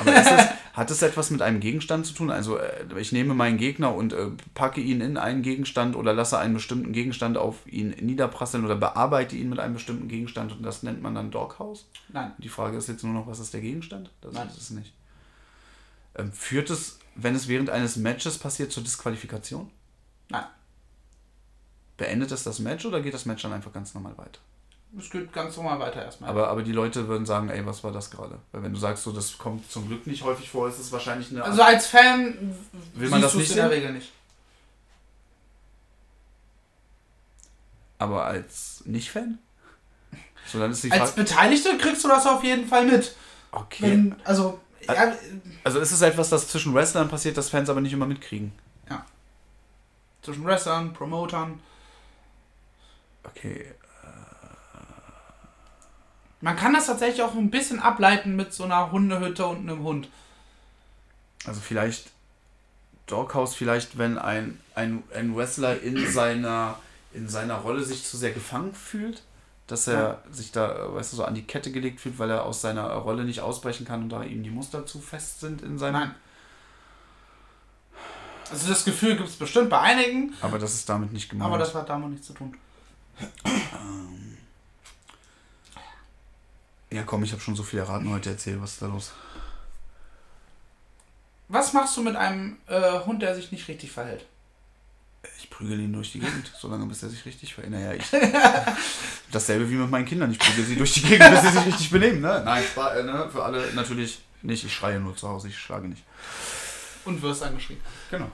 aber 0.00 0.20
ist 0.20 0.30
es, 0.30 0.46
hat 0.72 0.90
es 0.90 1.02
etwas 1.02 1.30
mit 1.30 1.42
einem 1.42 1.60
Gegenstand 1.60 2.06
zu 2.06 2.14
tun? 2.14 2.30
Also 2.30 2.56
äh, 2.56 2.84
ich 2.98 3.12
nehme 3.12 3.34
meinen 3.34 3.58
Gegner 3.58 3.94
und 3.94 4.12
äh, 4.12 4.30
packe 4.54 4.80
ihn 4.80 5.00
in 5.00 5.16
einen 5.18 5.42
Gegenstand 5.42 5.96
oder 5.96 6.14
lasse 6.14 6.38
einen 6.38 6.54
bestimmten 6.54 6.92
Gegenstand 6.92 7.36
auf 7.36 7.66
ihn 7.66 7.90
niederprasseln 7.90 8.64
oder 8.64 8.76
bearbeite 8.76 9.36
ihn 9.36 9.50
mit 9.50 9.58
einem 9.58 9.74
bestimmten 9.74 10.08
Gegenstand 10.08 10.52
und 10.52 10.62
das 10.62 10.82
nennt 10.82 11.02
man 11.02 11.14
dann 11.14 11.30
Doghouse? 11.30 11.86
Nein. 12.08 12.32
Die 12.38 12.48
Frage 12.48 12.78
ist 12.78 12.88
jetzt 12.88 13.04
nur 13.04 13.12
noch, 13.12 13.26
was 13.26 13.38
ist 13.38 13.52
der 13.52 13.60
Gegenstand? 13.60 14.10
Das 14.22 14.32
Nein. 14.32 14.48
ist 14.48 14.56
es 14.56 14.70
nicht. 14.70 14.94
Ähm, 16.14 16.32
führt 16.32 16.70
es, 16.70 16.98
wenn 17.14 17.34
es 17.34 17.48
während 17.48 17.68
eines 17.68 17.96
Matches 17.96 18.38
passiert, 18.38 18.72
zur 18.72 18.82
Disqualifikation? 18.82 19.70
Nein. 20.30 20.44
Beendet 21.98 22.32
es 22.32 22.44
das 22.44 22.58
Match 22.58 22.86
oder 22.86 23.02
geht 23.02 23.12
das 23.12 23.26
Match 23.26 23.42
dann 23.42 23.52
einfach 23.52 23.72
ganz 23.72 23.92
normal 23.92 24.16
weiter? 24.16 24.40
Es 24.98 25.08
geht 25.08 25.32
ganz 25.32 25.56
normal 25.56 25.78
weiter 25.80 26.04
erstmal. 26.04 26.28
Aber, 26.28 26.48
aber 26.48 26.62
die 26.62 26.72
Leute 26.72 27.08
würden 27.08 27.24
sagen, 27.24 27.48
ey, 27.48 27.64
was 27.64 27.82
war 27.82 27.92
das 27.92 28.10
gerade? 28.10 28.38
Weil 28.52 28.62
wenn 28.62 28.72
du 28.72 28.78
sagst, 28.78 29.04
so, 29.04 29.12
das 29.12 29.38
kommt 29.38 29.70
zum 29.70 29.88
Glück 29.88 30.06
nicht 30.06 30.22
häufig 30.22 30.50
vor, 30.50 30.68
ist 30.68 30.78
es 30.78 30.92
wahrscheinlich 30.92 31.30
eine... 31.30 31.42
also 31.44 31.62
als 31.62 31.86
Fan 31.86 32.54
Will 32.94 33.08
man 33.08 33.22
das 33.22 33.34
nicht 33.34 33.50
in 33.50 33.56
der? 33.56 33.70
Regel 33.70 33.92
nicht. 33.92 34.12
aber 38.02 38.24
als 38.24 38.82
Nicht-Fan? 38.84 39.38
So, 40.46 40.58
dann 40.58 40.72
ist 40.72 40.82
die 40.82 40.90
Als 40.92 41.12
Frage... 41.12 41.22
Beteiligte 41.22 41.78
kriegst 41.78 42.04
du 42.04 42.08
das 42.08 42.26
auf 42.26 42.42
jeden 42.42 42.66
Fall 42.66 42.84
mit. 42.84 43.14
Okay. 43.52 43.82
Wenn, 43.82 44.16
also, 44.24 44.60
ja, 44.86 45.12
Also 45.64 45.78
ist 45.78 45.92
es 45.92 46.02
etwas, 46.02 46.28
das 46.28 46.48
zwischen 46.48 46.74
Wrestlern 46.74 47.08
passiert, 47.08 47.36
das 47.36 47.48
Fans 47.48 47.70
aber 47.70 47.80
nicht 47.80 47.92
immer 47.92 48.06
mitkriegen? 48.06 48.52
zwischen 50.20 50.44
Wrestlern, 50.44 50.92
Promotern. 50.92 51.58
Okay. 53.24 53.74
Man 56.42 56.56
kann 56.56 56.74
das 56.74 56.86
tatsächlich 56.86 57.22
auch 57.22 57.34
ein 57.34 57.50
bisschen 57.50 57.80
ableiten 57.80 58.36
mit 58.36 58.52
so 58.52 58.64
einer 58.64 58.90
Hundehütte 58.92 59.46
und 59.46 59.58
einem 59.60 59.82
Hund. 59.84 60.08
Also 61.46 61.60
vielleicht 61.60 62.10
Doghouse, 63.06 63.54
vielleicht 63.54 63.96
wenn 63.96 64.18
ein, 64.18 64.58
ein, 64.74 65.02
ein 65.14 65.34
Wrestler 65.36 65.80
in 65.80 66.10
seiner, 66.10 66.78
in 67.14 67.28
seiner 67.28 67.56
Rolle 67.56 67.82
sich 67.84 68.04
zu 68.04 68.16
sehr 68.16 68.32
gefangen 68.32 68.74
fühlt, 68.74 69.22
dass 69.68 69.86
er 69.86 69.94
Ja. 70.02 70.18
sich 70.32 70.50
da, 70.52 70.92
weißt 70.94 71.12
du, 71.12 71.16
so 71.18 71.24
an 71.24 71.34
die 71.34 71.42
Kette 71.44 71.70
gelegt 71.72 72.00
fühlt, 72.00 72.18
weil 72.18 72.30
er 72.30 72.44
aus 72.44 72.60
seiner 72.60 72.88
Rolle 72.92 73.24
nicht 73.24 73.40
ausbrechen 73.40 73.86
kann 73.86 74.02
und 74.02 74.08
da 74.10 74.22
ihm 74.24 74.42
die 74.42 74.50
Muster 74.50 74.84
zu 74.84 75.00
fest 75.00 75.40
sind 75.40 75.62
in 75.62 75.78
seinem... 75.78 75.92
Nein. 75.94 76.14
Also 78.50 78.68
das 78.68 78.84
Gefühl 78.84 79.16
gibt 79.16 79.28
es 79.28 79.36
bestimmt 79.36 79.70
bei 79.70 79.80
einigen, 79.80 80.34
Aber 80.42 80.58
das 80.58 80.74
ist 80.74 80.88
damit 80.88 81.12
nicht 81.12 81.28
gemeint. 81.30 81.48
aber 81.48 81.58
das 81.58 81.72
hat 81.74 81.88
damit 81.88 82.10
nichts 82.10 82.26
zu 82.26 82.34
tun. 82.34 82.54
Ja 86.92 87.02
komm, 87.04 87.22
ich 87.24 87.32
habe 87.32 87.40
schon 87.42 87.56
so 87.56 87.62
viel 87.62 87.78
erraten 87.80 88.10
heute 88.10 88.30
erzählt, 88.30 88.60
was 88.60 88.72
ist 88.74 88.82
da 88.82 88.86
los? 88.86 89.12
Was 91.48 91.72
machst 91.72 91.96
du 91.96 92.02
mit 92.02 92.16
einem 92.16 92.56
äh, 92.66 93.00
Hund, 93.00 93.20
der 93.22 93.34
sich 93.34 93.52
nicht 93.52 93.68
richtig 93.68 93.90
verhält? 93.92 94.24
Ich 95.38 95.50
prügel 95.50 95.78
ihn 95.80 95.92
durch 95.92 96.12
die 96.12 96.20
Gegend, 96.20 96.50
solange 96.58 96.86
bis 96.86 97.02
er 97.02 97.10
sich 97.10 97.24
richtig 97.26 97.54
verhält. 97.54 97.72
Naja, 97.72 97.92
ich. 97.92 98.04
Dasselbe 99.32 99.68
wie 99.70 99.74
mit 99.74 99.90
meinen 99.90 100.04
Kindern. 100.06 100.30
Ich 100.30 100.38
prügel 100.38 100.64
sie 100.64 100.76
durch 100.76 100.94
die 100.94 101.02
Gegend, 101.02 101.30
bis 101.30 101.42
sie 101.42 101.48
sich 101.58 101.66
richtig 101.66 101.90
benehmen. 101.90 102.20
Ne? 102.20 102.42
Nein, 102.44 102.64
Spa- 102.64 102.94
äh, 102.94 103.02
ne? 103.02 103.28
für 103.30 103.44
alle 103.44 103.72
natürlich 103.74 104.22
nicht. 104.42 104.64
Ich 104.64 104.74
schreie 104.74 104.98
nur 104.98 105.16
zu 105.16 105.28
Hause, 105.28 105.48
ich 105.48 105.58
schlage 105.58 105.88
nicht. 105.88 106.02
Und 107.04 107.20
wirst 107.22 107.42
angeschrien. 107.42 107.80
Genau. 108.10 108.30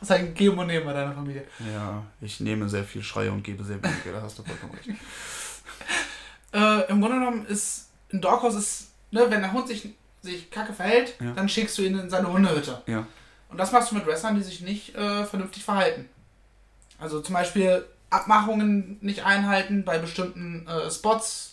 Das 0.00 0.10
ist 0.10 0.16
ein 0.16 0.34
Geben 0.34 0.58
und 0.58 0.66
Nehmen 0.68 0.84
bei 0.86 0.92
deiner 0.92 1.12
Familie. 1.12 1.46
Ja, 1.72 2.02
ich 2.20 2.40
nehme 2.40 2.68
sehr 2.68 2.84
viel 2.84 3.02
Schreie 3.02 3.32
und 3.32 3.42
gebe 3.42 3.64
sehr 3.64 3.82
wenig. 3.82 3.96
Da 4.04 4.22
hast 4.22 4.38
du 4.38 4.42
vollkommen 4.44 4.74
recht. 4.74 4.90
Äh, 6.52 6.88
Im 6.90 7.00
Grunde 7.00 7.18
genommen 7.18 7.46
ist 7.46 7.90
ein 8.12 8.20
Doghouse 8.20 8.54
ist, 8.54 8.88
ne, 9.10 9.26
wenn 9.28 9.40
der 9.40 9.52
Hund 9.52 9.68
sich, 9.68 9.88
sich 10.22 10.50
kacke 10.50 10.72
verhält, 10.72 11.14
Ja. 11.20 11.32
dann 11.32 11.48
schickst 11.48 11.76
du 11.78 11.82
ihn 11.82 11.98
in 11.98 12.10
seine 12.10 12.32
Hundehütte. 12.32 12.82
Ja. 12.86 13.06
Und 13.48 13.58
das 13.58 13.72
machst 13.72 13.90
du 13.90 13.94
mit 13.96 14.06
Wrestlern, 14.06 14.34
die 14.36 14.42
sich 14.42 14.60
nicht 14.60 14.94
äh, 14.94 15.24
vernünftig 15.24 15.64
verhalten. 15.64 16.08
Also 16.98 17.20
zum 17.20 17.34
Beispiel 17.34 17.84
Abmachungen 18.10 18.98
nicht 19.00 19.24
einhalten 19.24 19.84
bei 19.84 19.98
bestimmten 19.98 20.66
äh, 20.66 20.90
Spots. 20.90 21.52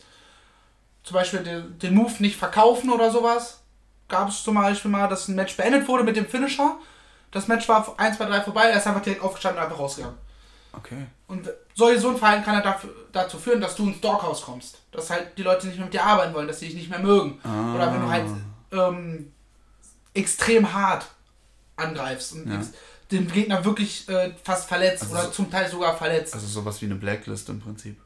Zum 1.04 1.16
Beispiel 1.16 1.40
den, 1.42 1.78
den 1.80 1.94
Move 1.96 2.14
nicht 2.20 2.38
verkaufen 2.38 2.90
oder 2.90 3.12
sowas. 3.12 3.62
Gab 4.08 4.30
es 4.30 4.44
zum 4.44 4.56
Beispiel 4.56 4.92
mal, 4.92 5.08
dass 5.08 5.28
ein 5.28 5.36
Match 5.36 5.58
beendet 5.58 5.88
wurde 5.88 6.04
mit 6.04 6.16
dem 6.16 6.28
Finisher. 6.28 6.78
Das 7.32 7.48
Match 7.48 7.68
war 7.68 7.94
1, 7.98 8.18
2, 8.18 8.26
3 8.26 8.42
vorbei, 8.42 8.66
er 8.70 8.78
ist 8.78 8.86
einfach 8.88 9.02
direkt 9.02 9.24
aufgestanden 9.24 9.58
und 9.60 9.66
einfach 9.66 9.80
rausgegangen. 9.80 10.18
Okay. 10.76 11.06
Und 11.28 11.50
solche 11.76 12.00
so 12.00 12.10
ein 12.10 12.18
Verhalten 12.18 12.44
kann 12.44 12.56
er 12.56 12.62
dafür, 12.62 12.90
dazu 13.12 13.38
führen, 13.38 13.62
dass 13.62 13.76
du 13.76 13.88
ins 13.88 14.02
Doghouse 14.02 14.42
kommst. 14.42 14.80
Dass 14.92 15.10
halt 15.10 15.38
die 15.38 15.44
Leute 15.44 15.68
nicht 15.68 15.76
mehr 15.78 15.86
mit 15.86 15.94
dir 15.94 16.04
arbeiten 16.04 16.34
wollen, 16.34 16.48
dass 16.48 16.60
sie 16.60 16.66
dich 16.68 16.76
nicht 16.76 16.90
mehr 16.90 17.00
mögen. 17.00 17.40
Ah. 17.44 17.76
Oder 17.76 17.94
wenn 17.94 18.02
du 18.02 18.10
halt 18.10 18.26
ähm, 18.72 19.32
extrem 20.14 20.74
hart 20.74 21.06
angreifst 21.76 22.34
und 22.34 22.52
Ja. 22.52 22.62
den 23.12 23.28
Gegner 23.32 23.64
wirklich 23.66 24.08
äh, 24.10 24.32
fast 24.44 24.68
verletzt 24.68 25.04
Also 25.04 25.14
oder 25.16 25.24
so- 25.26 25.32
zum 25.32 25.52
Teil 25.52 25.70
sogar 25.70 25.96
verletzt. 25.98 26.34
Also 26.34 26.48
sowas 26.48 26.82
wie 26.82 26.86
eine 26.86 26.96
Blacklist 26.96 27.50
im 27.50 27.60
Prinzip. 27.60 28.00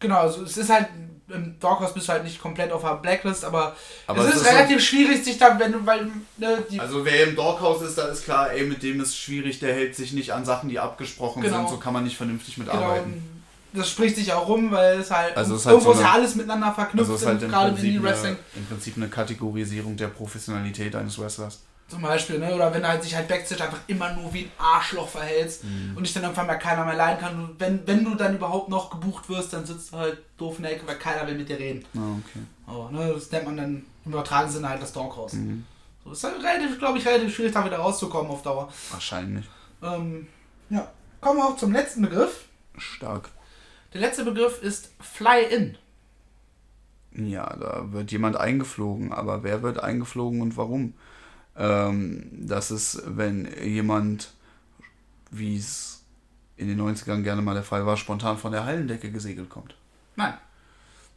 Genau, 0.00 0.20
also 0.20 0.42
es 0.42 0.56
ist 0.56 0.70
halt, 0.70 0.88
im 1.28 1.54
Doghouse 1.60 1.94
bist 1.94 2.08
du 2.08 2.12
halt 2.12 2.24
nicht 2.24 2.40
komplett 2.42 2.72
auf 2.72 2.82
der 2.82 2.94
Blacklist, 2.96 3.44
aber, 3.44 3.76
Aber 4.08 4.18
es, 4.22 4.24
es 4.30 4.34
ist, 4.34 4.40
ist 4.42 4.48
so- 4.48 4.56
relativ 4.56 4.84
schwierig, 4.84 5.22
sich 5.24 5.38
da, 5.38 5.56
wenn 5.60 5.70
du, 5.72 5.86
weil, 5.86 6.06
ne, 6.38 6.64
die, 6.68 6.80
Also 6.80 7.04
wer 7.04 7.28
im 7.28 7.36
Doghouse 7.36 7.82
ist, 7.82 7.96
da 7.96 8.08
ist 8.08 8.24
klar, 8.24 8.50
ey, 8.52 8.64
mit 8.66 8.82
dem 8.82 9.00
ist 9.00 9.16
schwierig, 9.16 9.60
der 9.60 9.72
hält 9.72 9.94
sich 9.94 10.12
nicht 10.12 10.32
an 10.32 10.44
Sachen, 10.44 10.68
die 10.68 10.80
abgesprochen 10.80 11.40
Genau. 11.42 11.58
sind, 11.58 11.68
so 11.68 11.76
kann 11.76 11.92
man 11.92 12.02
nicht 12.02 12.16
vernünftig 12.16 12.56
genau, 12.56 12.72
mitarbeiten. 12.74 13.44
das 13.72 13.88
spricht 13.88 14.16
sich 14.16 14.32
auch 14.32 14.48
rum, 14.48 14.72
weil 14.72 14.98
es 14.98 15.12
halt, 15.12 15.36
Also 15.36 15.54
es 15.54 15.60
ist 15.60 15.66
halt 15.66 15.74
irgendwo 15.74 15.92
so 15.92 15.98
ist 16.00 16.02
ja 16.04 16.10
eine- 16.10 16.18
alles 16.18 16.34
miteinander 16.34 16.72
verknüpft, 16.74 17.08
Also 17.10 17.14
ist 17.22 17.26
halt 17.26 17.38
in- 17.38 17.44
im 17.44 17.50
gerade 17.52 17.72
Prinzip, 17.74 17.84
Indie-Wrestling. 17.86 18.32
eine, 18.32 18.38
im 18.56 18.66
Prinzip 18.66 18.96
eine 18.96 19.08
Kategorisierung 19.08 19.96
der 19.96 20.08
Professionalität 20.08 20.96
eines 20.96 21.16
Wrestlers. 21.20 21.60
Zum 21.90 22.02
Beispiel, 22.02 22.38
ne? 22.38 22.54
Oder 22.54 22.72
wenn 22.72 22.82
du 22.82 22.88
halt 22.88 23.02
sich 23.02 23.16
halt 23.16 23.26
Backstage 23.26 23.64
einfach 23.64 23.80
immer 23.88 24.12
nur 24.14 24.32
wie 24.32 24.44
ein 24.44 24.52
Arschloch 24.58 25.08
verhältst 25.08 25.64
Mhm. 25.64 25.96
und 25.96 26.06
dich 26.06 26.14
dann 26.14 26.22
irgendwann 26.22 26.46
mal 26.46 26.54
keiner 26.54 26.84
mehr 26.84 26.94
leiden 26.94 27.20
kann. 27.20 27.42
Und 27.44 27.58
wenn, 27.58 27.84
wenn 27.86 28.04
du 28.04 28.14
dann 28.14 28.36
überhaupt 28.36 28.68
noch 28.68 28.90
gebucht 28.90 29.28
wirst, 29.28 29.52
dann 29.52 29.66
sitzt 29.66 29.92
du 29.92 29.96
halt 29.96 30.18
doof 30.38 30.58
in 30.58 30.62
der 30.62 30.72
Ecke, 30.76 30.86
weil 30.86 30.96
keiner 30.98 31.26
will 31.26 31.34
mit 31.36 31.48
dir 31.48 31.58
reden. 31.58 31.84
Ah, 31.96 32.12
okay. 32.18 32.44
Aber, 32.66 32.90
ne, 32.92 33.12
das 33.12 33.30
nennt 33.32 33.44
man 33.46 33.56
dann 33.56 33.84
im 34.04 34.12
übertragenen 34.12 34.52
Sinne 34.52 34.68
halt 34.68 34.80
das 34.80 34.92
Doghouse. 34.92 35.32
Mhm. 35.32 35.64
So 36.04 36.12
ist 36.12 36.22
halt 36.22 36.36
relativ, 36.42 36.78
glaube 36.78 36.98
ich, 36.98 37.06
relativ 37.06 37.34
schwierig, 37.34 37.52
da 37.52 37.64
wieder 37.64 37.78
rauszukommen 37.78 38.30
auf 38.30 38.42
Dauer. 38.42 38.72
Wahrscheinlich. 38.92 39.44
Ähm, 39.82 40.28
ja. 40.70 40.88
Kommen 41.20 41.38
wir 41.40 41.44
auch 41.46 41.56
zum 41.56 41.72
letzten 41.72 42.02
Begriff. 42.02 42.44
Stark. 42.78 43.28
Der 43.92 44.00
letzte 44.00 44.24
Begriff 44.24 44.62
ist 44.62 44.90
Fly-In. 45.00 45.76
Ja, 47.12 47.54
da 47.56 47.86
wird 47.90 48.12
jemand 48.12 48.36
eingeflogen, 48.36 49.12
aber 49.12 49.42
wer 49.42 49.62
wird 49.62 49.82
eingeflogen 49.82 50.40
und 50.40 50.56
warum? 50.56 50.94
Ähm, 51.56 52.28
das 52.32 52.70
ist, 52.70 53.02
wenn 53.06 53.48
jemand, 53.62 54.32
wie 55.30 55.56
es 55.56 56.04
in 56.56 56.68
den 56.68 56.80
90ern 56.80 57.22
gerne 57.22 57.42
mal 57.42 57.54
der 57.54 57.62
Fall 57.62 57.86
war, 57.86 57.96
spontan 57.96 58.38
von 58.38 58.52
der 58.52 58.64
Hallendecke 58.64 59.10
gesegelt 59.10 59.48
kommt. 59.48 59.74
Nein. 60.16 60.34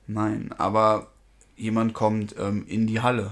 Nein, 0.08 0.54
aber 0.58 1.08
jemand 1.56 1.94
kommt 1.94 2.36
ähm, 2.38 2.66
in 2.68 2.88
die 2.88 3.02
Halle. 3.02 3.32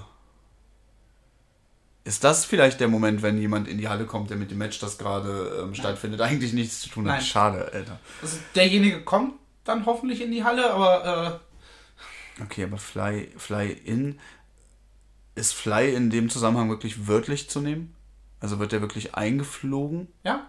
Ist 2.04 2.24
das 2.24 2.46
vielleicht 2.46 2.80
der 2.80 2.88
Moment, 2.88 3.22
wenn 3.22 3.38
jemand 3.38 3.68
in 3.68 3.78
die 3.78 3.88
Halle 3.88 4.06
kommt, 4.06 4.32
der 4.32 4.38
mit 4.38 4.50
dem 4.50 4.58
Match, 4.58 4.80
das 4.80 4.98
gerade 4.98 5.62
ähm, 5.62 5.76
stattfindet, 5.76 6.20
eigentlich 6.22 6.54
nichts 6.54 6.82
zu 6.82 6.90
tun 6.90 7.06
hat? 7.08 7.18
Nein. 7.18 7.26
Schade, 7.26 7.72
Alter. 7.72 8.00
Also 8.22 8.38
derjenige 8.56 9.02
kommt 9.02 9.36
dann 9.64 9.86
hoffentlich 9.86 10.22
in 10.22 10.32
die 10.32 10.44
Halle, 10.44 10.74
aber 10.74 11.40
äh, 11.40 12.44
Okay, 12.44 12.64
aber 12.64 12.78
Fly, 12.78 13.30
Fly 13.38 13.72
in. 13.72 14.20
Ist 15.36 15.54
Fly 15.54 15.94
in 15.94 16.10
dem 16.10 16.30
Zusammenhang 16.30 16.70
wirklich 16.70 17.08
wörtlich 17.08 17.50
zu 17.50 17.62
nehmen? 17.62 17.96
Also 18.40 18.60
wird 18.60 18.72
der 18.72 18.82
wirklich 18.82 19.16
eingeflogen? 19.16 20.08
ja, 20.24 20.48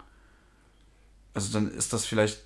Also 1.34 1.52
dann 1.52 1.70
ist 1.70 1.92
das 1.92 2.04
vielleicht 2.04 2.42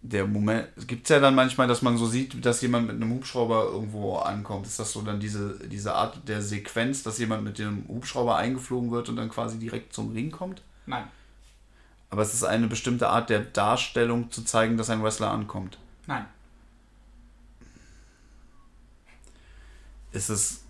der 0.00 0.26
Moment. 0.26 0.68
Gibt 0.86 1.04
es 1.04 1.08
ja 1.10 1.20
dann 1.20 1.34
manchmal, 1.34 1.66
dass 1.66 1.80
man 1.82 1.96
so 1.96 2.06
sieht, 2.06 2.44
dass 2.44 2.60
jemand 2.60 2.86
mit 2.88 2.96
einem 2.96 3.10
Hubschrauber 3.14 3.64
irgendwo 3.64 4.16
ankommt. 4.16 4.66
Ist 4.66 4.78
das 4.78 4.92
so 4.92 5.00
dann 5.02 5.18
diese, 5.20 5.58
diese 5.68 5.94
Art 5.94 6.26
der 6.28 6.42
Sequenz, 6.42 7.02
dass 7.02 7.18
jemand 7.18 7.42
mit 7.44 7.58
dem 7.58 7.86
Hubschrauber 7.88 8.36
eingeflogen 8.36 8.90
wird 8.90 9.08
und 9.08 9.16
dann 9.16 9.30
quasi 9.30 9.58
direkt 9.58 9.92
zum 9.94 10.12
Ring 10.12 10.30
kommt? 10.30 10.62
nein, 10.86 11.04
Aber 12.10 12.20
es 12.22 12.34
ist 12.34 12.44
eine 12.44 12.66
bestimmte 12.66 13.08
Art 13.08 13.30
der 13.30 13.40
Darstellung 13.40 14.30
zu 14.30 14.42
zeigen, 14.42 14.76
dass 14.76 14.90
ein 14.90 15.02
Wrestler 15.02 15.30
ankommt. 15.30 15.78
nein. 16.06 16.26
Ist 20.12 20.28
es. 20.28 20.63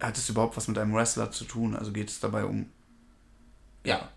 Hat 0.00 0.16
es 0.16 0.28
überhaupt 0.28 0.56
was 0.56 0.68
mit 0.68 0.78
einem 0.78 0.94
Wrestler 0.94 1.30
zu 1.30 1.44
tun? 1.44 1.74
Also 1.74 1.92
geht 1.92 2.08
es 2.08 2.20
dabei 2.20 2.44
um. 2.44 2.66
Ja. 3.84 4.08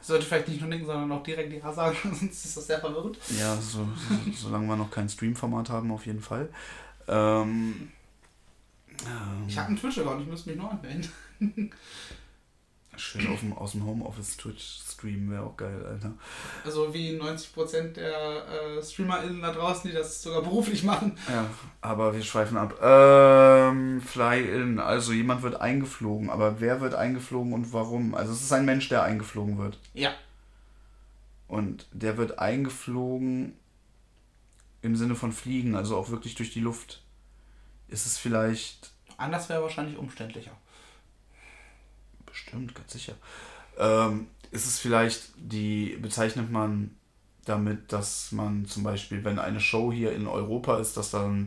Ich 0.00 0.06
sollte 0.06 0.24
vielleicht 0.24 0.48
nicht 0.48 0.60
nur 0.60 0.70
nicken, 0.70 0.86
sondern 0.86 1.12
auch 1.12 1.22
direkt 1.22 1.52
Ja 1.52 1.72
sagen, 1.72 1.96
sonst 2.02 2.44
ist 2.44 2.56
das 2.56 2.66
sehr 2.66 2.80
verwirrend. 2.80 3.18
Ja, 3.38 3.56
so, 3.56 3.84
so, 3.84 4.32
solange 4.34 4.66
wir 4.68 4.76
noch 4.76 4.90
kein 4.90 5.08
Stream-Format 5.08 5.68
haben, 5.70 5.90
auf 5.90 6.06
jeden 6.06 6.22
Fall. 6.22 6.48
Ähm, 7.08 7.90
ähm, 9.04 9.44
Ich 9.46 9.58
habe 9.58 9.68
einen 9.68 9.76
Twitch-Account, 9.78 10.22
ich 10.22 10.28
müsste 10.28 10.50
mich 10.50 10.58
nur 10.58 10.70
anmelden. 10.70 11.10
Schön 12.98 13.26
auf 13.28 13.40
dem, 13.40 13.52
aus 13.52 13.72
dem 13.72 13.84
Homeoffice 13.84 14.36
Twitch 14.36 14.80
streamen 14.86 15.30
wäre 15.30 15.44
auch 15.44 15.56
geil, 15.56 15.84
Alter. 15.86 16.12
Also 16.64 16.92
wie 16.92 17.18
90% 17.18 17.92
der 17.94 18.46
äh, 18.46 18.82
StreamerInnen 18.82 19.40
da 19.40 19.52
draußen, 19.52 19.90
die 19.90 19.96
das 19.96 20.22
sogar 20.22 20.42
beruflich 20.42 20.84
machen. 20.84 21.16
Ja, 21.28 21.48
aber 21.80 22.14
wir 22.14 22.22
schweifen 22.22 22.56
ab. 22.56 22.78
Ähm, 22.82 24.00
Fly-In, 24.00 24.78
also 24.78 25.12
jemand 25.12 25.42
wird 25.42 25.60
eingeflogen, 25.60 26.30
aber 26.30 26.60
wer 26.60 26.80
wird 26.80 26.94
eingeflogen 26.94 27.52
und 27.52 27.72
warum? 27.72 28.14
Also 28.14 28.32
es 28.32 28.42
ist 28.42 28.52
ein 28.52 28.64
Mensch, 28.64 28.88
der 28.88 29.02
eingeflogen 29.02 29.58
wird. 29.58 29.78
Ja. 29.94 30.12
Und 31.46 31.86
der 31.92 32.16
wird 32.18 32.38
eingeflogen 32.38 33.54
im 34.82 34.96
Sinne 34.96 35.14
von 35.14 35.32
fliegen, 35.32 35.74
also 35.74 35.96
auch 35.96 36.10
wirklich 36.10 36.34
durch 36.34 36.52
die 36.52 36.60
Luft. 36.60 37.02
Ist 37.88 38.06
es 38.06 38.18
vielleicht 38.18 38.92
Anders 39.18 39.48
wäre 39.48 39.62
wahrscheinlich 39.62 39.98
umständlicher. 39.98 40.52
Bestimmt, 42.50 42.74
ganz 42.74 42.92
sicher. 42.92 43.14
Ähm, 43.78 44.28
ist 44.50 44.66
es 44.66 44.78
vielleicht, 44.78 45.22
die 45.36 45.96
bezeichnet 46.00 46.50
man 46.50 46.94
damit, 47.44 47.92
dass 47.92 48.32
man 48.32 48.66
zum 48.66 48.82
Beispiel, 48.82 49.24
wenn 49.24 49.38
eine 49.38 49.60
Show 49.60 49.92
hier 49.92 50.12
in 50.12 50.26
Europa 50.26 50.78
ist, 50.78 50.96
dass 50.96 51.10
dann 51.10 51.40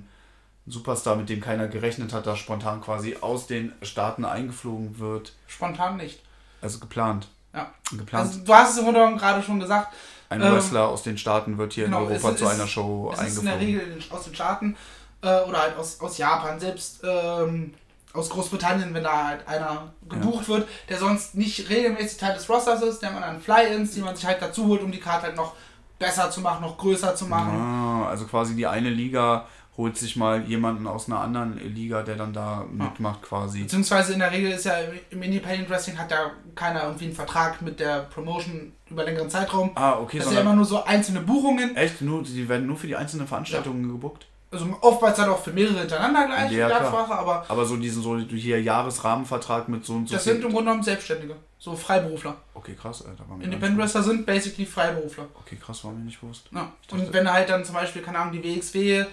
ein 0.68 0.72
Superstar, 0.72 1.16
mit 1.16 1.30
dem 1.30 1.42
keiner 1.42 1.68
gerechnet 1.68 2.14
hat, 2.14 2.28
da 2.28 2.36
spontan 2.36 2.82
quasi 2.82 3.18
aus 3.22 3.48
den 3.48 3.74
Staaten 3.82 4.26
eingeflogen 4.26 5.00
wird. 5.00 5.34
Spontan 5.48 5.98
nicht. 5.98 6.22
Also 6.62 6.80
geplant. 6.80 7.28
Ja. 7.54 7.72
Geplant. 7.92 8.28
Also 8.28 8.40
du 8.44 8.54
hast 8.54 8.72
es 8.74 8.78
im 8.78 8.86
Grunde 8.86 9.18
gerade 9.18 9.42
schon 9.44 9.60
gesagt. 9.60 9.94
ein 10.30 10.42
ähm, 10.42 10.54
Wrestler 10.54 10.88
aus 10.88 11.04
den 11.04 11.18
Staaten 11.18 11.58
wird 11.58 11.74
hier 11.74 11.86
genau, 11.86 12.06
in 12.06 12.12
Europa 12.14 12.30
es 12.32 12.38
zu 12.38 12.46
ist- 12.46 12.52
einer 12.52 12.68
Show 12.68 13.12
Es 13.14 13.22
ist 13.24 13.40
in 13.40 13.46
der 13.46 13.56
eingeflogen. 13.56 13.90
Regel 13.92 14.04
aus 14.12 14.24
den 14.24 14.36
Staaten 14.36 14.78
äh, 15.24 15.42
oder 15.42 15.62
halt 15.62 15.76
aus, 15.76 16.00
aus 16.00 16.18
Japan, 16.18 16.60
selbst 16.60 17.02
ähm, 17.04 17.74
aus 18.14 18.30
Großbritannien, 18.30 18.94
wenn 18.94 19.04
da 19.04 19.28
halt 19.28 19.48
einer 19.48 19.94
gebucht 20.10 20.48
wird, 20.50 20.68
der 20.90 20.98
sonst 20.98 21.36
nicht 21.36 21.70
regelmäßig 21.70 22.18
Teil 22.18 22.34
des 22.34 22.50
Rosters 22.50 22.82
ist, 22.82 23.00
der 23.02 23.12
man 23.12 23.22
dann 23.22 23.42
Fly-Ins, 23.42 23.92
die 23.94 24.02
man 24.02 24.16
sich 24.16 24.26
halt 24.26 24.42
dazu 24.42 24.68
holt, 24.68 24.82
um 24.84 24.92
die 24.92 25.00
Karte 25.00 25.28
halt 25.28 25.36
noch 25.36 25.54
besser 25.98 26.30
zu 26.32 26.42
machen, 26.42 26.62
noch 26.62 26.78
größer 26.78 27.16
zu 27.16 27.26
machen. 27.28 27.58
Ah, 27.58 28.08
also 28.10 28.26
quasi 28.26 28.56
die 28.56 28.68
eine 28.68 28.90
Liga 28.90 29.46
holt 29.78 29.98
sich 29.98 30.18
mal 30.18 30.44
jemanden 30.44 30.86
aus 30.86 31.08
einer 31.08 31.22
anderen 31.22 31.58
Liga, 31.74 32.04
der 32.04 32.16
dann 32.16 32.34
da 32.34 32.66
mitmacht 32.70 33.22
quasi. 33.22 33.62
Beziehungsweise 33.64 34.14
in 34.14 34.20
der 34.20 34.32
Regel 34.32 34.52
ist 34.52 34.66
ja 34.66 34.74
im 35.10 35.24
Independent 35.24 35.70
Wrestling 35.70 35.98
hat 35.98 36.12
ja 36.12 36.32
keiner 36.56 36.84
irgendwie 36.84 37.06
einen 37.06 37.16
Vertrag 37.16 37.62
mit 37.62 37.80
der 37.80 38.02
Promotion 38.14 38.74
über 38.90 39.06
längeren 39.06 39.30
Zeitraum. 39.30 39.72
Ah, 39.76 39.94
okay, 40.00 40.18
Das 40.18 40.28
sind 40.28 40.36
ja 40.36 40.42
immer 40.42 40.56
nur 40.56 40.66
so 40.66 40.84
einzelne 40.84 41.22
Buchungen. 41.22 41.76
echt 41.78 42.02
nur, 42.02 42.22
die 42.24 42.50
werden 42.50 42.68
nur 42.68 42.76
für 42.76 42.88
die 42.88 42.96
einzelnen 42.98 43.28
Veranstaltungen 43.28 43.90
gebuckt. 43.90 44.26
Also 44.52 44.68
oftmals 44.82 45.18
halt 45.18 45.30
auch 45.30 45.42
für 45.42 45.52
mehrere 45.54 45.80
hintereinander 45.80 46.26
gleich, 46.28 46.52
Ja. 46.52 46.68
Absprache, 46.68 47.14
aber 47.18 47.46
Aber 47.48 47.64
so 47.66 47.78
diesen 47.78 48.04
so 48.04 48.18
hier 48.18 48.62
Jahresrahmenvertrag 48.62 49.70
mit 49.70 49.86
so 49.86 49.94
und 49.94 50.10
so. 50.10 50.16
das 50.16 50.26
sind 50.26 50.36
im 50.44 50.50
Grunde 50.52 50.66
genommen 50.66 50.84
Selbstständige, 50.84 51.38
so 51.58 51.74
Freiberufler. 51.76 52.36
okay, 52.54 52.76
krass, 52.80 53.06
Alter. 53.06 53.24
War 53.30 53.38
mir 53.38 53.46
Independent 53.46 53.80
Wrestler 53.80 54.04
sind 54.04 54.26
basically 54.26 54.66
Freiberufler. 54.66 55.28
Okay, 55.40 55.56
krass, 55.56 55.84
war 55.86 55.92
mir 55.94 56.04
nicht 56.04 56.20
bewusst. 56.20 56.50
Ja. 56.52 56.70
dachte- 56.88 57.02
Und 57.02 57.14
wenn 57.14 57.32
halt 57.32 57.50
dann 57.50 57.64
zum 57.64 57.76
Beispiel, 57.76 58.02
keine 58.02 58.20
Ahnung, 58.20 58.34
die 58.34 58.44
WXW 58.44 59.06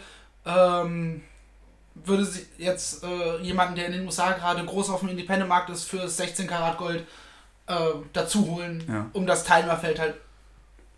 ähm, 0.45 1.23
würde 1.95 2.25
sie 2.25 2.47
jetzt 2.59 3.05
äh, 3.05 3.39
jemanden, 3.41 3.75
der 3.77 3.87
in 3.87 3.93
den 3.93 4.07
USA 4.07 4.33
gerade 4.33 4.65
groß 4.65 4.91
auf 4.91 5.01
dem 5.01 5.09
Independent-Markt 5.11 5.71
ist, 5.71 5.85
für 5.85 6.09
16 6.09 6.47
Karat 6.47 6.79
Gold 6.79 7.05
äh, 7.67 7.75
dazu 8.13 8.47
holen, 8.47 8.83
Ja. 8.89 9.07
um 9.13 9.27
das 9.27 9.45
Teilnehmerfeld 9.45 9.99
halt 10.01 10.15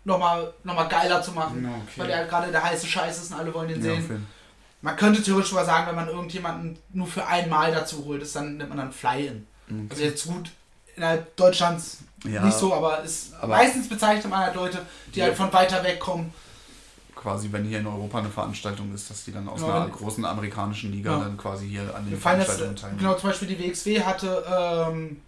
nochmal 0.03 0.53
noch 0.63 0.75
mal 0.75 0.85
geiler 0.87 1.21
zu 1.21 1.31
machen. 1.31 1.65
Okay. 1.65 1.93
Weil 2.01 2.07
der 2.07 2.17
halt 2.17 2.29
gerade 2.29 2.51
der 2.51 2.63
heiße 2.63 2.87
Scheiß 2.87 3.21
ist 3.21 3.31
und 3.31 3.39
alle 3.39 3.53
wollen 3.53 3.67
den 3.69 3.77
Ja, 3.83 3.91
sehen. 3.93 4.01
jeden- 4.01 4.27
Man 4.83 4.95
könnte 4.95 5.21
theoretisch 5.21 5.51
mal 5.51 5.63
sagen, 5.65 5.87
wenn 5.87 5.95
man 5.95 6.07
irgendjemanden 6.07 6.77
nur 6.93 7.05
für 7.05 7.25
einmal 7.27 7.71
dazu 7.71 8.03
holt, 8.05 8.23
ist 8.23 8.35
dann 8.35 8.57
nennt 8.57 8.69
man 8.69 8.79
dann 8.79 8.91
Fly-In. 8.91 9.45
Okay. 9.69 9.85
Also 9.91 10.03
jetzt 10.03 10.25
gut, 10.25 10.49
innerhalb 10.95 11.35
Deutschlands 11.35 11.99
Ja. 12.25 12.43
nicht 12.43 12.57
so, 12.57 12.73
aber 12.73 13.01
ist 13.03 13.33
Aber- 13.35 13.55
meistens 13.57 13.87
bezeichnet 13.87 14.27
man 14.29 14.39
halt 14.39 14.55
Leute, 14.55 14.79
die 15.13 15.19
Ja. 15.19 15.25
halt 15.25 15.35
von 15.37 15.53
weiter 15.53 15.83
weg 15.83 15.99
kommen. 15.99 16.33
Quasi, 17.15 17.51
wenn 17.51 17.65
hier 17.65 17.77
in 17.79 17.85
Europa 17.85 18.17
eine 18.17 18.29
Veranstaltung 18.29 18.91
ist, 18.95 19.07
dass 19.11 19.23
die 19.25 19.31
dann 19.31 19.47
aus 19.47 19.61
Ja, 19.61 19.67
einer 19.83 19.89
großen 19.89 20.25
amerikanischen 20.25 20.91
Liga 20.91 21.19
dann 21.19 21.37
quasi 21.37 21.69
hier 21.69 21.81
an 21.95 22.09
den 22.09 22.19
Veranstaltungen 22.19 22.75
teilnehmen. 22.75 22.99
genau, 22.99 23.13
zum 23.13 23.29
Beispiel 23.29 23.47
die 23.49 23.59
WXW 23.59 24.01
hatte 24.03 24.43
ähm, 24.51 25.21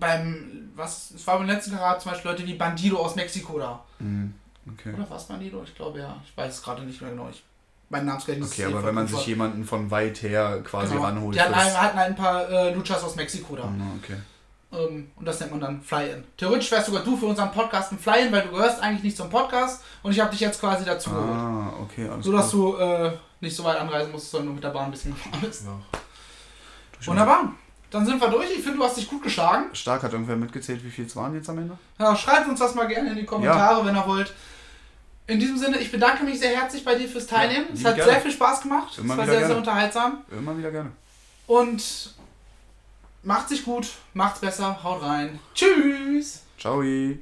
beim, 0.00 0.70
was, 0.74 1.10
es 1.12 1.26
war 1.26 1.38
beim 1.38 1.46
letzten 1.46 1.72
Karat 1.76 2.00
zum 2.02 2.12
Beispiel 2.12 2.30
Leute 2.30 2.46
wie 2.46 2.54
Bandido 2.54 2.98
aus 2.98 3.14
Mexiko 3.16 3.58
da. 3.58 3.82
Mhm. 3.98 4.34
Okay. 4.72 4.94
Oder 4.94 5.08
was 5.10 5.26
Bandido? 5.28 5.62
Ich 5.62 5.74
glaube 5.74 5.98
ja. 6.00 6.16
Ich 6.26 6.36
weiß 6.36 6.54
es 6.54 6.62
gerade 6.62 6.82
nicht 6.82 7.00
mehr 7.00 7.10
genau. 7.10 7.28
Ich, 7.30 7.44
mein 7.90 8.06
Namensgedächtnis 8.06 8.52
Okay, 8.52 8.62
eh 8.62 8.66
aber 8.66 8.84
wenn 8.84 8.94
man 8.94 9.06
sich 9.06 9.26
jemanden 9.26 9.64
von 9.64 9.90
weit 9.90 10.22
her 10.22 10.62
quasi 10.64 10.94
Genau. 10.94 11.04
ranholt. 11.06 11.34
Die 11.36 11.40
hatten, 11.40 11.54
ein, 11.54 11.80
hatten 11.80 11.98
ein 11.98 12.16
paar 12.16 12.48
äh, 12.48 12.72
Luchas 12.72 13.02
aus 13.04 13.14
Mexiko 13.16 13.56
da. 13.56 13.64
Ah, 13.64 13.72
okay. 14.02 14.16
Ähm, 14.72 15.10
und 15.16 15.24
das 15.26 15.38
nennt 15.40 15.52
man 15.52 15.60
dann 15.60 15.82
Fly-In. 15.82 16.24
Theoretisch 16.36 16.70
wärst 16.72 16.86
sogar 16.86 17.04
du 17.04 17.16
für 17.16 17.26
unseren 17.26 17.52
Podcast 17.52 17.92
ein 17.92 17.98
Fly-In, 17.98 18.32
weil 18.32 18.42
du 18.42 18.50
gehörst 18.50 18.80
eigentlich 18.82 19.02
nicht 19.04 19.16
zum 19.16 19.28
Podcast 19.28 19.84
und 20.02 20.12
ich 20.12 20.18
habe 20.20 20.30
dich 20.30 20.40
jetzt 20.40 20.58
quasi 20.60 20.84
dazu 20.84 21.10
geholt. 21.10 21.28
Ah, 21.30 21.72
okay, 21.82 22.08
alles 22.08 22.24
So 22.24 22.32
dass 22.32 22.50
du 22.50 22.74
äh, 22.76 23.12
nicht 23.40 23.54
so 23.54 23.62
weit 23.64 23.76
anreisen 23.78 24.10
musst, 24.10 24.30
sondern 24.30 24.46
nur 24.46 24.54
mit 24.54 24.64
der 24.64 24.70
Bahn 24.70 24.86
ein 24.86 24.90
bisschen 24.90 25.14
gefahren 25.14 25.40
bist. 25.42 25.66
Ja. 25.66 25.78
Wunderbar. 27.06 27.52
Dann 27.94 28.04
sind 28.04 28.20
wir 28.20 28.26
durch. 28.28 28.50
Ich 28.50 28.60
finde, 28.64 28.78
du 28.78 28.84
hast 28.84 28.96
dich 28.96 29.08
gut 29.08 29.22
geschlagen. 29.22 29.72
Stark 29.72 30.02
hat 30.02 30.12
irgendwer 30.12 30.34
mitgezählt, 30.34 30.84
wie 30.84 30.90
viel 30.90 31.06
es 31.06 31.14
waren 31.14 31.32
jetzt 31.32 31.48
am 31.48 31.58
Ende? 31.58 31.78
Ja, 32.00 32.16
schreibt 32.16 32.48
uns 32.48 32.58
das 32.58 32.74
mal 32.74 32.88
gerne 32.88 33.10
in 33.10 33.16
die 33.16 33.24
Kommentare, 33.24 33.86
wenn 33.86 33.94
ihr 33.94 34.04
wollt. 34.04 34.34
In 35.28 35.38
diesem 35.38 35.56
Sinne, 35.56 35.78
ich 35.78 35.92
bedanke 35.92 36.24
mich 36.24 36.40
sehr 36.40 36.56
herzlich 36.58 36.84
bei 36.84 36.96
dir 36.96 37.08
fürs 37.08 37.28
Teilnehmen. 37.28 37.66
Ja, 37.68 37.74
es 37.74 37.84
hat 37.84 37.94
gerne. 37.94 38.10
sehr 38.10 38.20
viel 38.20 38.32
Spaß 38.32 38.62
gemacht. 38.62 38.98
Immer 38.98 39.14
es 39.14 39.18
war 39.18 39.26
sehr, 39.26 39.34
gerne. 39.34 39.46
sehr 39.46 39.56
unterhaltsam. 39.56 40.24
Immer 40.36 40.58
wieder 40.58 40.72
gerne. 40.72 40.90
Und 41.46 42.14
macht 43.22 43.48
sich 43.48 43.64
gut, 43.64 43.86
macht's 44.12 44.40
besser, 44.40 44.82
haut 44.82 45.00
rein. 45.00 45.38
Tschüss! 45.54 46.42
Ciao. 46.58 46.80
I'm 46.80 47.14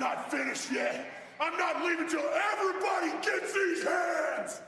not 0.00 0.28
finished 0.28 0.72
yet. 0.72 1.06
I'm 1.38 1.56
not 1.56 1.84
leaving 1.84 2.08
till 2.08 2.18
everybody 2.18 3.12
gets 3.22 3.52
these 3.52 3.84
hands. 3.86 4.60